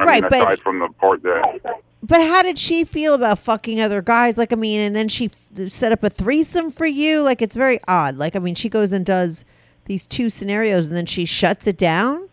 I 0.00 0.04
Right, 0.04 0.22
mean, 0.22 0.30
but- 0.30 0.60
from 0.62 0.80
the 0.80 0.88
part 0.88 1.22
that 1.22 1.80
But 2.06 2.20
how 2.20 2.42
did 2.42 2.58
she 2.58 2.84
feel 2.84 3.14
about 3.14 3.38
fucking 3.40 3.80
other 3.80 4.00
guys? 4.02 4.36
Like, 4.38 4.52
I 4.52 4.56
mean, 4.56 4.80
and 4.80 4.94
then 4.94 5.08
she 5.08 5.30
f- 5.58 5.72
set 5.72 5.90
up 5.90 6.04
a 6.04 6.10
threesome 6.10 6.70
for 6.70 6.86
you. 6.86 7.22
Like, 7.22 7.42
it's 7.42 7.56
very 7.56 7.80
odd. 7.88 8.16
Like, 8.16 8.36
I 8.36 8.38
mean, 8.38 8.54
she 8.54 8.68
goes 8.68 8.92
and 8.92 9.04
does 9.04 9.44
these 9.86 10.06
two 10.06 10.30
scenarios, 10.30 10.86
and 10.88 10.96
then 10.96 11.06
she 11.06 11.24
shuts 11.24 11.66
it 11.66 11.76
down. 11.78 12.28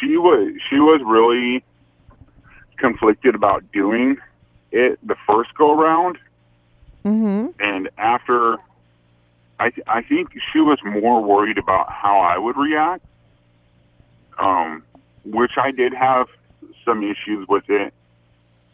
she 0.00 0.16
was, 0.16 0.52
she 0.68 0.76
was 0.80 1.00
really 1.04 1.62
conflicted 2.76 3.34
about 3.34 3.62
doing 3.72 4.16
it 4.72 4.98
the 5.06 5.16
first 5.26 5.54
go 5.54 5.72
around, 5.78 6.18
Mm-hmm. 7.04 7.48
and 7.62 7.90
after, 7.98 8.56
I 9.60 9.68
th- 9.70 9.86
I 9.86 10.00
think 10.02 10.30
she 10.52 10.60
was 10.60 10.78
more 10.84 11.22
worried 11.22 11.58
about 11.58 11.92
how 11.92 12.18
I 12.20 12.38
would 12.38 12.56
react, 12.56 13.04
um, 14.38 14.82
which 15.24 15.52
I 15.58 15.70
did 15.70 15.92
have 15.92 16.28
some 16.84 17.02
issues 17.02 17.46
with 17.48 17.64
it, 17.68 17.92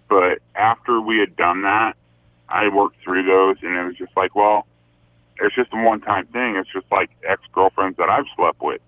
but 0.09 0.39
after 0.55 1.01
we 1.01 1.19
had 1.19 1.37
done 1.37 1.63
that, 1.63 1.95
I 2.49 2.69
worked 2.69 2.97
through 3.03 3.25
those, 3.25 3.57
and 3.63 3.77
it 3.77 3.85
was 3.85 3.97
just 3.97 4.17
like, 4.17 4.35
well, 4.35 4.67
it's 5.41 5.55
just 5.55 5.73
a 5.73 5.83
one-time 5.83 6.27
thing. 6.27 6.57
It's 6.57 6.71
just 6.73 6.87
like 6.91 7.11
ex-girlfriends 7.27 7.97
that 7.97 8.09
I've 8.11 8.27
slept 8.37 8.61
with. 8.61 8.81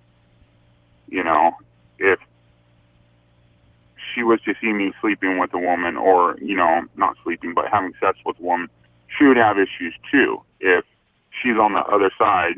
You 1.09 1.23
know, 1.23 1.53
if 1.99 2.19
she 4.13 4.23
was 4.23 4.41
to 4.43 4.55
see 4.61 4.73
me 4.73 4.93
sleeping 5.01 5.39
with 5.39 5.55
a 5.55 5.59
woman, 5.59 5.97
or 5.97 6.37
you 6.41 6.57
know, 6.57 6.83
not 6.97 7.17
sleeping, 7.23 7.55
but 7.55 7.67
having 7.71 7.93
sex 8.01 8.19
with 8.27 8.39
a 8.41 8.43
woman, 8.43 8.69
she 9.17 9.25
would 9.25 9.37
have 9.37 9.59
issues 9.59 9.95
too. 10.11 10.43
If 10.61 10.85
she's 11.41 11.57
on 11.57 11.73
the 11.73 11.81
other 11.81 12.11
side, 12.19 12.55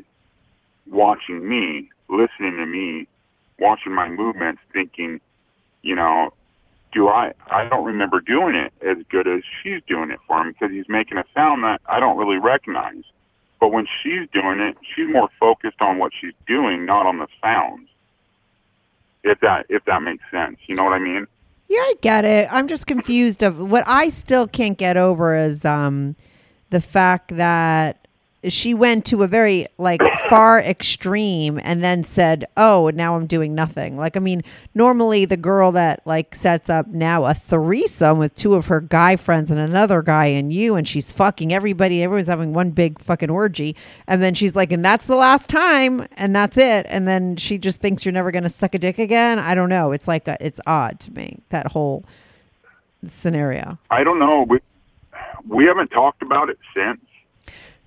watching 0.86 1.48
me, 1.48 1.90
listening 2.08 2.56
to 2.56 2.66
me, 2.66 3.06
watching 3.58 3.92
my 3.92 4.08
movements, 4.08 4.60
thinking, 4.72 5.20
you 5.84 5.94
know, 5.94 6.32
do 6.92 7.08
I? 7.08 7.32
I 7.50 7.68
don't 7.68 7.84
remember 7.84 8.20
doing 8.20 8.54
it 8.54 8.72
as 8.82 8.96
good 9.10 9.28
as 9.28 9.42
she's 9.62 9.82
doing 9.86 10.10
it 10.10 10.18
for 10.26 10.40
him 10.40 10.52
because 10.52 10.70
he's 10.72 10.88
making 10.88 11.18
a 11.18 11.24
sound 11.34 11.62
that 11.64 11.80
I 11.86 12.00
don't 12.00 12.16
really 12.16 12.38
recognize. 12.38 13.02
But 13.60 13.68
when 13.68 13.86
she's 14.02 14.28
doing 14.32 14.60
it, 14.60 14.76
she's 14.94 15.08
more 15.08 15.28
focused 15.38 15.80
on 15.80 15.98
what 15.98 16.12
she's 16.18 16.34
doing, 16.46 16.86
not 16.86 17.06
on 17.06 17.18
the 17.18 17.26
sounds. 17.42 17.88
If 19.22 19.40
that 19.40 19.66
if 19.68 19.84
that 19.86 20.02
makes 20.02 20.24
sense, 20.30 20.58
you 20.66 20.74
know 20.74 20.84
what 20.84 20.92
I 20.92 20.98
mean? 20.98 21.26
Yeah, 21.68 21.80
I 21.80 21.94
get 22.00 22.24
it. 22.24 22.48
I'm 22.52 22.68
just 22.68 22.86
confused 22.86 23.42
of 23.42 23.58
what 23.58 23.84
I 23.86 24.08
still 24.10 24.46
can't 24.46 24.76
get 24.76 24.96
over 24.96 25.36
is 25.36 25.64
um 25.64 26.14
the 26.70 26.80
fact 26.80 27.36
that 27.36 28.03
she 28.48 28.74
went 28.74 29.04
to 29.06 29.22
a 29.22 29.26
very 29.26 29.66
like 29.78 30.00
far 30.28 30.60
extreme 30.60 31.60
and 31.62 31.82
then 31.82 32.04
said, 32.04 32.44
"Oh, 32.56 32.90
now 32.94 33.16
I'm 33.16 33.26
doing 33.26 33.54
nothing." 33.54 33.96
Like 33.96 34.16
I 34.16 34.20
mean, 34.20 34.42
normally 34.74 35.24
the 35.24 35.36
girl 35.36 35.72
that 35.72 36.00
like 36.04 36.34
sets 36.34 36.68
up 36.68 36.88
now 36.88 37.24
a 37.24 37.34
threesome 37.34 38.18
with 38.18 38.34
two 38.34 38.54
of 38.54 38.66
her 38.66 38.80
guy 38.80 39.16
friends 39.16 39.50
and 39.50 39.60
another 39.60 40.02
guy 40.02 40.26
and 40.26 40.52
you 40.52 40.76
and 40.76 40.86
she's 40.86 41.12
fucking 41.12 41.52
everybody, 41.52 42.02
everyone's 42.02 42.28
having 42.28 42.52
one 42.52 42.70
big 42.70 43.00
fucking 43.00 43.30
orgy, 43.30 43.76
and 44.06 44.22
then 44.22 44.34
she's 44.34 44.54
like, 44.56 44.72
"And 44.72 44.84
that's 44.84 45.06
the 45.06 45.16
last 45.16 45.48
time," 45.48 46.06
and 46.12 46.34
that's 46.34 46.56
it, 46.56 46.86
and 46.88 47.06
then 47.08 47.36
she 47.36 47.58
just 47.58 47.80
thinks 47.80 48.04
you're 48.04 48.12
never 48.12 48.30
going 48.30 48.42
to 48.44 48.48
suck 48.48 48.74
a 48.74 48.78
dick 48.78 48.98
again. 48.98 49.38
I 49.38 49.54
don't 49.54 49.68
know. 49.68 49.92
It's 49.92 50.08
like 50.08 50.28
a, 50.28 50.36
it's 50.40 50.60
odd 50.66 51.00
to 51.00 51.12
me 51.12 51.38
that 51.50 51.68
whole 51.68 52.04
scenario. 53.06 53.78
I 53.90 54.04
don't 54.04 54.18
know. 54.18 54.46
We 54.48 54.60
we 55.46 55.64
haven't 55.66 55.88
talked 55.88 56.22
about 56.22 56.48
it 56.50 56.58
since. 56.74 57.00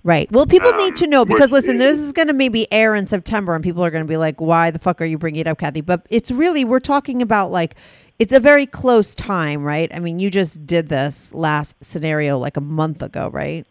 Right. 0.08 0.32
Well, 0.32 0.46
people 0.46 0.70
Um, 0.70 0.78
need 0.78 0.96
to 0.96 1.06
know 1.06 1.26
because 1.26 1.50
listen, 1.50 1.76
this 1.76 1.98
is 1.98 2.12
going 2.12 2.28
to 2.28 2.32
maybe 2.32 2.66
air 2.72 2.94
in 2.94 3.06
September, 3.06 3.54
and 3.54 3.62
people 3.62 3.84
are 3.84 3.90
going 3.90 4.02
to 4.04 4.08
be 4.08 4.16
like, 4.16 4.40
"Why 4.40 4.70
the 4.70 4.78
fuck 4.78 5.02
are 5.02 5.04
you 5.04 5.18
bringing 5.18 5.42
it 5.42 5.46
up, 5.46 5.58
Kathy?" 5.58 5.82
But 5.82 6.06
it's 6.08 6.30
really 6.30 6.64
we're 6.64 6.80
talking 6.80 7.20
about 7.20 7.50
like 7.50 7.74
it's 8.18 8.32
a 8.32 8.40
very 8.40 8.64
close 8.64 9.14
time, 9.14 9.62
right? 9.62 9.90
I 9.94 9.98
mean, 9.98 10.18
you 10.18 10.30
just 10.30 10.66
did 10.66 10.88
this 10.88 11.34
last 11.34 11.76
scenario 11.82 12.38
like 12.38 12.56
a 12.56 12.60
month 12.62 13.02
ago, 13.02 13.28
right? 13.28 13.66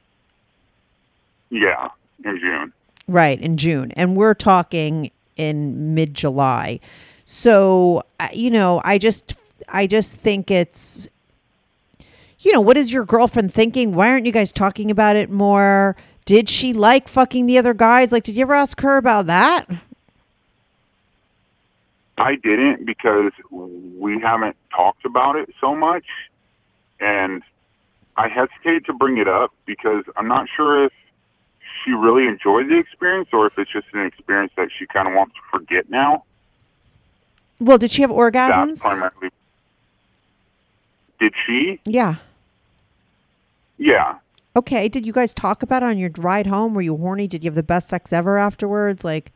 Yeah, 1.49 1.89
in 2.23 2.39
June. 2.39 2.71
Right 3.07 3.41
in 3.41 3.57
June, 3.57 3.91
and 3.93 4.15
we're 4.15 4.35
talking 4.35 5.09
in 5.38 5.95
mid 5.95 6.13
July. 6.13 6.79
So 7.25 8.03
you 8.31 8.51
know, 8.51 8.79
I 8.85 8.99
just 8.99 9.33
I 9.69 9.88
just 9.88 10.17
think 10.17 10.51
it's 10.51 11.07
you 12.41 12.53
know, 12.53 12.61
what 12.61 12.77
is 12.77 12.93
your 12.93 13.05
girlfriend 13.05 13.51
thinking? 13.51 13.95
Why 13.95 14.11
aren't 14.11 14.27
you 14.27 14.31
guys 14.31 14.51
talking 14.51 14.91
about 14.91 15.15
it 15.15 15.31
more? 15.31 15.95
Did 16.28 16.49
she 16.49 16.73
like 16.73 17.07
fucking 17.07 17.45
the 17.45 17.57
other 17.57 17.73
guys? 17.73 18.11
Like, 18.11 18.25
did 18.25 18.36
you 18.36 18.41
ever 18.41 18.53
ask 18.53 18.82
her 18.82 18.97
about 18.97 19.28
that? 19.28 19.65
I 22.17 22.36
didn't 22.36 22.86
because 22.86 23.32
we 23.49 24.19
haven't 24.19 24.57
talked 24.75 25.05
about 25.05 25.38
it 25.38 25.49
so 25.61 25.73
much, 25.73 26.03
and 26.99 27.43
I 28.17 28.28
hesitate 28.28 28.86
to 28.88 28.93
bring 28.93 29.19
it 29.19 29.30
up 29.30 29.53
because 29.65 30.03
I'm 30.17 30.28
not 30.28 30.47
sure 30.53 30.84
if 30.84 30.91
she 31.86 31.91
really 31.91 32.28
enjoyed 32.28 32.67
the 32.67 32.78
experience 32.78 33.30
or 33.32 33.47
if 33.47 33.57
it's 33.57 33.71
just 33.71 33.88
an 33.93 34.05
experience 34.05 34.51
that 34.57 34.67
she 34.78 34.86
kind 34.86 35.07
of 35.07 35.13
wants 35.13 35.34
to 35.36 35.41
forget 35.49 35.89
now. 35.89 36.25
Well, 37.61 37.78
did 37.78 37.93
she 37.93 38.01
have 38.01 38.11
orgasms? 38.11 38.82
primarily. 38.82 39.30
Did 41.21 41.34
she? 41.45 41.80
Yeah. 41.86 42.15
Yeah. 43.78 44.15
Okay. 44.57 44.89
Did 44.89 45.05
you 45.05 45.13
guys 45.13 45.33
talk 45.33 45.63
about 45.63 45.83
it 45.83 45.85
on 45.85 45.97
your 45.97 46.09
ride 46.17 46.47
home? 46.47 46.73
Were 46.73 46.81
you 46.81 46.97
horny? 46.97 47.27
Did 47.27 47.43
you 47.43 47.49
have 47.49 47.55
the 47.55 47.63
best 47.63 47.87
sex 47.87 48.11
ever 48.11 48.37
afterwards? 48.37 49.03
Like, 49.03 49.31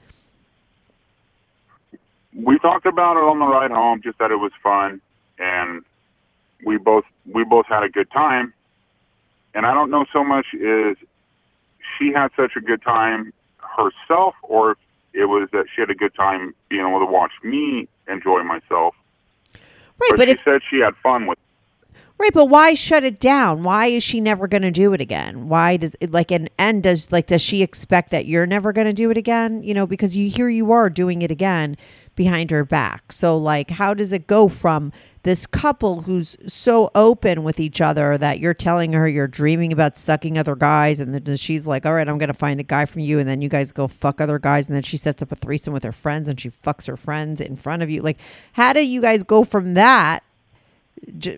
we 2.36 2.58
talked 2.60 2.86
about 2.86 3.18
it 3.18 3.24
on 3.24 3.40
the 3.40 3.46
ride 3.46 3.72
home 3.72 4.02
just 4.04 4.18
that 4.20 4.32
it 4.32 4.38
was 4.38 4.52
fun 4.64 5.02
and 5.38 5.84
we 6.66 6.78
both 6.78 7.04
we 7.32 7.44
both 7.44 7.66
had 7.68 7.84
a 7.84 7.90
good 7.90 8.10
time 8.12 8.54
and 9.54 9.66
i 9.66 9.74
don't 9.74 9.90
know 9.90 10.06
so 10.14 10.24
much 10.24 10.46
is 10.54 10.96
she 11.98 12.12
had 12.14 12.30
such 12.36 12.54
a 12.56 12.62
good 12.62 12.82
time 12.82 13.34
herself 13.58 14.36
or 14.44 14.72
if 14.72 14.78
it 15.14 15.26
was 15.26 15.50
that 15.52 15.66
she 15.74 15.82
had 15.82 15.90
a 15.90 15.96
good 15.96 16.14
time 16.16 16.54
being 16.70 16.86
able 16.86 17.00
to 17.00 17.06
watch 17.06 17.32
me 17.44 17.88
enjoy 18.08 18.44
myself 18.44 18.96
right. 19.54 20.12
but, 20.12 20.18
But 20.18 20.28
she 20.28 20.34
if 20.34 20.44
said 20.44 20.62
she 20.70 20.80
had 20.80 20.96
fun 21.04 21.28
with 21.28 21.38
Right, 22.22 22.32
but 22.32 22.50
why 22.50 22.76
shut 22.76 23.04
it 23.04 23.20
down? 23.20 23.64
Why 23.64 23.88
is 23.88 24.04
she 24.04 24.22
never 24.22 24.48
going 24.48 24.62
to 24.62 24.70
do 24.70 24.94
it 24.94 25.02
again? 25.02 25.50
Why 25.50 25.76
does 25.76 25.94
it 26.00 26.12
like 26.12 26.30
and 26.30 26.52
and 26.60 26.84
does 26.84 27.12
like 27.12 27.26
does 27.26 27.42
she 27.42 27.64
expect 27.64 28.12
that 28.12 28.28
you're 28.28 28.46
never 28.46 28.72
going 28.72 28.86
to 28.86 28.94
do 28.94 29.10
it 29.10 29.18
again? 29.18 29.64
You 29.64 29.74
know, 29.74 29.88
because 29.88 30.16
you 30.16 30.30
here 30.30 30.48
you 30.48 30.72
are 30.72 30.88
doing 30.88 31.24
it 31.24 31.32
again 31.32 31.78
behind 32.14 32.52
her 32.52 32.64
back. 32.64 33.12
So 33.12 33.36
like 33.36 33.72
how 33.72 33.96
does 33.96 34.12
it 34.12 34.28
go 34.28 34.50
from 34.50 34.92
this 35.24 35.48
couple 35.48 36.02
who's 36.02 36.38
so 36.46 36.92
open 36.94 37.44
with 37.44 37.60
each 37.60 37.82
other 37.82 38.20
that 38.20 38.40
you're 38.40 38.54
telling 38.54 38.94
her 38.94 39.08
you're 39.08 39.28
dreaming 39.28 39.74
about 39.74 39.98
sucking 39.98 40.38
other 40.38 40.56
guys 40.56 41.00
and 41.00 41.16
then 41.16 41.38
she's 41.38 41.66
like, 41.66 41.88
"All 41.88 41.94
right, 41.96 42.08
I'm 42.08 42.20
going 42.20 42.28
to 42.28 42.36
find 42.36 42.60
a 42.60 42.64
guy 42.64 42.86
from 42.86 43.02
you." 43.02 43.18
And 43.18 43.28
then 43.28 43.42
you 43.42 43.50
guys 43.50 43.72
go 43.72 43.88
fuck 43.88 44.22
other 44.22 44.38
guys 44.38 44.68
and 44.68 44.76
then 44.76 44.84
she 44.84 44.98
sets 44.98 45.24
up 45.24 45.32
a 45.32 45.36
threesome 45.36 45.74
with 45.74 45.84
her 45.84 45.92
friends 45.92 46.28
and 46.28 46.40
she 46.40 46.52
fucks 46.52 46.86
her 46.86 46.98
friends 46.98 47.42
in 47.42 47.56
front 47.56 47.82
of 47.82 47.90
you. 47.90 48.04
Like 48.04 48.20
how 48.54 48.74
do 48.74 48.86
you 48.86 49.02
guys 49.02 49.24
go 49.24 49.44
from 49.44 49.74
that 49.74 50.24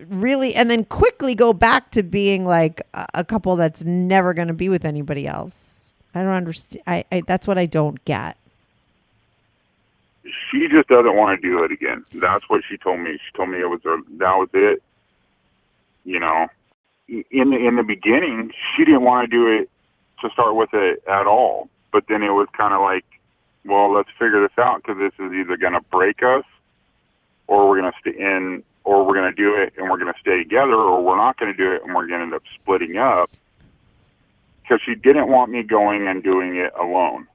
really 0.08 0.54
and 0.54 0.70
then 0.70 0.84
quickly 0.84 1.34
go 1.34 1.52
back 1.52 1.90
to 1.90 2.02
being 2.02 2.44
like 2.44 2.82
a, 3.14 3.24
couple 3.24 3.56
that's 3.56 3.84
never 3.84 4.34
going 4.34 4.48
to 4.48 4.54
be 4.54 4.68
with 4.68 4.84
anybody 4.84 5.26
else. 5.26 5.94
I 6.14 6.22
don't 6.22 6.32
understand 6.32 6.82
I, 6.86 7.04
I 7.10 7.22
that's 7.26 7.46
what 7.48 7.58
i 7.58 7.66
don't 7.66 8.04
get. 8.04 8.36
She 10.50 10.68
just 10.68 10.88
doesn't 10.88 11.16
want 11.16 11.40
to 11.40 11.48
do 11.48 11.64
it 11.64 11.72
again. 11.72 12.04
That's 12.14 12.44
what 12.48 12.62
she 12.68 12.76
told 12.76 13.00
me. 13.00 13.12
She 13.12 13.36
told 13.36 13.50
me 13.50 13.60
it 13.60 13.68
was 13.68 13.80
her 13.84 13.96
that 14.18 14.36
was 14.36 14.48
it. 14.52 14.82
You 16.04 16.20
know 16.20 16.48
in 17.08 17.50
the 17.50 17.56
in 17.56 17.76
the 17.76 17.82
beginning 17.82 18.50
she 18.76 18.84
didn't 18.84 19.02
want 19.02 19.28
to 19.28 19.36
do 19.36 19.46
it 19.46 19.70
to 20.20 20.30
start 20.30 20.54
with 20.54 20.70
it 20.72 21.02
at 21.08 21.26
all. 21.26 21.68
But 21.92 22.04
then 22.08 22.22
it 22.22 22.30
was 22.30 22.48
kind 22.56 22.74
of 22.74 22.82
like 22.82 23.04
well 23.64 23.92
let's 23.92 24.10
figure 24.18 24.42
this 24.42 24.58
out 24.58 24.82
because 24.82 24.98
this 24.98 25.12
is 25.24 25.32
either 25.32 25.56
going 25.56 25.72
to 25.72 25.80
break 25.90 26.22
us 26.22 26.44
or 27.46 27.68
we're 27.68 27.80
going 27.80 27.92
to 27.92 27.98
stay 28.00 28.18
in 28.18 28.62
or 28.84 29.04
we're 29.04 29.14
going 29.14 29.34
to 29.34 29.42
do 29.42 29.54
it 29.56 29.72
and 29.76 29.90
we're 29.90 29.98
going 29.98 30.12
to 30.12 30.18
stay 30.20 30.38
together 30.38 30.74
or 30.74 31.02
we're 31.02 31.16
not 31.16 31.38
going 31.38 31.52
to 31.52 31.56
do 31.56 31.72
it 31.72 31.82
and 31.82 31.94
we're 31.94 32.06
going 32.06 32.20
to 32.20 32.24
end 32.26 32.34
up 32.34 32.42
splitting 32.54 32.96
up 32.96 33.30
because 34.62 34.80
she 34.84 34.94
didn't 34.94 35.28
want 35.28 35.50
me 35.50 35.62
going 35.62 36.06
and 36.06 36.22
doing 36.22 36.56
it 36.56 36.72
alone. 36.78 37.26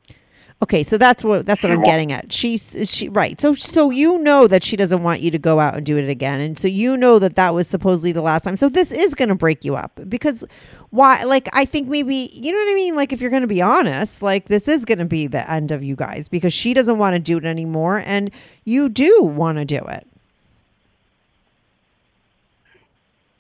Okay 0.62 0.84
so 0.84 0.98
that's 0.98 1.24
what 1.24 1.46
that's 1.46 1.64
what 1.64 1.70
She 1.70 1.78
i'm 1.78 1.84
getting 1.84 2.12
at. 2.12 2.34
She's 2.34 2.76
she 2.84 3.08
right. 3.08 3.40
So 3.40 3.54
so 3.54 3.92
you 3.92 4.18
know 4.20 4.46
that 4.46 4.62
she 4.62 4.76
doesn't 4.76 5.04
want 5.04 5.22
you 5.22 5.32
to 5.32 5.38
go 5.40 5.62
out 5.62 5.76
and 5.76 5.86
do 5.86 5.98
it 5.98 6.10
again 6.10 6.42
and 6.42 6.60
so 6.60 6.68
you 6.68 6.98
know 6.98 7.18
that 7.18 7.36
that 7.36 7.54
was 7.54 7.68
supposedly 7.68 8.12
the 8.12 8.22
last 8.22 8.44
time. 8.44 8.58
So 8.58 8.68
this 8.68 8.92
is 8.92 9.16
going 9.16 9.30
to 9.30 9.36
break 9.36 9.64
you 9.64 9.78
up 9.78 10.02
because 10.10 10.44
why 10.90 11.24
like 11.24 11.48
i 11.54 11.64
think 11.64 11.88
maybe 11.88 12.30
you 12.34 12.52
know 12.52 12.58
what 12.58 12.72
i 12.72 12.76
mean? 12.76 12.96
Like 12.96 13.14
if 13.14 13.22
you're 13.22 13.30
going 13.30 13.42
to 13.42 13.48
be 13.48 13.62
honest 13.62 14.22
like 14.22 14.50
this 14.50 14.68
is 14.68 14.84
going 14.84 14.98
to 14.98 15.06
be 15.06 15.28
the 15.28 15.50
end 15.50 15.72
of 15.72 15.82
you 15.82 15.96
guys 15.96 16.28
because 16.28 16.52
she 16.54 16.74
doesn't 16.74 16.98
want 16.98 17.14
to 17.14 17.20
do 17.20 17.38
it 17.38 17.46
anymore 17.46 18.04
and 18.06 18.30
you 18.66 18.90
do 18.90 19.24
want 19.24 19.60
to 19.60 19.66
do 19.66 19.78
it 19.78 20.06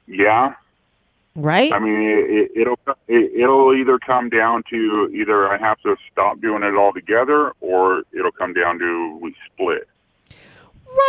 yeah 0.09 0.53
right 1.35 1.71
I 1.71 1.79
mean, 1.79 2.01
it, 2.01 2.29
it, 2.29 2.61
it'll 2.61 2.79
it, 3.07 3.31
it'll 3.39 3.73
either 3.73 3.97
come 3.99 4.29
down 4.29 4.63
to 4.71 5.09
either 5.13 5.47
I 5.47 5.57
have 5.57 5.79
to 5.81 5.95
stop 6.11 6.41
doing 6.41 6.63
it 6.63 6.75
altogether, 6.75 7.53
or 7.61 8.03
it'll 8.11 8.31
come 8.31 8.53
down 8.53 8.79
to 8.79 9.17
we 9.21 9.33
split. 9.45 9.87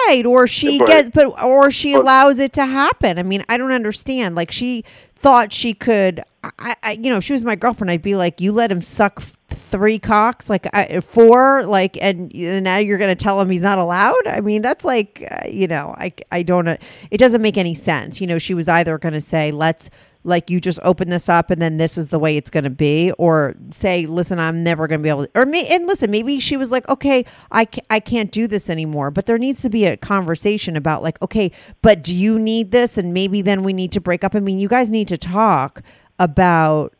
Right, 0.06 0.24
or 0.26 0.46
she 0.46 0.78
But- 0.78 0.86
gets, 0.88 1.08
but 1.10 1.42
or 1.42 1.70
she 1.70 1.94
but- 1.94 2.02
allows 2.02 2.38
it 2.38 2.52
to 2.52 2.66
happen. 2.66 3.18
I 3.18 3.22
mean, 3.22 3.42
I 3.48 3.56
don't 3.56 3.72
understand. 3.72 4.34
Like 4.36 4.52
she 4.52 4.84
thought 5.16 5.52
she 5.52 5.72
could. 5.74 6.22
I, 6.44 6.76
I 6.82 6.92
you 6.92 7.10
know, 7.10 7.16
if 7.16 7.24
she 7.24 7.32
was 7.32 7.44
my 7.44 7.56
girlfriend, 7.56 7.90
I'd 7.90 8.02
be 8.02 8.14
like, 8.14 8.40
you 8.40 8.52
let 8.52 8.70
him 8.70 8.82
suck 8.82 9.22
three 9.70 9.98
cocks, 9.98 10.50
like 10.50 10.66
I, 10.74 11.00
four, 11.00 11.64
like, 11.64 11.96
and, 12.02 12.34
and 12.34 12.64
now 12.64 12.78
you're 12.78 12.98
gonna 12.98 13.14
tell 13.14 13.40
him 13.40 13.50
he's 13.50 13.62
not 13.62 13.78
allowed. 13.78 14.26
I 14.26 14.40
mean, 14.40 14.62
that's 14.62 14.84
like, 14.84 15.26
uh, 15.30 15.48
you 15.48 15.66
know, 15.66 15.94
I 15.96 16.12
I 16.30 16.42
don't. 16.42 16.64
know. 16.64 16.76
It 17.10 17.18
doesn't 17.18 17.42
make 17.42 17.56
any 17.56 17.74
sense. 17.74 18.20
You 18.20 18.26
know, 18.26 18.38
she 18.38 18.54
was 18.54 18.68
either 18.68 18.98
gonna 18.98 19.20
say, 19.20 19.50
let's. 19.50 19.90
Like 20.22 20.50
you 20.50 20.60
just 20.60 20.78
open 20.82 21.08
this 21.08 21.30
up 21.30 21.50
and 21.50 21.62
then 21.62 21.78
this 21.78 21.96
is 21.96 22.08
the 22.08 22.18
way 22.18 22.36
it's 22.36 22.50
going 22.50 22.64
to 22.64 22.68
be, 22.68 23.10
or 23.12 23.54
say, 23.70 24.04
listen, 24.04 24.38
I'm 24.38 24.62
never 24.62 24.86
going 24.86 25.00
to 25.00 25.02
be 25.02 25.08
able 25.08 25.24
to, 25.24 25.30
or 25.34 25.46
me, 25.46 25.66
and 25.66 25.86
listen, 25.86 26.10
maybe 26.10 26.38
she 26.40 26.58
was 26.58 26.70
like, 26.70 26.86
okay, 26.90 27.24
I, 27.50 27.64
ca- 27.64 27.80
I 27.88 28.00
can't 28.00 28.30
do 28.30 28.46
this 28.46 28.68
anymore, 28.68 29.10
but 29.10 29.24
there 29.24 29.38
needs 29.38 29.62
to 29.62 29.70
be 29.70 29.86
a 29.86 29.96
conversation 29.96 30.76
about 30.76 31.02
like, 31.02 31.16
okay, 31.22 31.50
but 31.80 32.02
do 32.02 32.14
you 32.14 32.38
need 32.38 32.70
this? 32.70 32.98
And 32.98 33.14
maybe 33.14 33.40
then 33.40 33.62
we 33.62 33.72
need 33.72 33.92
to 33.92 34.00
break 34.02 34.22
up. 34.22 34.34
I 34.34 34.40
mean, 34.40 34.58
you 34.58 34.68
guys 34.68 34.90
need 34.90 35.08
to 35.08 35.16
talk 35.16 35.80
about 36.18 36.94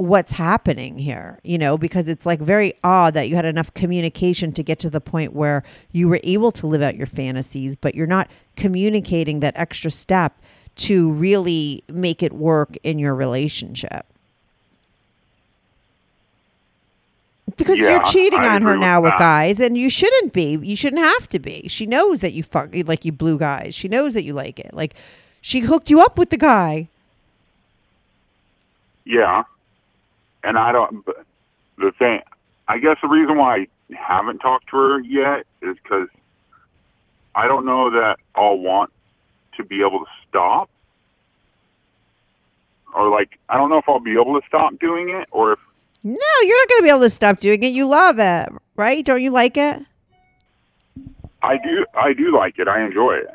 what's 0.00 0.32
happening 0.32 0.98
here, 0.98 1.38
you 1.42 1.58
know, 1.58 1.76
because 1.76 2.08
it's 2.08 2.24
like 2.24 2.40
very 2.40 2.72
odd 2.82 3.12
that 3.12 3.28
you 3.28 3.36
had 3.36 3.44
enough 3.44 3.72
communication 3.74 4.50
to 4.50 4.62
get 4.62 4.78
to 4.78 4.88
the 4.88 5.00
point 5.00 5.34
where 5.34 5.62
you 5.92 6.08
were 6.08 6.20
able 6.24 6.50
to 6.52 6.66
live 6.66 6.80
out 6.80 6.96
your 6.96 7.06
fantasies, 7.06 7.76
but 7.76 7.94
you're 7.94 8.06
not 8.06 8.30
communicating 8.56 9.40
that 9.40 9.52
extra 9.56 9.90
step 9.90 10.40
to 10.76 11.12
really 11.12 11.84
make 11.88 12.22
it 12.22 12.32
work 12.32 12.78
in 12.82 12.98
your 12.98 13.14
relationship. 13.14 14.06
Because 17.56 17.78
Yeah, 17.78 17.90
you're 17.90 18.00
cheating 18.00 18.40
I 18.40 18.46
on 18.46 18.62
her 18.62 18.74
agree 18.74 18.78
with 18.78 18.80
now 18.80 19.02
with 19.02 19.16
guys, 19.18 19.60
and 19.60 19.76
you 19.76 19.90
shouldn't 19.90 20.32
be. 20.32 20.56
You 20.62 20.76
shouldn't 20.76 21.02
have 21.02 21.28
to 21.28 21.38
be. 21.38 21.68
She 21.68 21.84
knows 21.84 22.20
that 22.20 22.32
you 22.32 22.42
fuck 22.42 22.70
like 22.86 23.04
you 23.04 23.12
blew 23.12 23.38
guys. 23.38 23.74
She 23.74 23.88
knows 23.88 24.14
that 24.14 24.24
you 24.24 24.32
like 24.32 24.58
it. 24.58 24.72
Like 24.72 24.94
she 25.42 25.60
hooked 25.60 25.90
you 25.90 26.00
up 26.00 26.16
with 26.16 26.30
the 26.30 26.38
guy. 26.38 26.88
Yeah, 29.04 29.44
and 30.44 30.58
I 30.58 30.72
don't. 30.72 31.04
The 31.78 31.92
thing, 31.98 32.20
I 32.68 32.78
guess 32.78 32.96
the 33.02 33.08
reason 33.08 33.38
why 33.38 33.56
I 33.56 33.66
haven't 33.94 34.38
talked 34.38 34.68
to 34.70 34.76
her 34.76 35.00
yet 35.00 35.46
is 35.62 35.76
because 35.82 36.08
I 37.34 37.46
don't 37.46 37.64
know 37.64 37.90
that 37.90 38.16
I'll 38.34 38.58
want 38.58 38.92
to 39.56 39.64
be 39.64 39.80
able 39.80 40.00
to 40.00 40.10
stop, 40.28 40.70
or 42.94 43.08
like 43.08 43.38
I 43.48 43.56
don't 43.56 43.70
know 43.70 43.78
if 43.78 43.88
I'll 43.88 44.00
be 44.00 44.12
able 44.12 44.40
to 44.40 44.46
stop 44.46 44.78
doing 44.78 45.10
it, 45.10 45.28
or 45.30 45.52
if 45.52 45.58
No, 46.04 46.16
you're 46.42 46.62
not 46.62 46.68
going 46.68 46.80
to 46.80 46.84
be 46.84 46.90
able 46.90 47.00
to 47.00 47.10
stop 47.10 47.40
doing 47.40 47.62
it. 47.62 47.68
You 47.68 47.86
love 47.86 48.18
it, 48.18 48.48
right? 48.76 49.04
Don't 49.04 49.22
you 49.22 49.30
like 49.30 49.56
it? 49.56 49.82
I 51.42 51.56
do. 51.56 51.86
I 51.94 52.12
do 52.12 52.36
like 52.36 52.58
it. 52.58 52.68
I 52.68 52.84
enjoy 52.84 53.14
it. 53.14 53.30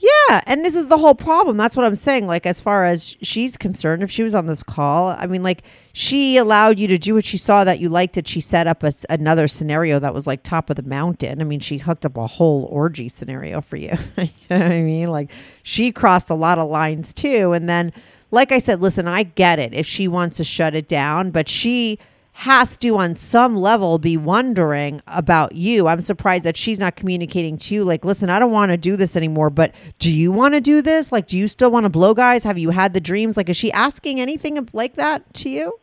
Yeah, 0.00 0.40
and 0.46 0.64
this 0.64 0.74
is 0.74 0.88
the 0.88 0.96
whole 0.96 1.14
problem. 1.14 1.58
That's 1.58 1.76
what 1.76 1.84
I'm 1.84 1.94
saying. 1.94 2.26
Like, 2.26 2.46
as 2.46 2.58
far 2.58 2.86
as 2.86 3.16
she's 3.20 3.58
concerned, 3.58 4.02
if 4.02 4.10
she 4.10 4.22
was 4.22 4.34
on 4.34 4.46
this 4.46 4.62
call, 4.62 5.08
I 5.08 5.26
mean, 5.26 5.42
like, 5.42 5.62
she 5.92 6.38
allowed 6.38 6.78
you 6.78 6.88
to 6.88 6.96
do 6.96 7.12
what 7.12 7.26
she 7.26 7.36
saw 7.36 7.64
that 7.64 7.80
you 7.80 7.90
liked 7.90 8.16
it. 8.16 8.26
She 8.26 8.40
set 8.40 8.66
up 8.66 8.82
a 8.82 8.94
another 9.10 9.46
scenario 9.46 9.98
that 9.98 10.14
was 10.14 10.26
like 10.26 10.42
top 10.42 10.70
of 10.70 10.76
the 10.76 10.82
mountain. 10.82 11.42
I 11.42 11.44
mean, 11.44 11.60
she 11.60 11.76
hooked 11.76 12.06
up 12.06 12.16
a 12.16 12.26
whole 12.26 12.64
orgy 12.70 13.10
scenario 13.10 13.60
for 13.60 13.76
you. 13.76 13.92
you 14.16 14.28
know 14.48 14.58
what 14.58 14.72
I 14.72 14.82
mean? 14.82 15.10
Like, 15.10 15.30
she 15.62 15.92
crossed 15.92 16.30
a 16.30 16.34
lot 16.34 16.58
of 16.58 16.70
lines 16.70 17.12
too. 17.12 17.52
And 17.52 17.68
then, 17.68 17.92
like 18.30 18.52
I 18.52 18.58
said, 18.58 18.80
listen, 18.80 19.06
I 19.06 19.24
get 19.24 19.58
it 19.58 19.74
if 19.74 19.86
she 19.86 20.08
wants 20.08 20.38
to 20.38 20.44
shut 20.44 20.74
it 20.74 20.88
down, 20.88 21.30
but 21.30 21.46
she 21.46 21.98
has 22.32 22.76
to 22.78 22.96
on 22.96 23.16
some 23.16 23.56
level 23.56 23.98
be 23.98 24.16
wondering 24.16 25.02
about 25.06 25.54
you. 25.54 25.86
I'm 25.88 26.00
surprised 26.00 26.44
that 26.44 26.56
she's 26.56 26.78
not 26.78 26.96
communicating 26.96 27.58
to 27.58 27.74
you 27.74 27.84
like, 27.84 28.04
listen, 28.04 28.30
I 28.30 28.38
don't 28.38 28.52
want 28.52 28.70
to 28.70 28.76
do 28.76 28.96
this 28.96 29.16
anymore, 29.16 29.50
but 29.50 29.74
do 29.98 30.10
you 30.10 30.32
want 30.32 30.54
to 30.54 30.60
do 30.60 30.80
this? 30.80 31.12
Like, 31.12 31.26
do 31.26 31.36
you 31.36 31.48
still 31.48 31.70
want 31.70 31.84
to 31.84 31.90
blow 31.90 32.14
guys? 32.14 32.44
Have 32.44 32.56
you 32.56 32.70
had 32.70 32.94
the 32.94 33.00
dreams? 33.00 33.36
Like, 33.36 33.48
is 33.48 33.56
she 33.56 33.70
asking 33.72 34.20
anything 34.20 34.68
like 34.72 34.94
that 34.94 35.34
to 35.34 35.50
you? 35.50 35.78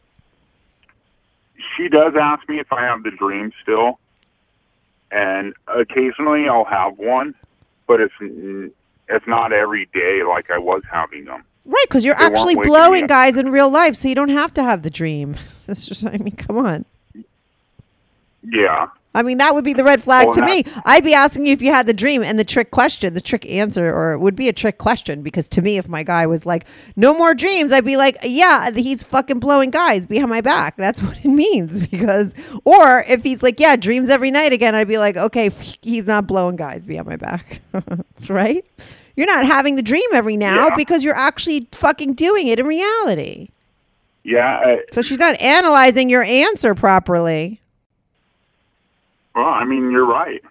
she 1.78 1.88
does 1.88 2.14
ask 2.20 2.48
me 2.50 2.60
if 2.60 2.72
I 2.72 2.84
have 2.84 3.04
the 3.04 3.12
dream 3.12 3.52
still, 3.62 4.00
and 5.12 5.54
occasionally 5.68 6.48
I'll 6.50 6.66
have 6.66 6.98
one, 6.98 7.36
but 7.88 8.02
it's 8.02 8.14
it's 9.10 9.28
not 9.28 9.54
every 9.54 9.88
day 9.94 10.22
like 10.28 10.50
I 10.50 10.60
was 10.60 10.82
having 10.92 11.26
them. 11.26 11.44
Right, 11.68 11.86
because 11.88 12.06
you're 12.06 12.16
They 12.16 12.26
actually 12.26 12.56
blowing 12.56 13.08
guys 13.08 13.36
in 13.36 13.52
real 13.52 13.70
life, 13.70 13.96
so 13.96 14.08
you 14.08 14.16
don't 14.16 14.30
have 14.30 14.54
to 14.56 14.64
have 14.64 14.84
the 14.84 14.90
dream. 14.90 15.36
That's 15.68 15.86
just, 15.86 16.06
I 16.06 16.18
mean, 16.18 16.36
come 16.36 16.58
on. 16.58 16.86
Yeah, 18.42 18.88
I 19.18 19.24
mean, 19.24 19.40
that 19.40 19.56
would 19.56 19.64
be 19.64 19.74
the 19.74 19.84
red 19.84 20.04
flag 20.04 20.28
Well, 20.28 20.36
to 20.36 20.46
me. 20.46 20.64
I'd 20.86 21.04
be 21.04 21.16
asking 21.16 21.48
you 21.48 21.54
if 21.54 21.60
you 21.60 21.72
had 21.72 21.88
the 21.88 21.94
dream 21.94 22.22
and 22.22 22.38
the 22.38 22.44
trick 22.44 22.70
question, 22.70 23.16
the 23.16 23.22
trick 23.22 23.48
answer, 23.48 23.92
or 23.92 24.14
it 24.14 24.20
would 24.20 24.36
be 24.36 24.48
a 24.48 24.54
trick 24.54 24.78
question 24.78 25.24
because 25.24 25.50
to 25.50 25.62
me, 25.64 25.78
if 25.78 25.90
my 25.90 26.04
guy 26.04 26.28
was 26.28 26.46
like, 26.46 26.68
no 26.96 27.18
more 27.18 27.34
dreams, 27.34 27.72
I'd 27.72 27.84
be 27.84 27.98
like, 27.98 28.16
yeah, 28.22 28.70
he's 28.70 29.02
fucking 29.02 29.40
blowing 29.40 29.72
guys 29.72 30.06
behind 30.06 30.30
my 30.30 30.42
back. 30.42 30.78
That's 30.78 31.02
what 31.02 31.18
it 31.18 31.26
means. 31.26 31.88
Because, 31.88 32.36
or 32.64 33.06
if 33.08 33.24
he's 33.24 33.42
like, 33.42 33.60
yeah, 33.60 33.76
dreams 33.76 34.10
every 34.10 34.30
night 34.30 34.54
again, 34.54 34.76
I'd 34.76 34.88
be 34.88 35.00
like, 35.00 35.18
okay, 35.18 35.50
he's 35.82 36.06
not 36.06 36.28
blowing 36.28 36.56
guys 36.56 36.86
behind 36.86 37.08
my 37.08 37.18
back. 37.18 37.62
right? 38.30 38.64
You're 39.18 39.28
not 39.28 39.46
having 39.46 39.76
the 39.76 39.82
dream 39.82 40.08
every 40.14 40.38
now 40.38 40.68
Yeah. 40.70 40.76
because 40.78 41.04
you're 41.04 41.16
actually 41.18 41.68
fucking 41.74 42.14
doing 42.14 42.48
it 42.48 42.60
in 42.60 42.66
reality. 42.68 43.50
Yeah. 44.24 44.62
I, 44.64 44.84
So 44.94 45.02
she's 45.02 45.18
not 45.20 45.42
analyzing 45.42 46.10
your 46.10 46.24
answer 46.24 46.74
properly. 46.76 47.60
well, 49.36 49.46
I 49.48 49.66
mean, 49.66 49.92
you're 49.92 50.06
right. 50.06 50.42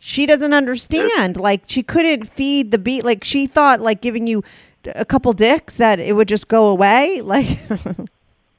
she 0.00 0.26
doesn't 0.26 0.52
understand. 0.54 1.36
Like 1.36 1.62
she 1.66 1.82
couldn't 1.84 2.24
feed 2.28 2.70
the 2.72 2.78
beat. 2.78 3.04
Like 3.04 3.22
she 3.22 3.46
thought 3.46 3.80
like 3.80 4.00
giving 4.00 4.26
you 4.26 4.42
a 4.86 5.04
couple 5.04 5.32
dicks 5.32 5.74
that 5.76 6.00
it 6.00 6.14
would 6.16 6.26
just 6.28 6.48
go 6.48 6.66
away. 6.66 7.20
Like 7.32 7.58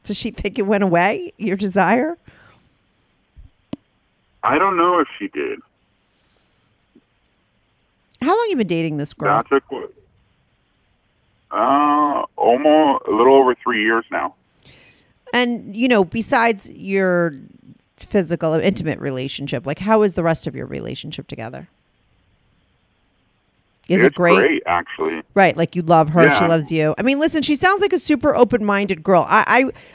does 0.03 0.17
she 0.17 0.31
think 0.31 0.59
it 0.59 0.63
went 0.67 0.83
away? 0.83 1.31
Your 1.37 1.55
desire? 1.57 2.17
I 4.43 4.57
don't 4.59 4.75
know 4.77 4.99
if 4.99 5.07
she 5.17 5.29
did. 5.29 5.59
How 8.23 8.35
long 8.37 8.47
you 8.49 8.55
been 8.55 8.67
dating 8.67 8.97
this 8.97 9.13
girl? 9.13 9.43
That's 9.49 9.51
a 9.51 9.61
qu- 9.61 9.91
uh, 11.51 12.25
almost 12.35 13.05
a 13.07 13.11
little 13.11 13.35
over 13.35 13.55
three 13.55 13.83
years 13.83 14.05
now. 14.11 14.35
and 15.33 15.75
you 15.75 15.87
know, 15.87 16.03
besides 16.03 16.69
your 16.69 17.33
physical 17.97 18.53
intimate 18.53 18.99
relationship, 18.99 19.65
like 19.65 19.79
how 19.79 20.01
is 20.01 20.13
the 20.13 20.23
rest 20.23 20.47
of 20.47 20.55
your 20.55 20.65
relationship 20.65 21.27
together? 21.27 21.67
Is 23.89 24.01
it's 24.01 24.13
it 24.13 24.15
great? 24.15 24.63
actually. 24.65 25.21
Right, 25.33 25.57
like 25.57 25.75
you 25.75 25.81
love 25.81 26.09
her, 26.09 26.29
she 26.29 26.45
loves 26.45 26.71
you. 26.71 26.95
I 26.97 27.01
mean, 27.01 27.19
listen, 27.19 27.41
she 27.41 27.55
sounds 27.57 27.81
like 27.81 27.91
a 27.91 27.99
super 27.99 28.33
open-minded 28.33 29.03
girl. 29.03 29.25
I, 29.27 29.43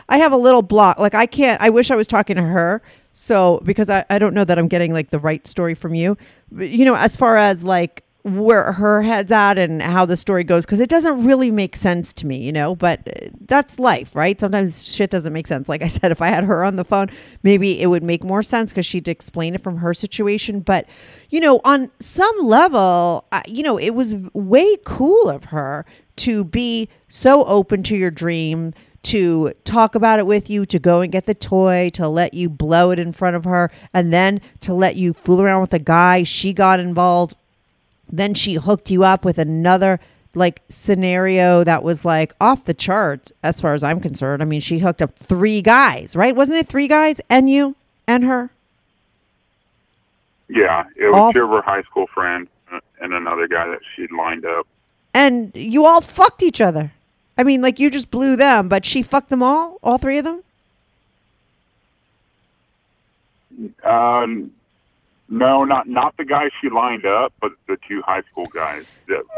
I, 0.08 0.14
I 0.14 0.18
have 0.18 0.30
a 0.30 0.36
little 0.36 0.60
block. 0.60 0.98
Like 0.98 1.14
I 1.14 1.24
can't. 1.24 1.60
I 1.62 1.70
wish 1.70 1.90
I 1.90 1.96
was 1.96 2.06
talking 2.06 2.36
to 2.36 2.42
her. 2.42 2.82
So 3.14 3.60
because 3.64 3.88
I, 3.88 4.04
I 4.10 4.18
don't 4.18 4.34
know 4.34 4.44
that 4.44 4.58
I'm 4.58 4.68
getting 4.68 4.92
like 4.92 5.08
the 5.08 5.18
right 5.18 5.46
story 5.46 5.74
from 5.74 5.94
you. 5.94 6.18
But, 6.52 6.68
you 6.68 6.84
know, 6.84 6.96
as 6.96 7.16
far 7.16 7.36
as 7.38 7.64
like 7.64 8.04
where 8.22 8.72
her 8.72 9.02
head's 9.02 9.32
at 9.32 9.58
and 9.58 9.80
how 9.80 10.04
the 10.04 10.16
story 10.16 10.44
goes, 10.44 10.64
because 10.64 10.80
it 10.80 10.88
doesn't 10.88 11.24
really 11.24 11.50
make 11.50 11.76
sense 11.76 12.12
to 12.14 12.26
me. 12.26 12.38
You 12.38 12.52
know, 12.52 12.74
but 12.74 13.00
uh, 13.08 13.28
that's 13.46 13.78
life, 13.78 14.14
right? 14.14 14.38
Sometimes 14.38 14.86
shit 14.86 15.10
doesn't 15.10 15.32
make 15.32 15.46
sense. 15.46 15.68
Like 15.68 15.82
I 15.82 15.88
said, 15.88 16.12
if 16.12 16.20
I 16.20 16.28
had 16.28 16.44
her 16.44 16.64
on 16.64 16.76
the 16.76 16.84
phone, 16.84 17.08
maybe 17.42 17.80
it 17.80 17.86
would 17.86 18.02
make 18.02 18.24
more 18.24 18.42
sense 18.42 18.72
because 18.72 18.86
she'd 18.86 19.08
explain 19.08 19.54
it 19.54 19.62
from 19.62 19.78
her 19.78 19.94
situation. 19.94 20.60
But 20.60 20.86
you 21.30 21.40
know, 21.40 21.60
on 21.64 21.90
some 22.00 22.36
level, 22.40 23.26
you 23.46 23.62
know, 23.62 23.78
it 23.78 23.90
was 23.90 24.30
way 24.34 24.76
cool 24.84 25.28
of 25.28 25.44
her 25.44 25.84
to 26.16 26.44
be 26.44 26.88
so 27.08 27.44
open 27.44 27.82
to 27.84 27.96
your 27.96 28.10
dream, 28.10 28.74
to 29.04 29.52
talk 29.64 29.94
about 29.94 30.18
it 30.18 30.26
with 30.26 30.50
you, 30.50 30.66
to 30.66 30.78
go 30.78 31.00
and 31.00 31.10
get 31.10 31.26
the 31.26 31.34
toy, 31.34 31.90
to 31.94 32.08
let 32.08 32.34
you 32.34 32.48
blow 32.50 32.90
it 32.90 32.98
in 32.98 33.12
front 33.12 33.36
of 33.36 33.44
her, 33.44 33.70
and 33.94 34.12
then 34.12 34.40
to 34.60 34.74
let 34.74 34.96
you 34.96 35.12
fool 35.12 35.40
around 35.40 35.60
with 35.60 35.72
a 35.72 35.78
guy. 35.78 36.22
She 36.24 36.52
got 36.52 36.80
involved. 36.80 37.36
Then 38.10 38.34
she 38.34 38.54
hooked 38.54 38.90
you 38.90 39.04
up 39.04 39.24
with 39.24 39.38
another 39.38 40.00
like 40.34 40.62
scenario 40.68 41.64
that 41.64 41.82
was 41.82 42.04
like 42.04 42.34
off 42.40 42.64
the 42.64 42.74
charts 42.74 43.32
as 43.42 43.60
far 43.60 43.74
as 43.74 43.82
I'm 43.82 44.00
concerned. 44.00 44.42
I 44.42 44.44
mean, 44.44 44.60
she 44.60 44.78
hooked 44.78 45.02
up 45.02 45.14
three 45.18 45.62
guys, 45.62 46.14
right? 46.14 46.36
Wasn't 46.36 46.56
it 46.58 46.66
three 46.68 46.86
guys 46.88 47.20
and 47.30 47.48
you 47.50 47.76
and 48.06 48.24
her? 48.24 48.50
Yeah, 50.48 50.84
it 50.96 51.06
was 51.08 51.16
All- 51.16 51.32
two 51.32 51.44
of 51.44 51.50
her 51.50 51.62
high 51.62 51.82
school 51.82 52.06
friends 52.06 52.48
and 53.00 53.12
another 53.12 53.46
guy 53.48 53.66
that 53.68 53.80
she'd 53.94 54.10
lined 54.12 54.44
up. 54.44 54.66
and 55.14 55.50
you 55.54 55.84
all 55.86 56.00
fucked 56.00 56.42
each 56.42 56.60
other. 56.60 56.92
I 57.36 57.44
mean, 57.44 57.62
like 57.62 57.78
you 57.78 57.90
just 57.90 58.10
blew 58.10 58.36
them, 58.36 58.68
but 58.68 58.84
she 58.84 59.02
fucked 59.02 59.30
them 59.30 59.42
all, 59.42 59.78
all 59.82 59.98
three 59.98 60.18
of 60.18 60.24
them. 60.24 60.42
Um, 63.84 64.52
no, 65.28 65.64
not 65.64 65.88
not 65.88 66.16
the 66.16 66.24
guy 66.24 66.48
she 66.60 66.70
lined 66.70 67.04
up, 67.04 67.32
but 67.40 67.52
the 67.66 67.76
two 67.86 68.02
high 68.02 68.22
school 68.30 68.46
guys. 68.46 68.84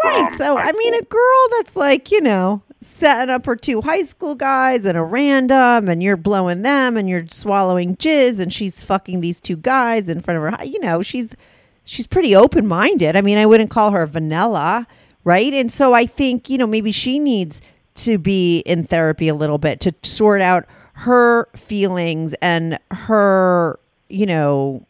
Right. 0.05 0.33
So 0.39 0.57
I 0.57 0.71
mean, 0.73 0.95
a 0.95 1.03
girl 1.03 1.49
that's 1.59 1.75
like 1.75 2.11
you 2.11 2.21
know 2.21 2.63
setting 2.81 3.33
up 3.33 3.45
her 3.47 3.57
two 3.57 3.81
high 3.83 4.03
school 4.03 4.35
guys 4.37 4.85
and 4.85 4.97
a 4.97 5.03
random, 5.03 5.89
and 5.89 6.03
you're 6.03 6.17
blowing 6.17 6.63
them, 6.63 6.97
and 6.97 7.09
you're 7.09 7.27
swallowing 7.29 7.97
jizz, 7.97 8.39
and 8.39 8.53
she's 8.53 8.81
fucking 8.83 9.21
these 9.21 9.41
two 9.41 9.57
guys 9.57 10.09
in 10.09 10.21
front 10.21 10.39
of 10.39 10.61
her. 10.61 10.65
You 10.65 10.79
know, 10.81 11.03
she's 11.03 11.35
she's 11.83 12.07
pretty 12.07 12.37
open 12.37 12.69
minded. 12.69 13.17
I 13.17 13.21
mean, 13.21 13.39
I 13.39 13.47
wouldn't 13.47 13.71
call 13.71 13.91
her 13.91 14.07
vanilla, 14.07 14.87
right? 15.25 15.53
And 15.53 15.73
so 15.73 15.93
I 15.93 16.07
think 16.07 16.49
you 16.49 16.57
know 16.57 16.69
maybe 16.69 16.93
she 16.93 17.19
needs 17.19 17.61
to 17.97 18.17
be 18.17 18.61
in 18.61 18.85
therapy 18.85 19.27
a 19.27 19.35
little 19.35 19.59
bit 19.59 19.81
to 19.81 19.95
sort 20.05 20.41
out 20.41 20.67
her 20.93 21.49
feelings 21.57 22.35
and 22.41 22.79
her 22.93 23.81
you 24.09 24.27
know 24.27 24.87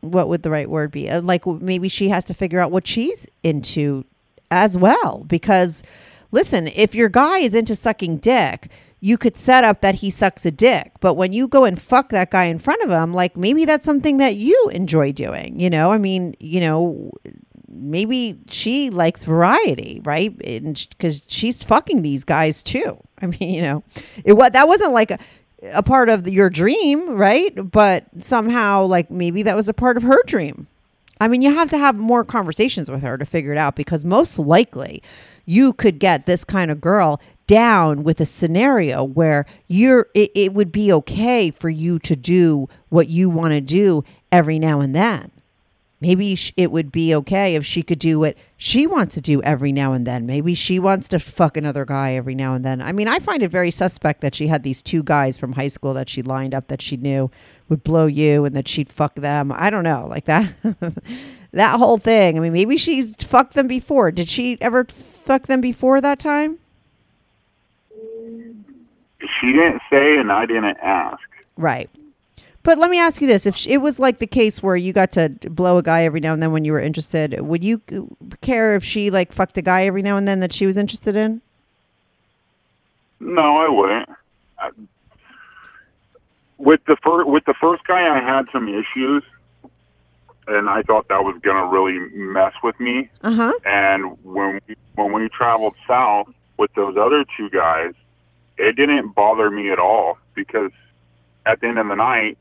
what 0.00 0.28
would 0.28 0.42
the 0.42 0.50
right 0.50 0.68
word 0.70 0.90
be? 0.90 1.08
Uh, 1.08 1.20
Like 1.20 1.46
maybe 1.46 1.88
she 1.88 2.08
has 2.08 2.24
to 2.24 2.34
figure 2.34 2.60
out 2.60 2.70
what 2.70 2.86
she's 2.86 3.26
into 3.42 4.04
as 4.50 4.76
well. 4.76 5.24
Because 5.26 5.82
listen, 6.30 6.68
if 6.68 6.94
your 6.94 7.08
guy 7.08 7.38
is 7.38 7.54
into 7.54 7.74
sucking 7.76 8.18
dick, 8.18 8.68
you 9.00 9.16
could 9.16 9.36
set 9.36 9.64
up 9.64 9.80
that 9.80 9.96
he 9.96 10.10
sucks 10.10 10.44
a 10.44 10.50
dick. 10.50 10.92
But 11.00 11.14
when 11.14 11.32
you 11.32 11.46
go 11.46 11.64
and 11.64 11.80
fuck 11.80 12.10
that 12.10 12.30
guy 12.30 12.44
in 12.44 12.58
front 12.58 12.82
of 12.82 12.90
him, 12.90 13.14
like 13.14 13.36
maybe 13.36 13.64
that's 13.64 13.84
something 13.84 14.16
that 14.18 14.36
you 14.36 14.70
enjoy 14.72 15.12
doing. 15.12 15.60
You 15.60 15.70
know, 15.70 15.92
I 15.92 15.98
mean, 15.98 16.34
you 16.40 16.60
know, 16.60 17.12
maybe 17.68 18.38
she 18.50 18.90
likes 18.90 19.24
variety, 19.24 20.00
right? 20.04 20.36
Because 20.36 21.22
she's 21.28 21.62
fucking 21.62 22.02
these 22.02 22.24
guys 22.24 22.62
too. 22.62 22.98
I 23.22 23.26
mean, 23.26 23.54
you 23.54 23.62
know, 23.62 23.84
it 24.24 24.34
what 24.34 24.52
that 24.52 24.68
wasn't 24.68 24.92
like 24.92 25.10
a, 25.10 25.18
a 25.62 25.82
part 25.82 26.08
of 26.08 26.28
your 26.28 26.50
dream, 26.50 27.10
right? 27.10 27.52
But 27.70 28.06
somehow, 28.20 28.84
like 28.84 29.10
maybe 29.10 29.42
that 29.42 29.56
was 29.56 29.68
a 29.68 29.74
part 29.74 29.96
of 29.96 30.02
her 30.02 30.22
dream. 30.24 30.66
I 31.20 31.28
mean, 31.28 31.42
you 31.42 31.52
have 31.52 31.70
to 31.70 31.78
have 31.78 31.96
more 31.96 32.24
conversations 32.24 32.90
with 32.90 33.02
her 33.02 33.18
to 33.18 33.26
figure 33.26 33.52
it 33.52 33.58
out 33.58 33.74
because 33.74 34.04
most 34.04 34.38
likely 34.38 35.02
you 35.46 35.72
could 35.72 35.98
get 35.98 36.26
this 36.26 36.44
kind 36.44 36.70
of 36.70 36.80
girl 36.80 37.20
down 37.46 38.04
with 38.04 38.20
a 38.20 38.26
scenario 38.26 39.02
where 39.02 39.46
you're 39.66 40.08
it, 40.14 40.30
it 40.34 40.52
would 40.52 40.70
be 40.70 40.92
okay 40.92 41.50
for 41.50 41.70
you 41.70 41.98
to 41.98 42.14
do 42.14 42.68
what 42.90 43.08
you 43.08 43.28
want 43.28 43.52
to 43.52 43.60
do 43.60 44.04
every 44.30 44.58
now 44.58 44.80
and 44.80 44.94
then. 44.94 45.30
Maybe 46.00 46.38
it 46.56 46.70
would 46.70 46.92
be 46.92 47.12
okay 47.16 47.56
if 47.56 47.66
she 47.66 47.82
could 47.82 47.98
do 47.98 48.20
what 48.20 48.36
she 48.56 48.86
wants 48.86 49.14
to 49.16 49.20
do 49.20 49.42
every 49.42 49.72
now 49.72 49.92
and 49.92 50.06
then. 50.06 50.26
Maybe 50.26 50.54
she 50.54 50.78
wants 50.78 51.08
to 51.08 51.18
fuck 51.18 51.56
another 51.56 51.84
guy 51.84 52.14
every 52.14 52.36
now 52.36 52.54
and 52.54 52.64
then. 52.64 52.80
I 52.80 52.92
mean, 52.92 53.08
I 53.08 53.18
find 53.18 53.42
it 53.42 53.50
very 53.50 53.72
suspect 53.72 54.20
that 54.20 54.34
she 54.34 54.46
had 54.46 54.62
these 54.62 54.80
two 54.80 55.02
guys 55.02 55.36
from 55.36 55.54
high 55.54 55.68
school 55.68 55.94
that 55.94 56.08
she 56.08 56.22
lined 56.22 56.54
up 56.54 56.68
that 56.68 56.80
she 56.80 56.96
knew 56.96 57.30
would 57.68 57.82
blow 57.82 58.06
you 58.06 58.44
and 58.44 58.54
that 58.54 58.68
she'd 58.68 58.88
fuck 58.88 59.16
them. 59.16 59.50
I 59.52 59.70
don't 59.70 59.84
know, 59.84 60.06
like 60.08 60.26
that. 60.26 60.54
that 61.52 61.78
whole 61.78 61.98
thing. 61.98 62.36
I 62.36 62.40
mean, 62.40 62.52
maybe 62.52 62.76
she's 62.76 63.16
fucked 63.16 63.54
them 63.54 63.66
before. 63.66 64.12
Did 64.12 64.28
she 64.28 64.56
ever 64.60 64.84
fuck 64.84 65.48
them 65.48 65.60
before 65.60 66.00
that 66.00 66.20
time? 66.20 66.58
she 69.40 69.52
didn't 69.52 69.82
say, 69.90 70.16
and 70.18 70.30
I 70.30 70.46
didn't 70.46 70.78
ask. 70.82 71.20
Right. 71.56 71.90
But 72.68 72.76
let 72.76 72.90
me 72.90 72.98
ask 72.98 73.22
you 73.22 73.26
this: 73.26 73.46
If 73.46 73.66
it 73.66 73.78
was 73.78 73.98
like 73.98 74.18
the 74.18 74.26
case 74.26 74.62
where 74.62 74.76
you 74.76 74.92
got 74.92 75.10
to 75.12 75.30
blow 75.48 75.78
a 75.78 75.82
guy 75.82 76.02
every 76.02 76.20
now 76.20 76.34
and 76.34 76.42
then 76.42 76.52
when 76.52 76.66
you 76.66 76.72
were 76.72 76.80
interested, 76.80 77.40
would 77.40 77.64
you 77.64 77.80
care 78.42 78.76
if 78.76 78.84
she 78.84 79.08
like 79.08 79.32
fucked 79.32 79.56
a 79.56 79.62
guy 79.62 79.86
every 79.86 80.02
now 80.02 80.18
and 80.18 80.28
then 80.28 80.40
that 80.40 80.52
she 80.52 80.66
was 80.66 80.76
interested 80.76 81.16
in? 81.16 81.40
No, 83.20 83.56
I 83.56 83.70
wouldn't. 83.70 84.10
I, 84.58 84.70
with 86.58 86.84
the 86.84 86.98
first 87.02 87.26
with 87.26 87.46
the 87.46 87.54
first 87.58 87.86
guy, 87.86 88.06
I 88.06 88.20
had 88.20 88.44
some 88.52 88.68
issues, 88.68 89.22
and 90.46 90.68
I 90.68 90.82
thought 90.82 91.08
that 91.08 91.24
was 91.24 91.40
gonna 91.40 91.68
really 91.68 91.98
mess 92.14 92.52
with 92.62 92.78
me. 92.78 93.08
Uh 93.22 93.32
huh. 93.32 93.52
And 93.64 94.22
when 94.22 94.60
we, 94.68 94.76
when 94.94 95.14
we 95.14 95.30
traveled 95.30 95.74
south 95.86 96.28
with 96.58 96.70
those 96.74 96.98
other 96.98 97.24
two 97.34 97.48
guys, 97.48 97.94
it 98.58 98.76
didn't 98.76 99.14
bother 99.14 99.50
me 99.50 99.70
at 99.70 99.78
all 99.78 100.18
because 100.34 100.72
at 101.46 101.62
the 101.62 101.68
end 101.68 101.78
of 101.78 101.88
the 101.88 101.94
night, 101.94 102.36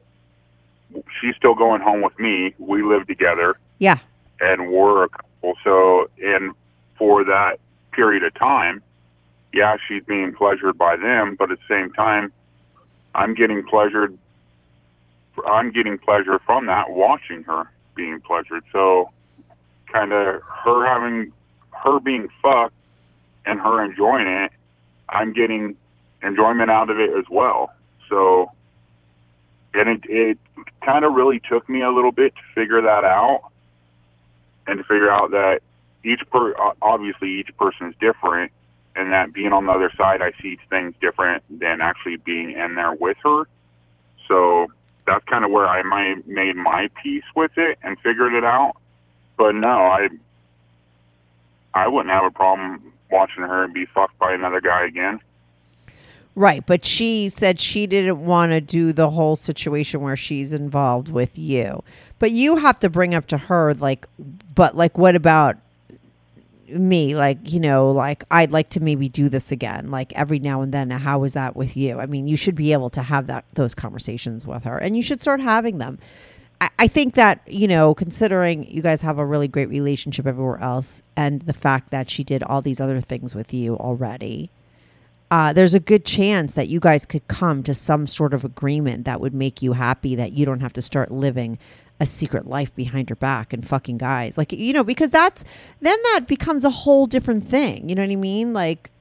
she's 1.21 1.35
still 1.35 1.55
going 1.55 1.81
home 1.81 2.01
with 2.01 2.17
me. 2.19 2.53
We 2.57 2.81
live 2.83 3.07
together 3.07 3.57
Yeah. 3.79 3.97
and 4.39 4.71
we're 4.71 5.03
a 5.05 5.09
couple. 5.09 5.53
So, 5.63 6.09
and 6.21 6.53
for 6.97 7.23
that 7.23 7.59
period 7.91 8.23
of 8.23 8.33
time, 8.35 8.81
yeah, 9.53 9.77
she's 9.87 10.03
being 10.03 10.33
pleasured 10.33 10.77
by 10.77 10.95
them, 10.97 11.35
but 11.37 11.51
at 11.51 11.57
the 11.59 11.63
same 11.73 11.91
time, 11.93 12.31
I'm 13.15 13.33
getting 13.33 13.63
pleasured. 13.63 14.17
I'm 15.47 15.71
getting 15.71 15.97
pleasure 15.97 16.39
from 16.45 16.65
that, 16.67 16.89
watching 16.91 17.43
her 17.43 17.69
being 17.95 18.19
pleasured. 18.21 18.63
So, 18.71 19.11
kind 19.91 20.11
of 20.11 20.41
her 20.43 20.85
having 20.85 21.31
her 21.71 21.99
being 21.99 22.27
fucked 22.41 22.73
and 23.45 23.59
her 23.59 23.83
enjoying 23.83 24.27
it, 24.27 24.51
I'm 25.09 25.33
getting 25.33 25.75
enjoyment 26.21 26.69
out 26.69 26.89
of 26.89 26.99
it 26.99 27.11
as 27.17 27.25
well. 27.29 27.71
So, 28.09 28.51
and 29.77 29.89
it, 29.89 30.09
it 30.09 30.37
kind 30.83 31.05
of 31.05 31.13
really 31.13 31.39
took 31.39 31.67
me 31.69 31.81
a 31.81 31.91
little 31.91 32.11
bit 32.11 32.33
to 32.35 32.41
figure 32.55 32.81
that 32.81 33.03
out 33.03 33.41
and 34.67 34.77
to 34.79 34.83
figure 34.83 35.09
out 35.09 35.31
that 35.31 35.61
each 36.03 36.21
per 36.31 36.53
obviously 36.81 37.39
each 37.39 37.55
person 37.57 37.87
is 37.87 37.95
different 37.99 38.51
and 38.95 39.11
that 39.11 39.33
being 39.33 39.53
on 39.53 39.65
the 39.65 39.71
other 39.71 39.91
side 39.97 40.21
I 40.21 40.31
see 40.41 40.57
things 40.69 40.95
different 40.99 41.43
than 41.49 41.81
actually 41.81 42.17
being 42.17 42.51
in 42.51 42.75
there 42.75 42.93
with 42.93 43.17
her. 43.23 43.47
So 44.27 44.67
that's 45.05 45.23
kind 45.25 45.45
of 45.45 45.51
where 45.51 45.67
I 45.67 45.83
my, 45.83 46.15
made 46.25 46.55
my 46.55 46.89
peace 47.01 47.23
with 47.35 47.51
it 47.57 47.77
and 47.83 47.97
figured 47.99 48.33
it 48.33 48.43
out. 48.43 48.73
But 49.37 49.55
no, 49.55 49.67
I 49.67 50.09
I 51.73 51.87
wouldn't 51.87 52.13
have 52.13 52.25
a 52.25 52.31
problem 52.31 52.91
watching 53.11 53.43
her 53.43 53.67
be 53.67 53.85
fucked 53.85 54.17
by 54.17 54.33
another 54.33 54.61
guy 54.61 54.85
again. 54.85 55.19
Right, 56.37 56.63
but 56.67 56.85
she 56.85 57.29
said 57.29 57.59
she 57.59 57.87
didn't 57.87 58.23
want 58.23 58.51
to 58.51 58.61
do 58.61 58.93
the 58.93 59.09
whole 59.09 59.35
situation 59.35 60.01
where 60.01 60.15
she's 60.15 60.51
involved 60.51 61.09
with 61.09 61.35
you. 61.35 61.83
But 62.19 62.29
you 62.29 62.57
have 62.57 62.77
to 62.81 62.91
bring 62.91 63.15
up 63.15 63.25
to 63.29 63.39
her 63.39 63.73
like 63.73 64.05
but 64.53 64.77
like 64.77 64.99
what 64.99 65.15
about 65.15 65.57
me? 66.69 67.15
Like 67.15 67.51
you 67.51 67.59
know 67.59 67.89
like 67.89 68.23
I'd 68.29 68.51
like 68.51 68.69
to 68.69 68.79
maybe 68.79 69.09
do 69.09 69.29
this 69.29 69.51
again 69.51 69.89
like 69.89 70.13
every 70.13 70.37
now 70.37 70.61
and 70.61 70.71
then. 70.71 70.91
How 70.91 71.23
is 71.23 71.33
that 71.33 71.55
with 71.55 71.75
you? 71.75 71.99
I 71.99 72.05
mean 72.05 72.27
you 72.27 72.37
should 72.37 72.53
be 72.53 72.71
able 72.71 72.91
to 72.91 73.01
have 73.01 73.25
that 73.25 73.45
those 73.55 73.73
conversations 73.73 74.45
with 74.45 74.63
her 74.65 74.77
and 74.77 74.95
you 74.95 75.01
should 75.01 75.23
start 75.23 75.41
having 75.41 75.79
them. 75.79 75.97
I, 76.61 76.69
I 76.77 76.87
think 76.87 77.15
that 77.15 77.41
you 77.47 77.67
know 77.67 77.95
considering 77.95 78.69
you 78.69 78.83
guys 78.83 79.01
have 79.01 79.17
a 79.17 79.25
really 79.25 79.47
great 79.47 79.69
relationship 79.69 80.27
everywhere 80.27 80.59
else 80.59 81.01
and 81.15 81.41
the 81.41 81.53
fact 81.53 81.89
that 81.89 82.11
she 82.11 82.23
did 82.23 82.43
all 82.43 82.61
these 82.61 82.79
other 82.79 83.01
things 83.01 83.33
with 83.33 83.55
you 83.55 83.75
already 83.77 84.51
uh, 85.29 85.53
there's 85.53 85.73
a 85.73 85.79
good 85.79 86.05
chance 86.05 86.53
that 86.53 86.69
you 86.69 86.79
guys 86.79 87.05
could 87.05 87.27
come 87.27 87.63
to 87.63 87.73
some 87.73 88.07
sort 88.07 88.33
of 88.33 88.43
agreement 88.43 89.05
that 89.05 89.19
would 89.19 89.33
make 89.33 89.61
you 89.61 89.73
happy 89.73 90.15
that 90.15 90.33
you 90.33 90.45
don't 90.45 90.61
have 90.61 90.73
to 90.73 90.81
start 90.81 91.11
living 91.11 91.57
a 91.99 92.05
secret 92.05 92.47
life 92.47 92.73
behind 92.75 93.09
your 93.09 93.15
back 93.15 93.51
and 93.53 93.67
fucking 93.67 93.97
guys. 93.97 94.37
Like, 94.37 94.53
you 94.53 94.71
know, 94.71 94.83
because 94.83 95.09
that's 95.09 95.43
then 95.81 95.97
that 96.13 96.27
becomes 96.27 96.63
a 96.63 96.69
whole 96.69 97.07
different 97.07 97.45
thing. 97.45 97.89
You 97.89 97.95
know 97.95 98.03
what 98.03 98.11
I 98.11 98.15
mean? 98.15 98.53
Like, 98.53 98.91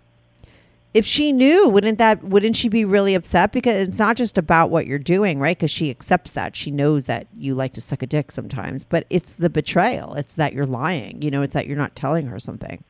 if 0.95 1.05
she 1.05 1.31
knew, 1.31 1.69
wouldn't 1.69 1.99
that 1.99 2.25
wouldn't 2.25 2.57
she 2.57 2.69
be 2.69 2.85
really 2.85 3.15
upset? 3.15 3.53
Because 3.53 3.89
it's 3.89 3.99
not 3.99 4.17
just 4.17 4.39
about 4.39 4.71
what 4.71 4.87
you're 4.87 4.99
doing, 4.99 5.39
right? 5.39 5.57
Because 5.57 5.71
she 5.71 5.91
accepts 5.91 6.33
that. 6.33 6.57
She 6.57 6.71
knows 6.71 7.07
that 7.07 7.27
you 7.37 7.55
like 7.55 7.75
to 7.75 7.81
suck 7.81 8.03
a 8.03 8.07
dick 8.07 8.33
sometimes, 8.33 8.85
but 8.85 9.07
it's 9.11 9.35
the 9.35 9.51
betrayal. 9.51 10.15
It's 10.15 10.35
that 10.35 10.55
you're 10.55 10.67
lying. 10.67 11.21
You 11.21 11.31
know, 11.31 11.43
it's 11.43 11.55
that 11.55 11.67
you're 11.67 11.77
not 11.77 11.95
telling 11.95 12.27
her 12.29 12.41
something. 12.41 12.83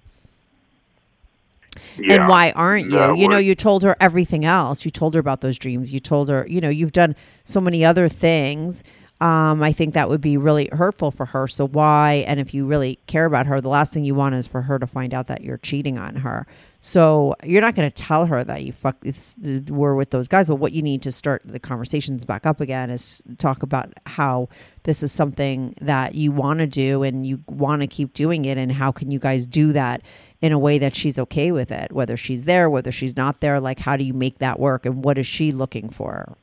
Yeah, 1.99 2.15
And 2.15 2.29
why 2.29 2.53
aren't 2.53 2.91
you? 2.91 3.15
You 3.15 3.29
know, 3.29 3.39
you 3.39 3.55
told 3.55 3.83
her 3.83 3.97
everything 4.01 4.45
else. 4.45 4.85
You 4.85 4.91
told 4.91 5.15
her 5.15 5.21
about 5.21 5.41
those 5.41 5.59
dreams. 5.59 5.93
You 5.93 6.01
told 6.01 6.29
her, 6.29 6.47
you 6.49 6.61
know, 6.61 6.69
you've 6.69 6.93
done 6.93 7.15
so 7.45 7.61
many 7.61 7.85
other 7.85 8.09
things. 8.09 8.83
Um, 9.21 9.63
I 9.63 9.73
think 9.73 9.95
that 9.95 10.11
would 10.11 10.21
be 10.21 10.37
really 10.37 10.69
hurtful 10.73 11.11
for 11.11 11.27
her. 11.27 11.49
So 11.49 11.67
why? 11.67 12.25
And 12.27 12.39
if 12.39 12.53
you 12.53 12.67
really 12.67 12.99
care 13.07 13.25
about 13.25 13.47
her, 13.47 13.61
the 13.63 13.69
last 13.71 13.93
thing 13.95 14.05
you 14.05 14.15
want 14.15 14.35
is 14.35 14.47
for 14.47 14.63
her 14.63 14.79
to 14.79 14.87
find 14.87 15.15
out 15.15 15.27
that 15.29 15.43
you're 15.43 15.57
cheating 15.57 15.97
on 15.97 16.17
her. 16.17 16.47
So 16.87 17.35
you're 17.43 17.63
not 17.63 17.75
going 17.75 17.91
to 17.91 17.95
tell 17.95 18.27
her 18.27 18.45
that 18.45 18.63
you 18.63 18.73
fuck 18.73 18.97
it's, 19.03 19.35
were 19.69 19.97
with 19.97 20.11
those 20.11 20.29
guys. 20.29 20.47
But 20.47 20.55
what 20.55 20.71
you 20.71 20.83
need 20.83 21.03
to 21.03 21.11
start 21.11 21.43
the 21.45 21.59
conversations 21.59 22.25
back 22.25 22.47
up 22.47 22.61
again 22.61 22.91
is 22.91 23.25
talk 23.39 23.65
about 23.65 23.93
how 24.07 24.49
this 24.85 25.03
is 25.03 25.11
something 25.11 25.75
that 25.81 26.15
you 26.15 26.31
want 26.31 26.61
to 26.61 26.67
do 26.69 27.03
and 27.03 27.27
you 27.27 27.43
want 27.49 27.83
to 27.83 27.89
keep 27.89 28.15
doing 28.15 28.45
it, 28.45 28.57
and 28.57 28.71
how 28.71 28.93
can 28.93 29.11
you 29.11 29.19
guys 29.19 29.47
do 29.47 29.73
that 29.73 30.01
in 30.41 30.53
a 30.53 30.61
way 30.61 30.79
that 30.79 30.95
she's 30.95 31.19
okay 31.19 31.51
with 31.51 31.73
it, 31.73 31.91
whether 31.91 32.17
she's 32.17 32.45
there, 32.45 32.71
whether 32.71 32.93
she's 32.93 33.17
not 33.17 33.41
there. 33.41 33.59
Like, 33.59 33.81
how 33.81 33.97
do 33.97 34.05
you 34.05 34.15
make 34.15 34.39
that 34.39 34.61
work, 34.61 34.87
and 34.87 35.03
what 35.03 35.19
is 35.19 35.27
she 35.27 35.51
looking 35.51 35.89
for? 35.89 36.37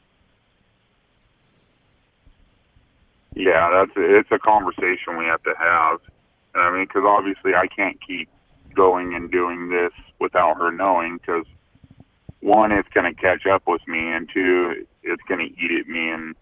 Yeah, 3.34 3.70
that's 3.72 3.92
it's 3.96 4.32
a 4.32 4.40
conversation 4.40 5.18
we 5.18 5.24
have 5.24 5.42
to 5.44 5.54
have. 5.58 6.02
I 6.54 6.70
mean, 6.70 6.84
because 6.84 7.04
obviously 7.06 7.56
I 7.56 7.68
can't 7.68 7.98
keep 8.06 8.28
going 8.74 9.14
and 9.16 9.32
doing 9.32 9.70
this 9.70 9.92
without 10.20 10.58
her 10.58 10.72
knowing. 10.72 11.18
Because 11.18 11.46
one, 12.42 12.72
it's 12.72 12.90
going 12.90 13.14
to 13.14 13.20
catch 13.20 13.46
up 13.46 13.64
with 13.68 13.82
me, 13.88 14.12
and 14.12 14.30
two, 14.34 14.86
it's 15.04 15.22
going 15.28 15.40
to 15.40 15.64
eat 15.64 15.80
at 15.80 15.88
me. 15.88 16.10
And 16.10 16.36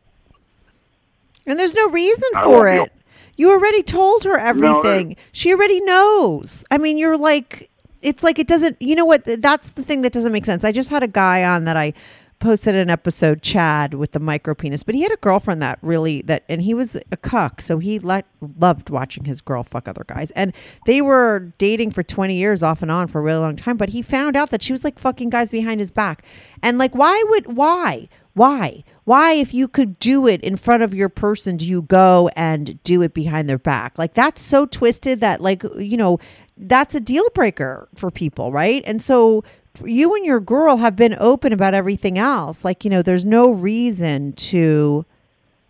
And 1.46 1.60
there's 1.60 1.76
no 1.76 1.90
reason 1.90 2.30
I 2.36 2.44
for 2.44 2.68
it. 2.68 2.92
You 3.38 3.52
already 3.52 3.82
told 3.82 4.24
her 4.24 4.38
everything. 4.38 5.16
she 5.32 5.54
already 5.54 5.82
knows. 5.82 6.64
I 6.70 6.78
mean, 6.78 6.98
you're 6.98 7.18
like, 7.18 7.70
it's 8.02 8.24
like 8.24 8.40
it 8.40 8.48
doesn't. 8.48 8.78
You 8.80 8.96
know 8.96 9.06
what? 9.06 9.24
That's 9.26 9.72
the 9.72 9.84
thing 9.84 10.02
that 10.02 10.12
doesn't 10.12 10.32
make 10.32 10.46
sense. 10.46 10.64
I 10.64 10.72
just 10.72 10.90
had 10.90 11.04
a 11.04 11.08
guy 11.08 11.44
on 11.44 11.66
that 11.66 11.78
I 11.78 11.94
posted 12.42 12.76
an 12.76 12.90
episode, 12.90 13.42
Chad 13.42 13.94
with 13.94 14.12
the 14.12 14.20
micro 14.20 14.54
penis, 14.54 14.84
but 14.84 14.96
he 14.96 15.04
had 15.04 15.12
a 15.12 15.18
girlfriend 15.18 15.62
that 15.62 15.80
really 15.82 16.22
that, 16.24 16.44
and 16.50 16.62
he 16.62 16.74
was 16.74 16.98
a 17.12 17.18
cuck, 17.18 17.62
so 17.62 17.78
he 17.78 18.00
let, 18.00 18.26
loved 18.60 18.90
watching 18.90 19.24
his 19.24 19.40
girl 19.40 19.64
fuck 19.64 19.88
other 19.88 20.04
guys, 20.06 20.32
and 20.32 20.52
they 20.86 21.02
were 21.02 21.54
dating 21.58 21.92
for 21.92 22.04
20 22.04 22.36
years 22.36 22.62
off 22.62 22.82
and 22.82 22.92
on 22.92 23.08
for 23.08 23.20
a 23.20 23.22
really 23.22 23.40
long 23.40 23.56
time. 23.56 23.78
But 23.78 23.90
he 23.90 24.02
found 24.02 24.36
out 24.36 24.50
that 24.50 24.62
she 24.62 24.74
was 24.74 24.84
like 24.84 25.00
fucking 25.00 25.30
guys 25.30 25.52
behind 25.52 25.80
his 25.80 25.92
back, 25.92 26.26
and 26.62 26.78
like, 26.78 26.94
why 26.96 27.24
would 27.30 27.56
why? 27.56 28.10
Why? 28.34 28.84
Why, 29.04 29.34
if 29.34 29.54
you 29.54 29.68
could 29.68 30.00
do 30.00 30.26
it 30.26 30.42
in 30.42 30.56
front 30.56 30.84
of 30.84 30.94
your 30.94 31.10
person, 31.10 31.58
do 31.58 31.68
you 31.68 31.82
go 31.82 32.30
and 32.36 32.82
do 32.84 33.02
it 33.02 33.14
behind 33.14 33.50
their 33.50 33.60
back? 33.60 33.98
Like, 33.98 34.14
that's 34.14 34.42
so 34.42 34.66
twisted 34.66 35.20
that, 35.20 35.42
like, 35.42 35.64
you 35.78 35.98
know, 35.98 36.18
that's 36.56 36.96
a 36.96 37.00
deal 37.00 37.30
breaker 37.34 37.90
for 37.94 38.10
people, 38.10 38.52
right? 38.52 38.84
And 38.86 39.02
so 39.02 39.44
you 39.84 40.16
and 40.16 40.26
your 40.26 40.40
girl 40.40 40.78
have 40.78 40.96
been 40.96 41.16
open 41.20 41.54
about 41.54 41.74
everything 41.74 42.18
else. 42.18 42.66
Like, 42.66 42.84
you 42.84 42.90
know, 42.90 43.02
there's 43.02 43.26
no 43.26 43.50
reason 43.50 44.34
to 44.34 45.06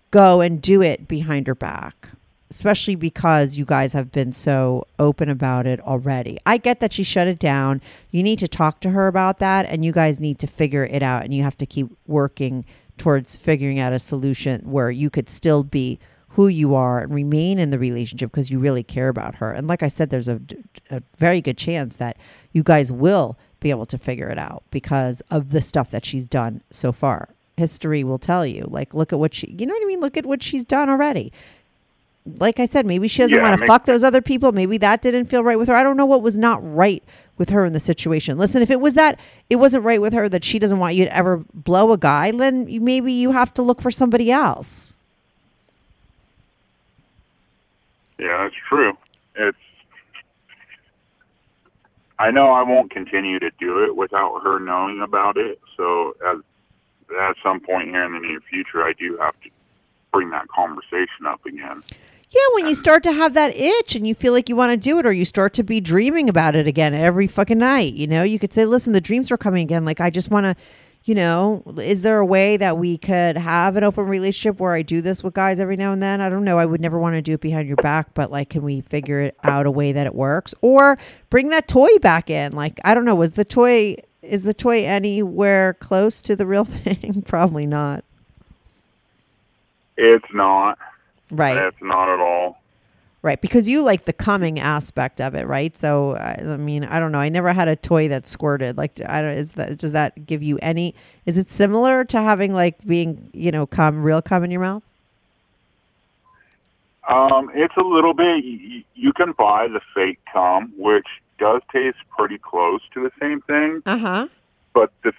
go 0.09 0.41
and 0.41 0.61
do 0.61 0.81
it 0.81 1.07
behind 1.07 1.47
her 1.47 1.55
back, 1.55 2.09
especially 2.49 2.95
because 2.95 3.57
you 3.57 3.65
guys 3.65 3.93
have 3.93 4.11
been 4.11 4.33
so 4.33 4.85
open 4.99 5.29
about 5.29 5.65
it 5.65 5.79
already. 5.81 6.37
I 6.45 6.57
get 6.57 6.79
that 6.79 6.93
she 6.93 7.03
shut 7.03 7.27
it 7.27 7.39
down. 7.39 7.81
You 8.09 8.23
need 8.23 8.39
to 8.39 8.47
talk 8.47 8.81
to 8.81 8.89
her 8.89 9.07
about 9.07 9.39
that, 9.39 9.65
and 9.67 9.85
you 9.85 9.91
guys 9.91 10.19
need 10.19 10.39
to 10.39 10.47
figure 10.47 10.83
it 10.83 11.01
out, 11.01 11.23
and 11.23 11.33
you 11.33 11.43
have 11.43 11.57
to 11.57 11.65
keep 11.65 11.87
working 12.07 12.65
towards 12.97 13.35
figuring 13.35 13.79
out 13.79 13.93
a 13.93 13.99
solution 13.99 14.61
where 14.69 14.91
you 14.91 15.09
could 15.09 15.29
still 15.29 15.63
be 15.63 15.97
who 16.35 16.47
you 16.47 16.75
are 16.75 16.99
and 16.99 17.13
remain 17.13 17.59
in 17.59 17.71
the 17.71 17.79
relationship 17.79 18.31
because 18.31 18.49
you 18.49 18.59
really 18.59 18.83
care 18.83 19.09
about 19.09 19.35
her. 19.35 19.51
And 19.51 19.67
like 19.67 19.83
I 19.83 19.87
said, 19.89 20.09
there's 20.09 20.27
a, 20.27 20.39
a 20.89 21.01
very 21.17 21.41
good 21.41 21.57
chance 21.57 21.97
that 21.97 22.17
you 22.53 22.63
guys 22.63 22.91
will 22.91 23.37
be 23.61 23.69
able 23.69 23.85
to 23.85 23.97
figure 23.97 24.27
it 24.29 24.37
out 24.37 24.63
because 24.71 25.21
of 25.31 25.51
the 25.51 25.61
stuff 25.61 25.89
that 25.91 26.05
she's 26.05 26.25
done 26.25 26.61
so 26.69 26.91
far. 26.91 27.29
History 27.57 28.03
will 28.03 28.19
tell 28.19 28.45
you. 28.45 28.65
Like, 28.69 28.93
look 28.93 29.13
at 29.13 29.19
what 29.19 29.33
she, 29.33 29.47
you 29.57 29.65
know 29.65 29.73
what 29.73 29.83
I 29.83 29.85
mean? 29.87 30.01
Look 30.01 30.17
at 30.17 30.25
what 30.25 30.43
she's 30.43 30.65
done 30.65 30.89
already. 30.89 31.31
Like 32.39 32.59
I 32.59 32.65
said, 32.65 32.85
maybe 32.85 33.07
she 33.07 33.21
doesn't 33.23 33.37
Yeah, 33.37 33.43
want 33.49 33.59
to 33.61 33.67
fuck 33.67 33.85
those 33.85 34.03
other 34.03 34.21
people. 34.21 34.51
Maybe 34.51 34.77
that 34.79 35.01
didn't 35.01 35.25
feel 35.25 35.43
right 35.43 35.57
with 35.57 35.69
her. 35.69 35.75
I 35.75 35.83
don't 35.83 35.97
know 35.97 36.05
what 36.05 36.21
was 36.21 36.37
not 36.37 36.59
right 36.75 37.03
with 37.37 37.49
her 37.49 37.65
in 37.65 37.73
the 37.73 37.79
situation. 37.79 38.37
Listen, 38.37 38.61
if 38.61 38.69
it 38.69 38.79
was 38.79 38.93
that 38.95 39.19
it 39.49 39.55
wasn't 39.57 39.83
right 39.83 40.01
with 40.01 40.13
her 40.13 40.29
that 40.29 40.43
she 40.43 40.59
doesn't 40.59 40.79
want 40.79 40.95
you 40.95 41.05
to 41.05 41.15
ever 41.15 41.43
blow 41.53 41.91
a 41.91 41.97
guy, 41.97 42.31
then 42.31 42.67
maybe 42.83 43.11
you 43.11 43.31
have 43.31 43.53
to 43.55 43.61
look 43.63 43.81
for 43.81 43.91
somebody 43.91 44.31
else. 44.31 44.93
yeah, 48.19 48.43
that's 48.43 48.55
true. 48.69 48.95
It's. 49.35 49.57
I 52.21 52.29
know 52.29 52.51
I 52.51 52.61
won't 52.61 52.91
continue 52.91 53.39
to 53.39 53.49
do 53.59 53.83
it 53.83 53.95
without 53.95 54.41
her 54.43 54.59
knowing 54.59 55.01
about 55.01 55.37
it. 55.37 55.59
So 55.75 56.15
at 56.23 56.37
at 57.19 57.35
some 57.43 57.59
point 57.59 57.89
here 57.89 58.05
in 58.05 58.13
the 58.13 58.19
near 58.19 58.39
future, 58.41 58.83
I 58.83 58.93
do 58.93 59.17
have 59.17 59.33
to 59.41 59.49
bring 60.13 60.29
that 60.29 60.47
conversation 60.47 61.25
up 61.25 61.43
again. 61.45 61.81
Yeah, 62.29 62.41
when 62.53 62.67
you 62.67 62.75
start 62.75 63.03
to 63.03 63.11
have 63.11 63.33
that 63.33 63.55
itch 63.55 63.95
and 63.95 64.07
you 64.07 64.15
feel 64.15 64.33
like 64.33 64.47
you 64.47 64.55
want 64.55 64.71
to 64.71 64.77
do 64.77 64.99
it, 64.99 65.05
or 65.05 65.11
you 65.11 65.25
start 65.25 65.53
to 65.55 65.63
be 65.63 65.81
dreaming 65.81 66.29
about 66.29 66.55
it 66.55 66.67
again 66.67 66.93
every 66.93 67.27
fucking 67.27 67.57
night, 67.57 67.93
you 67.93 68.07
know, 68.07 68.23
you 68.23 68.39
could 68.39 68.53
say, 68.53 68.65
listen, 68.65 68.93
the 68.93 69.01
dreams 69.01 69.31
are 69.31 69.37
coming 69.37 69.63
again. 69.63 69.83
Like, 69.83 69.99
I 69.99 70.09
just 70.09 70.29
want 70.29 70.45
to, 70.45 70.55
you 71.03 71.15
know, 71.15 71.63
is 71.77 72.03
there 72.03 72.19
a 72.19 72.25
way 72.25 72.57
that 72.57 72.77
we 72.77 72.97
could 72.97 73.35
have 73.35 73.75
an 73.75 73.83
open 73.83 74.05
relationship 74.05 74.59
where 74.59 74.73
I 74.73 74.83
do 74.83 75.01
this 75.01 75.23
with 75.23 75.33
guys 75.33 75.59
every 75.59 75.75
now 75.75 75.91
and 75.91 76.01
then? 76.01 76.21
I 76.21 76.29
don't 76.29 76.43
know. 76.43 76.59
I 76.59 76.65
would 76.65 76.79
never 76.79 76.99
want 76.99 77.15
to 77.15 77.21
do 77.21 77.33
it 77.33 77.41
behind 77.41 77.67
your 77.67 77.77
back, 77.77 78.13
but 78.13 78.31
like, 78.31 78.49
can 78.49 78.61
we 78.61 78.81
figure 78.81 79.19
it 79.19 79.35
out 79.43 79.65
a 79.65 79.71
way 79.71 79.91
that 79.91 80.05
it 80.05 80.13
works? 80.13 80.53
Or 80.61 80.99
bring 81.31 81.49
that 81.49 81.67
toy 81.67 81.97
back 82.01 82.29
in. 82.29 82.51
Like, 82.51 82.79
I 82.85 82.93
don't 82.93 83.05
know. 83.05 83.15
Was 83.15 83.31
the 83.31 83.45
toy, 83.45 83.95
is 84.21 84.43
the 84.43 84.53
toy 84.53 84.85
anywhere 84.85 85.73
close 85.73 86.21
to 86.21 86.35
the 86.35 86.45
real 86.45 86.65
thing? 86.65 87.23
Probably 87.27 87.65
not. 87.65 88.03
It's 89.97 90.33
not. 90.33 90.77
Right. 91.31 91.57
It's 91.57 91.81
not 91.81 92.13
at 92.13 92.19
all. 92.19 92.60
Right, 93.23 93.39
because 93.39 93.69
you 93.69 93.83
like 93.83 94.05
the 94.05 94.13
coming 94.13 94.59
aspect 94.59 95.21
of 95.21 95.35
it, 95.35 95.45
right? 95.45 95.77
So, 95.77 96.15
I 96.15 96.57
mean, 96.57 96.83
I 96.83 96.99
don't 96.99 97.11
know. 97.11 97.19
I 97.19 97.29
never 97.29 97.53
had 97.53 97.67
a 97.67 97.75
toy 97.75 98.07
that 98.07 98.27
squirted. 98.27 98.77
Like, 98.77 98.99
I 99.05 99.21
don't. 99.21 99.33
Is 99.37 99.51
that 99.51 99.77
does 99.77 99.91
that 99.91 100.25
give 100.25 100.41
you 100.41 100.57
any? 100.59 100.95
Is 101.27 101.37
it 101.37 101.51
similar 101.51 102.03
to 102.05 102.19
having 102.19 102.51
like 102.51 102.83
being, 102.83 103.29
you 103.31 103.51
know, 103.51 103.67
cum, 103.67 104.01
real 104.01 104.23
cum 104.23 104.43
in 104.43 104.49
your 104.49 104.61
mouth? 104.61 104.81
Um, 107.07 107.51
it's 107.53 107.75
a 107.77 107.81
little 107.83 108.13
bit. 108.13 108.43
You, 108.43 108.83
you 108.95 109.13
can 109.13 109.33
buy 109.33 109.67
the 109.67 109.81
fake 109.93 110.19
cum, 110.31 110.73
which 110.77 111.07
does 111.39 111.61
taste 111.71 111.97
pretty 112.17 112.37
close 112.37 112.81
to 112.93 113.03
the 113.03 113.11
same 113.19 113.41
thing, 113.41 113.81
Uh 113.85 113.97
huh. 113.97 114.27
but 114.73 114.91
the 115.03 115.11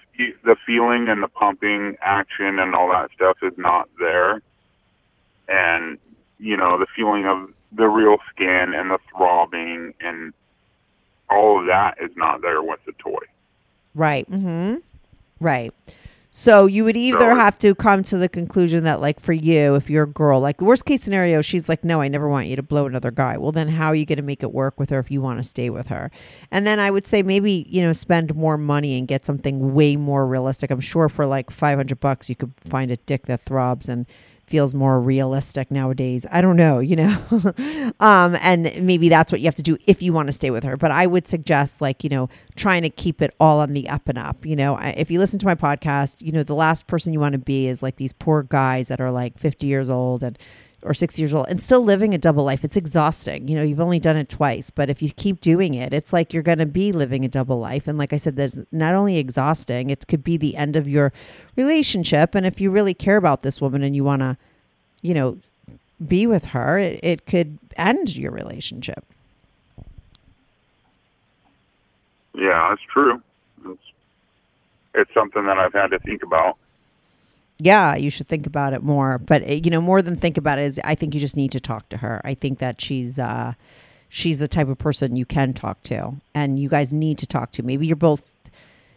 the 0.45 0.57
feeling 0.67 1.09
and 1.09 1.23
the 1.23 1.29
pumping 1.29 1.97
action 2.01 2.59
and 2.59 2.75
all 2.75 2.89
that 2.91 3.11
stuff 3.15 3.37
is 3.43 3.53
not 3.57 3.89
there. 3.99 4.41
and 5.49 5.99
you 6.39 6.57
know 6.57 6.79
the 6.79 6.87
feeling 6.97 7.27
of 7.27 7.49
the 7.75 7.89
real 7.89 8.17
skin 8.31 8.75
and 8.75 8.91
the 8.91 8.99
throbbing 9.11 9.95
and 10.01 10.33
all 11.31 11.61
of 11.61 11.67
that 11.67 11.97
is 12.01 12.11
not 12.17 12.43
there 12.43 12.63
with 12.63 12.81
the 12.85 12.93
toy. 12.99 13.25
Right. 13.95 14.31
Mm-hmm. 14.31 14.77
Right. 15.41 15.73
So 16.35 16.65
you 16.65 16.85
would 16.85 16.97
either 16.97 17.19
So- 17.33 17.35
have 17.37 17.59
to 17.59 17.75
come 17.75 18.03
to 18.05 18.17
the 18.17 18.29
conclusion 18.29 18.85
that, 18.85 19.03
like, 19.03 19.21
for 19.21 19.35
you, 19.35 19.75
if 19.75 19.91
you're 19.91 20.05
a 20.05 20.09
girl, 20.09 20.41
like 20.41 20.57
the 20.57 20.65
worst 20.65 20.87
case 20.87 21.03
scenario, 21.03 21.43
she's 21.43 21.69
like, 21.69 21.85
"No, 21.85 22.01
I 22.01 22.09
never 22.09 22.27
want 22.27 22.47
you 22.47 22.57
to 22.57 22.63
blow 22.63 22.87
another 22.87 23.11
guy." 23.11 23.37
Well, 23.37 23.53
then 23.53 23.69
how 23.69 23.89
are 23.89 23.95
you 23.95 24.07
going 24.07 24.17
to 24.17 24.23
make 24.23 24.43
it 24.43 24.51
work 24.51 24.81
with 24.81 24.89
her 24.89 24.99
if 24.99 25.11
you 25.11 25.21
want 25.21 25.41
to 25.41 25.43
stay 25.43 25.69
with 25.69 25.89
her? 25.89 26.11
And 26.51 26.67
then 26.67 26.81
I 26.81 26.91
would 26.91 27.07
say 27.07 27.23
maybe 27.23 27.67
you 27.69 27.83
know 27.83 27.93
spend 27.93 28.35
more 28.35 28.57
money 28.57 28.99
and 28.99 29.07
get 29.07 29.27
something 29.27 29.75
way 29.75 29.95
more 29.97 30.27
realistic. 30.27 30.71
I'm 30.71 30.81
sure 30.81 31.11
for 31.11 31.27
like 31.27 31.51
500 31.51 32.01
bucks 32.01 32.31
you 32.31 32.37
could 32.37 32.53
find 32.65 32.91
a 32.91 32.97
dick 32.97 33.27
that 33.27 33.43
throbs 33.43 33.87
and 33.91 34.07
feels 34.53 34.75
more 34.75 35.01
realistic 35.01 35.71
nowadays. 35.71 36.27
I 36.31 36.43
don't 36.43 36.57
know, 36.57 36.79
you 36.79 36.95
know. 36.95 37.19
um, 38.01 38.37
and 38.43 38.71
maybe 38.87 39.09
that's 39.09 39.33
what 39.33 39.41
you 39.41 39.47
have 39.47 39.55
to 39.55 39.63
do 39.63 39.79
if 39.87 40.03
you 40.03 40.13
want 40.13 40.27
to 40.27 40.33
stay 40.35 40.51
with 40.51 40.63
her. 40.63 40.77
But 40.77 40.91
I 40.91 41.07
would 41.07 41.27
suggest, 41.27 41.81
like, 41.81 42.05
you 42.05 42.11
know, 42.11 42.29
trying 42.55 42.83
to 42.83 42.91
keep 42.91 43.23
it 43.23 43.35
all 43.41 43.61
on 43.61 43.73
the 43.73 43.89
up 43.89 44.11
and 44.11 44.19
up. 44.19 44.45
You 44.45 44.55
know, 44.55 44.75
I, 44.75 44.91
if 44.91 45.11
you 45.11 45.19
listen 45.19 45.39
to 45.39 45.47
my 45.47 45.55
podcast, 45.55 46.17
you 46.21 46.33
know, 46.33 46.43
the 46.43 46.55
last 46.55 46.87
person 46.87 47.15
you 47.15 47.19
want 47.19 47.33
to 47.33 47.39
be 47.39 47.67
is 47.67 47.83
like 47.83 47.97
these 47.97 48.13
poor 48.13 48.43
guys 48.43 48.89
that 48.89 49.01
are 49.01 49.11
like 49.11 49.39
50 49.39 49.67
years 49.67 49.89
old 49.89 50.23
and 50.23 50.39
or 50.83 50.95
60 50.95 51.21
years 51.23 51.35
old 51.35 51.47
and 51.49 51.63
still 51.63 51.83
living 51.83 52.13
a 52.15 52.19
double 52.19 52.45
life. 52.45 52.65
It's 52.65 52.77
exhausting. 52.77 53.49
You 53.49 53.57
know, 53.57 53.63
you've 53.63 53.81
only 53.81 54.01
done 54.01 54.17
it 54.17 54.29
twice, 54.29 54.71
but 54.71 54.91
if 54.91 55.01
you 55.01 55.11
keep 55.11 55.41
doing 55.41 55.75
it, 55.75 55.93
it's 55.93 56.13
like 56.13 56.33
you're 56.33 56.43
going 56.43 56.59
to 56.59 56.67
be 56.67 56.93
living 56.93 57.25
a 57.25 57.29
double 57.29 57.59
life. 57.59 57.87
And 57.87 57.99
like 57.99 58.13
I 58.13 58.17
said, 58.17 58.37
there's 58.37 58.59
not 58.73 58.95
only 58.95 59.19
exhausting, 59.19 59.91
it 59.91 60.07
could 60.09 60.25
be 60.25 60.37
the 60.37 60.57
end 60.57 60.77
of 60.77 60.89
your 60.89 61.13
relationship. 61.57 62.35
And 62.35 62.45
if 62.45 62.61
you 62.61 62.71
really 62.71 62.95
care 62.95 63.17
about 63.17 63.43
this 63.43 63.61
woman 63.61 63.83
and 63.83 63.95
you 63.95 64.05
want 64.05 64.21
to, 64.21 64.37
you 65.03 65.15
know, 65.15 65.39
be 66.07 66.27
with 66.27 66.47
her, 66.47 66.79
it, 66.79 67.01
it 67.03 67.27
could 67.27 67.59
end 67.77 68.17
your 68.17 68.33
relationship. 68.33 69.05
Yeah, 72.35 72.71
that's 72.71 72.83
true. 72.93 73.23
It's, 73.67 73.83
it's 74.95 75.15
something 75.15 75.45
that 75.47 75.59
I've 75.59 75.73
had 75.73 75.89
to 75.89 75.99
think 76.01 76.23
about. 76.23 76.57
Yeah, 77.65 77.95
you 77.95 78.11
should 78.11 78.27
think 78.27 78.47
about 78.47 78.73
it 78.73 78.83
more. 78.83 79.19
But 79.19 79.49
uh, 79.49 79.53
you 79.53 79.71
know, 79.71 79.81
more 79.81 80.03
than 80.03 80.17
think 80.17 80.37
about 80.37 80.59
it 80.59 80.65
is, 80.65 80.81
I 80.83 80.97
think 80.97 81.15
you 81.15 81.21
just 81.21 81.37
need 81.37 81.53
to 81.53 81.61
talk 81.61 81.89
to 81.91 81.99
her. 81.99 82.21
I 82.25 82.35
think 82.35 82.59
that 82.59 82.81
she's 82.81 83.21
uh, 83.21 83.55
she's 84.09 84.41
the 84.41 84.49
type 84.49 84.69
of 84.69 84.79
person 84.79 85.15
you 85.15 85.25
can 85.25 85.53
talk 85.53 85.81
to, 85.85 86.15
and 86.35 86.59
you 86.59 86.69
guys 86.69 86.93
need 86.93 87.19
to 87.19 87.27
talk 87.27 87.53
to. 87.53 87.63
Maybe 87.63 87.87
you're 87.87 87.95
both. 87.95 88.35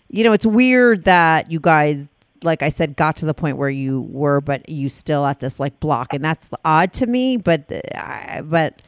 You 0.09 0.23
know, 0.23 0.33
it's 0.33 0.45
weird 0.45 1.03
that 1.03 1.51
you 1.51 1.59
guys, 1.59 2.09
like 2.43 2.63
I 2.63 2.69
said, 2.69 2.95
got 2.95 3.15
to 3.17 3.25
the 3.25 3.33
point 3.35 3.57
where 3.57 3.69
you 3.69 4.01
were, 4.01 4.41
but 4.41 4.67
you 4.67 4.89
still 4.89 5.25
at 5.25 5.41
this 5.41 5.59
like 5.59 5.79
block, 5.79 6.11
and 6.11 6.25
that's 6.25 6.49
odd 6.63 6.91
to 6.93 7.05
me. 7.05 7.37
But 7.37 7.71
uh, 7.93 8.41
but 8.41 8.81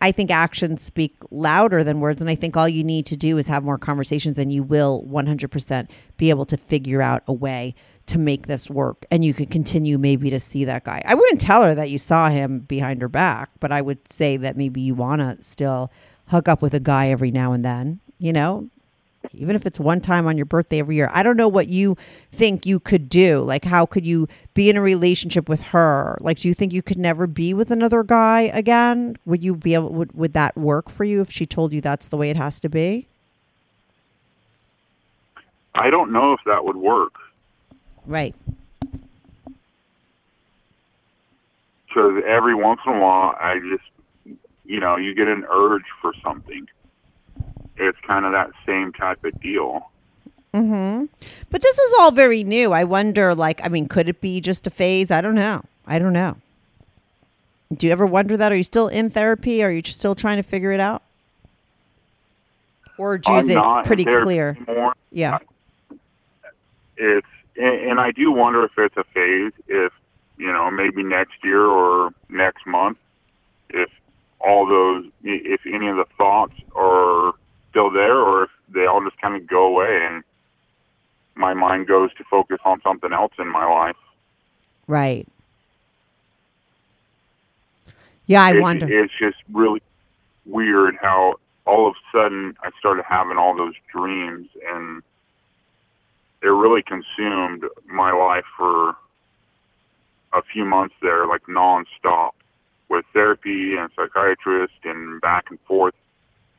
I 0.00 0.12
think 0.12 0.30
actions 0.30 0.82
speak 0.82 1.16
louder 1.32 1.82
than 1.82 1.98
words. 1.98 2.20
And 2.20 2.30
I 2.30 2.36
think 2.36 2.56
all 2.56 2.68
you 2.68 2.84
need 2.84 3.06
to 3.06 3.16
do 3.16 3.38
is 3.38 3.48
have 3.48 3.64
more 3.64 3.78
conversations, 3.78 4.38
and 4.38 4.52
you 4.52 4.62
will 4.62 5.02
100% 5.08 5.88
be 6.16 6.30
able 6.30 6.44
to 6.44 6.56
figure 6.56 7.02
out 7.02 7.24
a 7.26 7.32
way 7.32 7.74
to 8.06 8.18
make 8.18 8.46
this 8.46 8.68
work. 8.68 9.06
And 9.10 9.24
you 9.24 9.32
could 9.34 9.50
continue 9.50 9.98
maybe 9.98 10.30
to 10.30 10.40
see 10.40 10.64
that 10.64 10.84
guy. 10.84 11.02
I 11.04 11.14
wouldn't 11.14 11.40
tell 11.40 11.62
her 11.62 11.74
that 11.74 11.90
you 11.90 11.98
saw 11.98 12.28
him 12.28 12.60
behind 12.60 13.00
her 13.02 13.08
back, 13.08 13.50
but 13.60 13.72
I 13.72 13.80
would 13.80 14.12
say 14.12 14.36
that 14.36 14.56
maybe 14.56 14.80
you 14.80 14.94
want 14.94 15.20
to 15.20 15.42
still 15.42 15.90
hook 16.28 16.48
up 16.48 16.62
with 16.62 16.74
a 16.74 16.80
guy 16.80 17.08
every 17.08 17.30
now 17.30 17.52
and 17.52 17.64
then, 17.64 18.00
you 18.18 18.32
know? 18.32 18.68
Even 19.32 19.56
if 19.56 19.64
it's 19.64 19.80
one 19.80 20.02
time 20.02 20.26
on 20.26 20.36
your 20.36 20.44
birthday 20.44 20.80
every 20.80 20.96
year. 20.96 21.10
I 21.14 21.22
don't 21.22 21.38
know 21.38 21.48
what 21.48 21.68
you 21.68 21.96
think 22.30 22.66
you 22.66 22.78
could 22.78 23.08
do. 23.08 23.40
Like, 23.42 23.64
how 23.64 23.86
could 23.86 24.04
you 24.04 24.28
be 24.52 24.68
in 24.68 24.76
a 24.76 24.82
relationship 24.82 25.48
with 25.48 25.62
her? 25.62 26.18
Like, 26.20 26.40
do 26.40 26.48
you 26.48 26.52
think 26.52 26.74
you 26.74 26.82
could 26.82 26.98
never 26.98 27.26
be 27.26 27.54
with 27.54 27.70
another 27.70 28.02
guy 28.02 28.42
again? 28.42 29.16
Would 29.24 29.42
you 29.42 29.54
be 29.54 29.72
able, 29.72 29.94
would, 29.94 30.12
would 30.12 30.34
that 30.34 30.58
work 30.58 30.90
for 30.90 31.04
you 31.04 31.22
if 31.22 31.30
she 31.30 31.46
told 31.46 31.72
you 31.72 31.80
that's 31.80 32.08
the 32.08 32.18
way 32.18 32.28
it 32.28 32.36
has 32.36 32.60
to 32.60 32.68
be? 32.68 33.06
I 35.74 35.88
don't 35.88 36.12
know 36.12 36.34
if 36.34 36.40
that 36.44 36.66
would 36.66 36.76
work 36.76 37.14
Right. 38.06 38.34
because 41.94 42.22
every 42.26 42.54
once 42.54 42.80
in 42.86 42.94
a 42.94 43.00
while, 43.00 43.34
I 43.38 43.58
just, 43.58 44.38
you 44.64 44.80
know, 44.80 44.96
you 44.96 45.14
get 45.14 45.28
an 45.28 45.44
urge 45.50 45.84
for 46.00 46.12
something. 46.22 46.66
It's 47.76 47.98
kind 48.06 48.24
of 48.24 48.32
that 48.32 48.50
same 48.66 48.92
type 48.92 49.24
of 49.24 49.40
deal. 49.40 49.90
Mm-hmm. 50.52 51.06
But 51.50 51.62
this 51.62 51.78
is 51.78 51.94
all 51.98 52.12
very 52.12 52.44
new. 52.44 52.72
I 52.72 52.84
wonder, 52.84 53.34
like, 53.34 53.60
I 53.64 53.68
mean, 53.68 53.88
could 53.88 54.08
it 54.08 54.20
be 54.20 54.40
just 54.40 54.66
a 54.66 54.70
phase? 54.70 55.10
I 55.10 55.20
don't 55.20 55.34
know. 55.34 55.64
I 55.86 55.98
don't 55.98 56.12
know. 56.12 56.36
Do 57.76 57.86
you 57.86 57.92
ever 57.92 58.06
wonder 58.06 58.36
that? 58.36 58.52
Are 58.52 58.56
you 58.56 58.62
still 58.62 58.88
in 58.88 59.10
therapy? 59.10 59.62
Are 59.64 59.70
you 59.70 59.82
just 59.82 59.98
still 59.98 60.14
trying 60.14 60.36
to 60.36 60.42
figure 60.42 60.72
it 60.72 60.80
out? 60.80 61.02
Or 62.96 63.16
is 63.16 63.22
I'm 63.26 63.50
it 63.50 63.86
pretty 63.86 64.04
clear? 64.04 64.56
anymore. 64.68 64.94
Yeah. 65.10 65.38
It's 66.96 67.26
and, 67.56 67.90
and 67.90 68.00
I 68.00 68.10
do 68.10 68.30
wonder 68.32 68.64
if 68.64 68.72
it's 68.78 68.96
a 68.96 69.04
phase. 69.04 69.52
If 69.68 69.92
you 70.36 70.52
know, 70.52 70.70
maybe 70.70 71.02
next 71.02 71.34
year 71.44 71.64
or 71.64 72.10
next 72.28 72.66
month, 72.66 72.98
if 73.70 73.88
all 74.40 74.66
those, 74.66 75.06
if 75.22 75.60
any 75.66 75.88
of 75.88 75.96
the 75.96 76.06
thoughts 76.18 76.54
are 76.74 77.32
still 77.70 77.90
there, 77.90 78.16
or 78.18 78.44
if 78.44 78.50
they 78.68 78.86
all 78.86 79.02
just 79.04 79.20
kind 79.20 79.36
of 79.36 79.46
go 79.46 79.66
away 79.66 80.00
and 80.10 80.22
my 81.36 81.54
mind 81.54 81.86
goes 81.86 82.12
to 82.14 82.24
focus 82.30 82.58
on 82.64 82.80
something 82.82 83.12
else 83.12 83.32
in 83.38 83.48
my 83.48 83.64
life. 83.66 83.96
Right. 84.86 85.26
Yeah, 88.26 88.42
I 88.42 88.50
It's- 88.50 88.62
wonder. 88.62 88.86
It's 88.88 89.12
just 89.18 89.38
really 89.52 89.82
weird 90.46 90.96
how 91.00 91.34
all 91.66 91.88
of 91.88 91.94
a 91.94 92.16
sudden 92.16 92.56
I 92.62 92.70
started 92.78 93.04
having 93.08 93.36
all 93.36 93.56
those 93.56 93.74
dreams 93.92 94.48
and 94.72 95.02
it 96.44 96.48
really 96.48 96.82
consumed 96.82 97.64
my 97.86 98.12
life 98.12 98.44
for 98.56 98.90
a 100.34 100.42
few 100.52 100.64
months 100.64 100.94
there, 101.00 101.26
like 101.26 101.42
nonstop, 101.48 102.32
with 102.90 103.06
therapy 103.14 103.76
and 103.76 103.88
psychiatrist 103.96 104.74
and 104.84 105.20
back 105.22 105.46
and 105.48 105.58
forth 105.66 105.94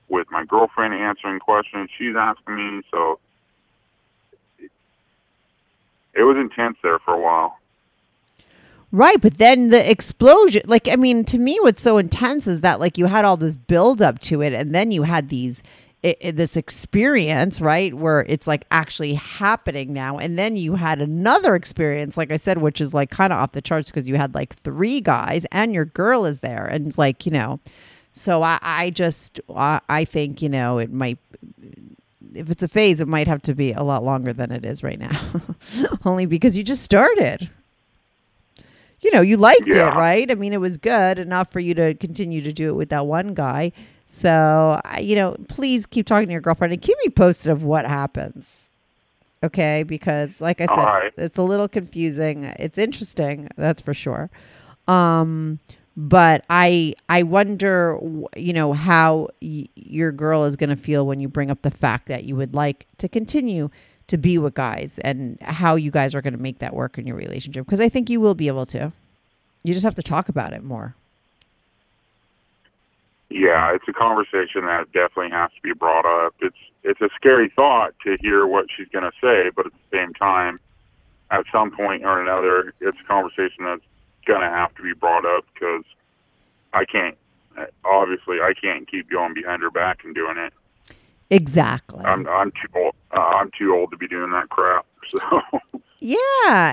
with 0.09 0.27
my 0.31 0.43
girlfriend 0.43 0.95
answering 0.95 1.39
questions 1.39 1.89
she's 1.97 2.15
asking 2.17 2.55
me. 2.55 2.81
So 2.89 3.19
it, 6.15 6.23
was 6.23 6.37
intense 6.37 6.77
there 6.81 6.99
for 6.99 7.13
a 7.13 7.19
while. 7.19 7.57
Right, 8.91 9.21
but 9.21 9.37
then 9.37 9.69
the 9.69 9.89
explosion, 9.89 10.63
like, 10.65 10.87
I 10.87 10.95
mean, 10.95 11.25
to 11.25 11.37
me, 11.37 11.59
what's 11.61 11.81
so 11.81 11.97
intense 11.97 12.47
is 12.47 12.61
that, 12.61 12.79
like, 12.79 12.97
you 12.97 13.07
had 13.07 13.25
all 13.25 13.37
this 13.37 13.55
build 13.55 14.01
up 14.01 14.19
to 14.21 14.41
it, 14.41 14.53
and 14.53 14.73
then 14.73 14.91
you 14.91 15.03
had 15.03 15.29
these, 15.29 15.61
i 16.05 16.15
i- 16.23 16.31
this 16.31 16.55
experience, 16.55 17.59
right, 17.59 17.93
where 17.93 18.21
it's 18.29 18.47
like 18.47 18.65
actually 18.71 19.15
happening 19.15 19.91
now. 19.93 20.17
And 20.17 20.37
then 20.39 20.55
you 20.55 20.75
had 20.75 21.01
another 21.01 21.55
experience, 21.55 22.15
like 22.17 22.31
I 22.31 22.37
said, 22.37 22.59
which 22.59 22.79
is 22.79 22.93
like 22.93 23.09
kind 23.09 23.33
of 23.33 23.39
off 23.39 23.53
the 23.53 23.61
charts 23.61 23.89
because 23.89 24.07
you 24.07 24.15
had 24.15 24.35
like 24.35 24.55
three 24.55 25.01
guys 25.01 25.45
and 25.51 25.73
your 25.73 25.85
girl 25.85 26.25
is 26.25 26.39
there. 26.39 26.65
And 26.65 26.87
it's 26.87 26.97
like, 26.97 27.25
you 27.25 27.31
know, 27.31 27.59
so 28.13 28.43
I, 28.43 28.59
I 28.61 28.89
just, 28.91 29.39
I, 29.53 29.81
I 29.89 30.05
think, 30.05 30.41
you 30.41 30.49
know, 30.49 30.77
it 30.77 30.91
might, 30.93 31.17
if 32.33 32.49
it's 32.49 32.63
a 32.63 32.67
phase, 32.67 32.99
it 32.99 33.07
might 33.07 33.27
have 33.27 33.41
to 33.43 33.55
be 33.55 33.71
a 33.73 33.83
lot 33.83 34.03
longer 34.03 34.31
than 34.33 34.51
it 34.51 34.65
is 34.65 34.83
right 34.83 34.99
now, 34.99 35.19
only 36.05 36.25
because 36.25 36.55
you 36.55 36.63
just 36.63 36.83
started 36.83 37.49
you 39.01 39.11
know, 39.11 39.21
you 39.21 39.37
liked 39.37 39.67
Yeah. 39.67 39.89
it, 39.93 39.99
right? 39.99 40.31
I 40.31 40.35
mean, 40.35 40.51
it 40.51 40.59
was 40.59 40.77
good 40.79 41.19
enough 41.19 41.51
for 41.51 41.59
you 41.59 41.75
to 41.75 41.93
continue 41.93 42.41
to 42.41 42.51
do 42.51 42.69
it 42.69 42.73
with 42.73 42.89
that 42.89 43.05
one 43.05 43.35
guy. 43.35 43.71
So, 44.07 44.79
you 44.99 45.15
know, 45.15 45.35
please 45.49 45.85
keep 45.85 46.05
talking 46.05 46.27
to 46.27 46.31
your 46.31 46.41
girlfriend 46.41 46.73
and 46.73 46.81
keep 46.81 46.97
me 47.03 47.09
posted 47.09 47.51
of 47.51 47.63
what 47.63 47.85
happens. 47.85 48.69
Okay, 49.43 49.83
because 49.83 50.41
like 50.41 50.61
I 50.61 50.65
said, 50.65 50.75
right. 50.75 51.13
it's 51.17 51.37
a 51.37 51.43
little 51.43 51.67
confusing. 51.67 52.45
It's 52.57 52.77
interesting, 52.77 53.49
that's 53.57 53.81
for 53.81 53.93
sure. 53.93 54.29
Um, 54.87 55.59
but 55.97 56.43
I 56.49 56.95
I 57.09 57.23
wonder, 57.23 57.99
you 58.35 58.53
know, 58.53 58.73
how 58.73 59.29
y- 59.41 59.67
your 59.75 60.11
girl 60.11 60.45
is 60.45 60.55
going 60.55 60.69
to 60.69 60.75
feel 60.75 61.05
when 61.05 61.19
you 61.19 61.27
bring 61.27 61.51
up 61.51 61.61
the 61.61 61.71
fact 61.71 62.07
that 62.07 62.23
you 62.23 62.35
would 62.35 62.53
like 62.53 62.87
to 62.97 63.07
continue 63.07 63.69
to 64.07 64.17
be 64.17 64.37
with 64.37 64.53
guys 64.53 64.99
and 65.03 65.37
how 65.41 65.75
you 65.75 65.91
guys 65.91 66.13
are 66.13 66.21
going 66.21 66.35
to 66.35 66.41
make 66.41 66.59
that 66.59 66.73
work 66.73 66.97
in 66.97 67.07
your 67.07 67.15
relationship 67.15 67.65
because 67.65 67.79
I 67.79 67.89
think 67.89 68.09
you 68.09 68.19
will 68.19 68.35
be 68.35 68.47
able 68.47 68.65
to. 68.67 68.91
You 69.63 69.73
just 69.73 69.85
have 69.85 69.95
to 69.95 70.03
talk 70.03 70.29
about 70.29 70.53
it 70.53 70.63
more. 70.63 70.95
Yeah, 73.35 73.75
it's 73.75 73.83
a 73.89 73.91
conversation 73.91 74.63
that 74.63 74.93
definitely 74.93 75.31
has 75.31 75.51
to 75.51 75.61
be 75.61 75.73
brought 75.73 76.05
up. 76.05 76.35
It's 76.39 76.55
it's 76.83 77.01
a 77.01 77.09
scary 77.17 77.51
thought 77.53 77.93
to 78.05 78.15
hear 78.21 78.47
what 78.47 78.67
she's 78.75 78.87
going 78.87 79.03
to 79.03 79.11
say, 79.21 79.51
but 79.53 79.65
at 79.65 79.73
the 79.73 79.97
same 79.97 80.13
time, 80.13 80.57
at 81.31 81.43
some 81.51 81.69
point 81.69 82.05
or 82.05 82.21
another, 82.21 82.73
it's 82.79 82.97
a 82.97 83.03
conversation 83.05 83.65
that's 83.65 83.81
going 84.25 84.39
to 84.39 84.47
have 84.47 84.73
to 84.75 84.81
be 84.81 84.93
brought 84.93 85.25
up 85.25 85.43
because 85.53 85.83
I 86.71 86.85
can't. 86.85 87.17
Obviously, 87.83 88.37
I 88.39 88.53
can't 88.53 88.89
keep 88.89 89.09
going 89.09 89.33
behind 89.33 89.61
her 89.63 89.71
back 89.71 90.05
and 90.05 90.15
doing 90.15 90.37
it. 90.37 90.53
Exactly. 91.29 92.05
I'm 92.05 92.25
I'm 92.29 92.51
too 92.51 92.69
old. 92.73 92.95
Uh, 93.11 93.19
I'm 93.19 93.51
too 93.59 93.75
old 93.75 93.91
to 93.91 93.97
be 93.97 94.07
doing 94.07 94.31
that 94.31 94.47
crap. 94.47 94.85
So 95.11 95.51
Yeah, 95.99 96.17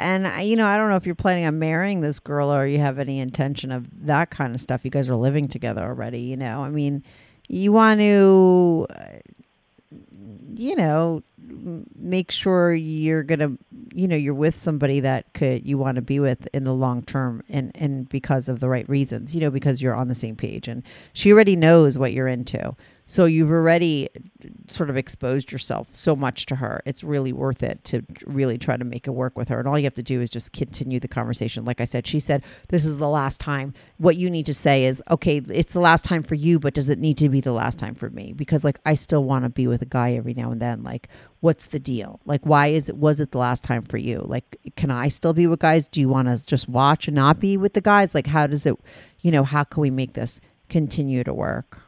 and 0.02 0.26
I- 0.26 0.42
you 0.42 0.56
know, 0.56 0.66
I 0.66 0.76
don't 0.76 0.90
know 0.90 0.96
if 0.96 1.06
you're 1.06 1.14
planning 1.14 1.46
on 1.46 1.58
marrying 1.58 2.00
this 2.00 2.18
girl 2.18 2.52
or 2.52 2.66
you 2.66 2.78
have 2.78 2.98
any 2.98 3.20
intention 3.20 3.70
of 3.70 3.86
that 4.06 4.30
kind 4.30 4.54
of 4.54 4.60
stuff. 4.60 4.84
You 4.84 4.90
guys 4.90 5.08
are 5.08 5.14
living 5.16 5.48
together 5.48 5.82
already, 5.82 6.20
you 6.20 6.36
know. 6.36 6.62
I 6.64 6.70
mean, 6.70 7.02
you 7.48 7.72
want 7.72 8.00
to 8.00 8.86
uh, 8.90 9.02
you 10.54 10.76
know, 10.76 11.22
make 11.96 12.30
sure 12.30 12.74
you're 12.74 13.22
going 13.22 13.38
to 13.40 13.58
you 13.94 14.08
know, 14.08 14.16
you're 14.16 14.32
with 14.32 14.60
somebody 14.60 15.00
that 15.00 15.30
could 15.34 15.66
you 15.66 15.76
want 15.76 15.96
to 15.96 16.02
be 16.02 16.18
with 16.18 16.48
in 16.54 16.64
the 16.64 16.72
long 16.72 17.02
term 17.02 17.42
and 17.48 17.70
and 17.74 18.08
because 18.08 18.48
of 18.48 18.60
the 18.60 18.68
right 18.68 18.88
reasons, 18.88 19.34
you 19.34 19.40
know, 19.40 19.50
because 19.50 19.82
you're 19.82 19.94
on 19.94 20.08
the 20.08 20.14
same 20.14 20.34
page 20.36 20.66
and 20.66 20.82
she 21.12 21.32
already 21.32 21.56
knows 21.56 21.98
what 21.98 22.12
you're 22.12 22.28
into. 22.28 22.74
So 23.06 23.24
you've 23.26 23.50
already 23.50 24.08
sort 24.68 24.88
of 24.88 24.96
exposed 24.96 25.52
yourself 25.52 25.88
so 25.90 26.16
much 26.16 26.46
to 26.46 26.56
her. 26.56 26.82
It's 26.86 27.04
really 27.04 27.32
worth 27.32 27.62
it 27.62 27.84
to 27.84 28.02
really 28.26 28.56
try 28.58 28.76
to 28.76 28.84
make 28.84 29.06
it 29.06 29.10
work 29.10 29.36
with 29.36 29.48
her. 29.48 29.58
And 29.58 29.68
all 29.68 29.78
you 29.78 29.84
have 29.84 29.94
to 29.94 30.02
do 30.02 30.20
is 30.20 30.30
just 30.30 30.52
continue 30.52 30.98
the 30.98 31.08
conversation. 31.08 31.64
Like 31.64 31.80
I 31.80 31.84
said, 31.84 32.06
she 32.06 32.20
said, 32.20 32.42
This 32.68 32.86
is 32.86 32.98
the 32.98 33.08
last 33.08 33.40
time. 33.40 33.74
What 33.98 34.16
you 34.16 34.30
need 34.30 34.46
to 34.46 34.54
say 34.54 34.86
is, 34.86 35.02
Okay, 35.10 35.42
it's 35.48 35.72
the 35.72 35.80
last 35.80 36.04
time 36.04 36.22
for 36.22 36.34
you, 36.36 36.58
but 36.58 36.74
does 36.74 36.88
it 36.88 36.98
need 36.98 37.18
to 37.18 37.28
be 37.28 37.40
the 37.40 37.52
last 37.52 37.78
time 37.78 37.94
for 37.94 38.08
me? 38.08 38.32
Because, 38.32 38.64
like, 38.64 38.78
I 38.86 38.94
still 38.94 39.24
want 39.24 39.44
to 39.44 39.50
be 39.50 39.66
with 39.66 39.82
a 39.82 39.86
guy 39.86 40.12
every 40.14 40.34
now 40.34 40.50
and 40.50 40.62
then. 40.62 40.82
Like, 40.82 41.08
what's 41.40 41.66
the 41.66 41.80
deal? 41.80 42.20
Like, 42.24 42.46
why 42.46 42.68
is 42.68 42.88
it, 42.88 42.96
was 42.96 43.20
it 43.20 43.32
the 43.32 43.38
last 43.38 43.62
time 43.64 43.82
for 43.82 43.98
you? 43.98 44.24
Like, 44.24 44.58
can 44.76 44.90
I 44.90 45.08
still 45.08 45.32
be 45.32 45.46
with 45.46 45.60
guys? 45.60 45.86
Do 45.86 46.00
you 46.00 46.08
want 46.08 46.28
to 46.28 46.46
just 46.46 46.68
watch 46.68 47.08
and 47.08 47.14
not 47.14 47.40
be 47.40 47.56
with 47.56 47.74
the 47.74 47.80
guys? 47.80 48.14
Like, 48.14 48.28
how 48.28 48.46
does 48.46 48.64
it, 48.64 48.76
you 49.20 49.30
know, 49.30 49.44
how 49.44 49.64
can 49.64 49.80
we 49.80 49.90
make 49.90 50.14
this 50.14 50.40
continue 50.68 51.24
to 51.24 51.34
work? 51.34 51.81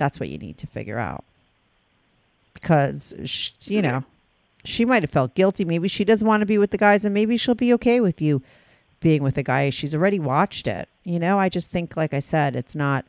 That's 0.00 0.18
what 0.18 0.30
you 0.30 0.38
need 0.38 0.56
to 0.56 0.66
figure 0.66 0.98
out. 0.98 1.24
Because, 2.54 3.12
sh- 3.26 3.50
you 3.64 3.82
know, 3.82 4.02
she 4.64 4.86
might 4.86 5.02
have 5.02 5.10
felt 5.10 5.34
guilty. 5.34 5.62
Maybe 5.66 5.88
she 5.88 6.06
doesn't 6.06 6.26
want 6.26 6.40
to 6.40 6.46
be 6.46 6.56
with 6.56 6.70
the 6.70 6.78
guys, 6.78 7.04
and 7.04 7.12
maybe 7.12 7.36
she'll 7.36 7.54
be 7.54 7.74
okay 7.74 8.00
with 8.00 8.22
you 8.22 8.40
being 9.00 9.22
with 9.22 9.34
the 9.34 9.42
guy. 9.42 9.68
She's 9.68 9.94
already 9.94 10.18
watched 10.18 10.66
it. 10.66 10.88
You 11.04 11.18
know, 11.18 11.38
I 11.38 11.50
just 11.50 11.70
think, 11.70 11.98
like 11.98 12.14
I 12.14 12.20
said, 12.20 12.56
it's 12.56 12.74
not, 12.74 13.04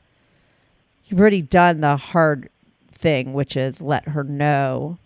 you've 1.06 1.20
already 1.20 1.42
done 1.42 1.80
the 1.80 1.96
hard 1.96 2.50
thing, 2.92 3.32
which 3.32 3.56
is 3.56 3.80
let 3.80 4.10
her 4.10 4.26
know 4.26 4.98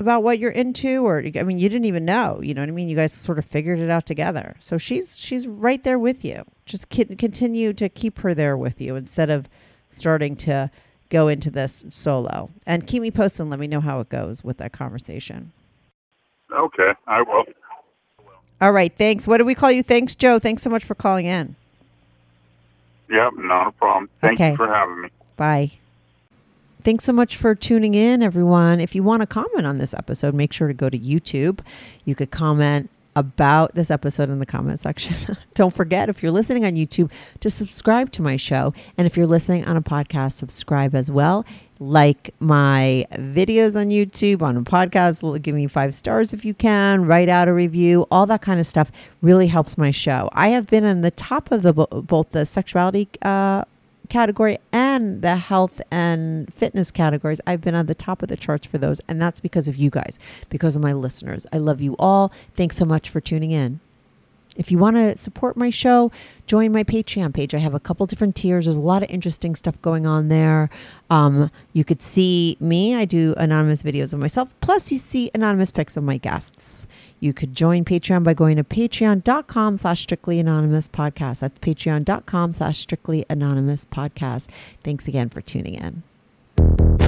about 0.00 0.22
what 0.22 0.38
you're 0.38 0.50
into 0.50 1.04
or 1.04 1.24
I 1.36 1.42
mean 1.42 1.58
you 1.58 1.68
didn't 1.68 1.86
even 1.86 2.04
know, 2.04 2.40
you 2.40 2.54
know 2.54 2.62
what 2.62 2.68
I 2.68 2.72
mean? 2.72 2.88
You 2.88 2.96
guys 2.96 3.12
sort 3.12 3.38
of 3.38 3.44
figured 3.44 3.80
it 3.80 3.90
out 3.90 4.06
together. 4.06 4.54
So 4.60 4.78
she's 4.78 5.18
she's 5.18 5.46
right 5.46 5.82
there 5.82 5.98
with 5.98 6.24
you. 6.24 6.44
Just 6.66 6.88
continue 6.88 7.72
to 7.72 7.88
keep 7.88 8.20
her 8.20 8.32
there 8.32 8.56
with 8.56 8.80
you 8.80 8.94
instead 8.94 9.28
of 9.30 9.48
starting 9.90 10.36
to 10.36 10.70
go 11.10 11.28
into 11.28 11.50
this 11.50 11.84
solo. 11.90 12.50
And 12.66 12.86
keep 12.86 13.02
me 13.02 13.10
posted 13.10 13.40
and 13.40 13.50
let 13.50 13.58
me 13.58 13.66
know 13.66 13.80
how 13.80 14.00
it 14.00 14.08
goes 14.08 14.44
with 14.44 14.58
that 14.58 14.72
conversation. 14.72 15.52
Okay, 16.52 16.92
I 17.06 17.22
will. 17.22 17.44
All 18.60 18.72
right, 18.72 18.92
thanks. 18.96 19.26
What 19.26 19.38
do 19.38 19.44
we 19.44 19.54
call 19.54 19.70
you? 19.70 19.82
Thanks, 19.82 20.14
Joe. 20.14 20.38
Thanks 20.38 20.62
so 20.62 20.70
much 20.70 20.84
for 20.84 20.94
calling 20.94 21.26
in. 21.26 21.54
Yep, 23.10 23.32
not 23.38 23.68
a 23.68 23.72
problem. 23.72 24.08
Thank 24.20 24.34
Okay. 24.34 24.50
you 24.50 24.56
for 24.56 24.66
having 24.68 25.02
me. 25.02 25.08
Bye. 25.36 25.72
Thanks 26.84 27.04
so 27.04 27.12
much 27.12 27.36
for 27.36 27.54
tuning 27.54 27.94
in, 27.94 28.22
everyone. 28.22 28.80
If 28.80 28.94
you 28.94 29.02
want 29.02 29.20
to 29.20 29.26
comment 29.26 29.66
on 29.66 29.78
this 29.78 29.94
episode, 29.94 30.34
make 30.34 30.52
sure 30.52 30.68
to 30.68 30.74
go 30.74 30.88
to 30.88 30.98
YouTube. 30.98 31.60
You 32.04 32.14
could 32.14 32.30
comment 32.30 32.90
about 33.18 33.74
this 33.74 33.90
episode 33.90 34.30
in 34.30 34.38
the 34.38 34.46
comment 34.46 34.80
section. 34.80 35.36
Don't 35.54 35.74
forget, 35.74 36.08
if 36.08 36.22
you're 36.22 36.32
listening 36.32 36.64
on 36.64 36.72
YouTube, 36.72 37.10
to 37.40 37.50
subscribe 37.50 38.12
to 38.12 38.22
my 38.22 38.36
show. 38.36 38.72
And 38.96 39.06
if 39.06 39.16
you're 39.16 39.26
listening 39.26 39.64
on 39.64 39.76
a 39.76 39.82
podcast, 39.82 40.32
subscribe 40.34 40.94
as 40.94 41.10
well. 41.10 41.44
Like 41.80 42.34
my 42.40 43.04
videos 43.12 43.76
on 43.76 43.90
YouTube, 43.90 44.42
on 44.42 44.56
a 44.56 44.62
podcast, 44.62 45.42
give 45.42 45.54
me 45.54 45.66
five 45.66 45.94
stars 45.94 46.32
if 46.32 46.44
you 46.44 46.52
can, 46.54 47.04
write 47.04 47.28
out 47.28 47.46
a 47.46 47.52
review, 47.52 48.06
all 48.10 48.26
that 48.26 48.42
kind 48.42 48.58
of 48.58 48.66
stuff 48.66 48.90
really 49.22 49.46
helps 49.46 49.78
my 49.78 49.90
show. 49.90 50.28
I 50.32 50.48
have 50.48 50.66
been 50.66 50.84
on 50.84 51.02
the 51.02 51.12
top 51.12 51.52
of 51.52 51.62
the 51.62 51.72
both 51.72 52.30
the 52.30 52.44
sexuality 52.44 53.08
uh, 53.22 53.64
category 54.08 54.58
and 54.72 55.22
the 55.22 55.36
health 55.36 55.80
and 55.90 56.52
fitness 56.54 56.90
categories. 56.90 57.40
I've 57.46 57.60
been 57.60 57.74
on 57.74 57.86
the 57.86 57.94
top 57.94 58.22
of 58.22 58.28
the 58.28 58.36
charts 58.36 58.66
for 58.66 58.78
those, 58.78 59.00
and 59.08 59.20
that's 59.20 59.40
because 59.40 59.68
of 59.68 59.76
you 59.76 59.90
guys, 59.90 60.18
because 60.48 60.76
of 60.76 60.82
my 60.82 60.92
listeners. 60.92 61.46
I 61.52 61.58
love 61.58 61.80
you 61.80 61.96
all. 61.98 62.32
Thanks 62.56 62.76
so 62.76 62.84
much 62.84 63.10
for 63.10 63.20
tuning 63.20 63.50
in. 63.50 63.80
If 64.58 64.70
you 64.70 64.76
want 64.76 64.96
to 64.96 65.16
support 65.16 65.56
my 65.56 65.70
show, 65.70 66.10
join 66.46 66.72
my 66.72 66.84
Patreon 66.84 67.32
page. 67.32 67.54
I 67.54 67.58
have 67.58 67.74
a 67.74 67.80
couple 67.80 68.04
different 68.06 68.34
tiers. 68.36 68.66
There's 68.66 68.76
a 68.76 68.80
lot 68.80 69.02
of 69.02 69.10
interesting 69.10 69.54
stuff 69.54 69.80
going 69.80 70.04
on 70.04 70.28
there. 70.28 70.68
Um, 71.08 71.50
you 71.72 71.84
could 71.84 72.02
see 72.02 72.56
me. 72.60 72.94
I 72.94 73.04
do 73.04 73.34
anonymous 73.36 73.82
videos 73.82 74.12
of 74.12 74.18
myself. 74.18 74.52
Plus, 74.60 74.90
you 74.90 74.98
see 74.98 75.30
anonymous 75.32 75.70
pics 75.70 75.96
of 75.96 76.02
my 76.02 76.18
guests. 76.18 76.86
You 77.20 77.32
could 77.32 77.54
join 77.54 77.84
Patreon 77.84 78.24
by 78.24 78.34
going 78.34 78.56
to 78.56 78.64
patreon.com 78.64 79.76
slash 79.76 80.00
strictly 80.02 80.40
anonymous 80.40 80.88
podcast. 80.88 81.40
That's 81.40 81.58
patreon.com 81.60 82.52
slash 82.52 82.78
strictly 82.78 83.24
anonymous 83.30 83.84
podcast. 83.84 84.48
Thanks 84.82 85.06
again 85.06 85.28
for 85.28 85.40
tuning 85.40 85.74
in. 85.74 87.07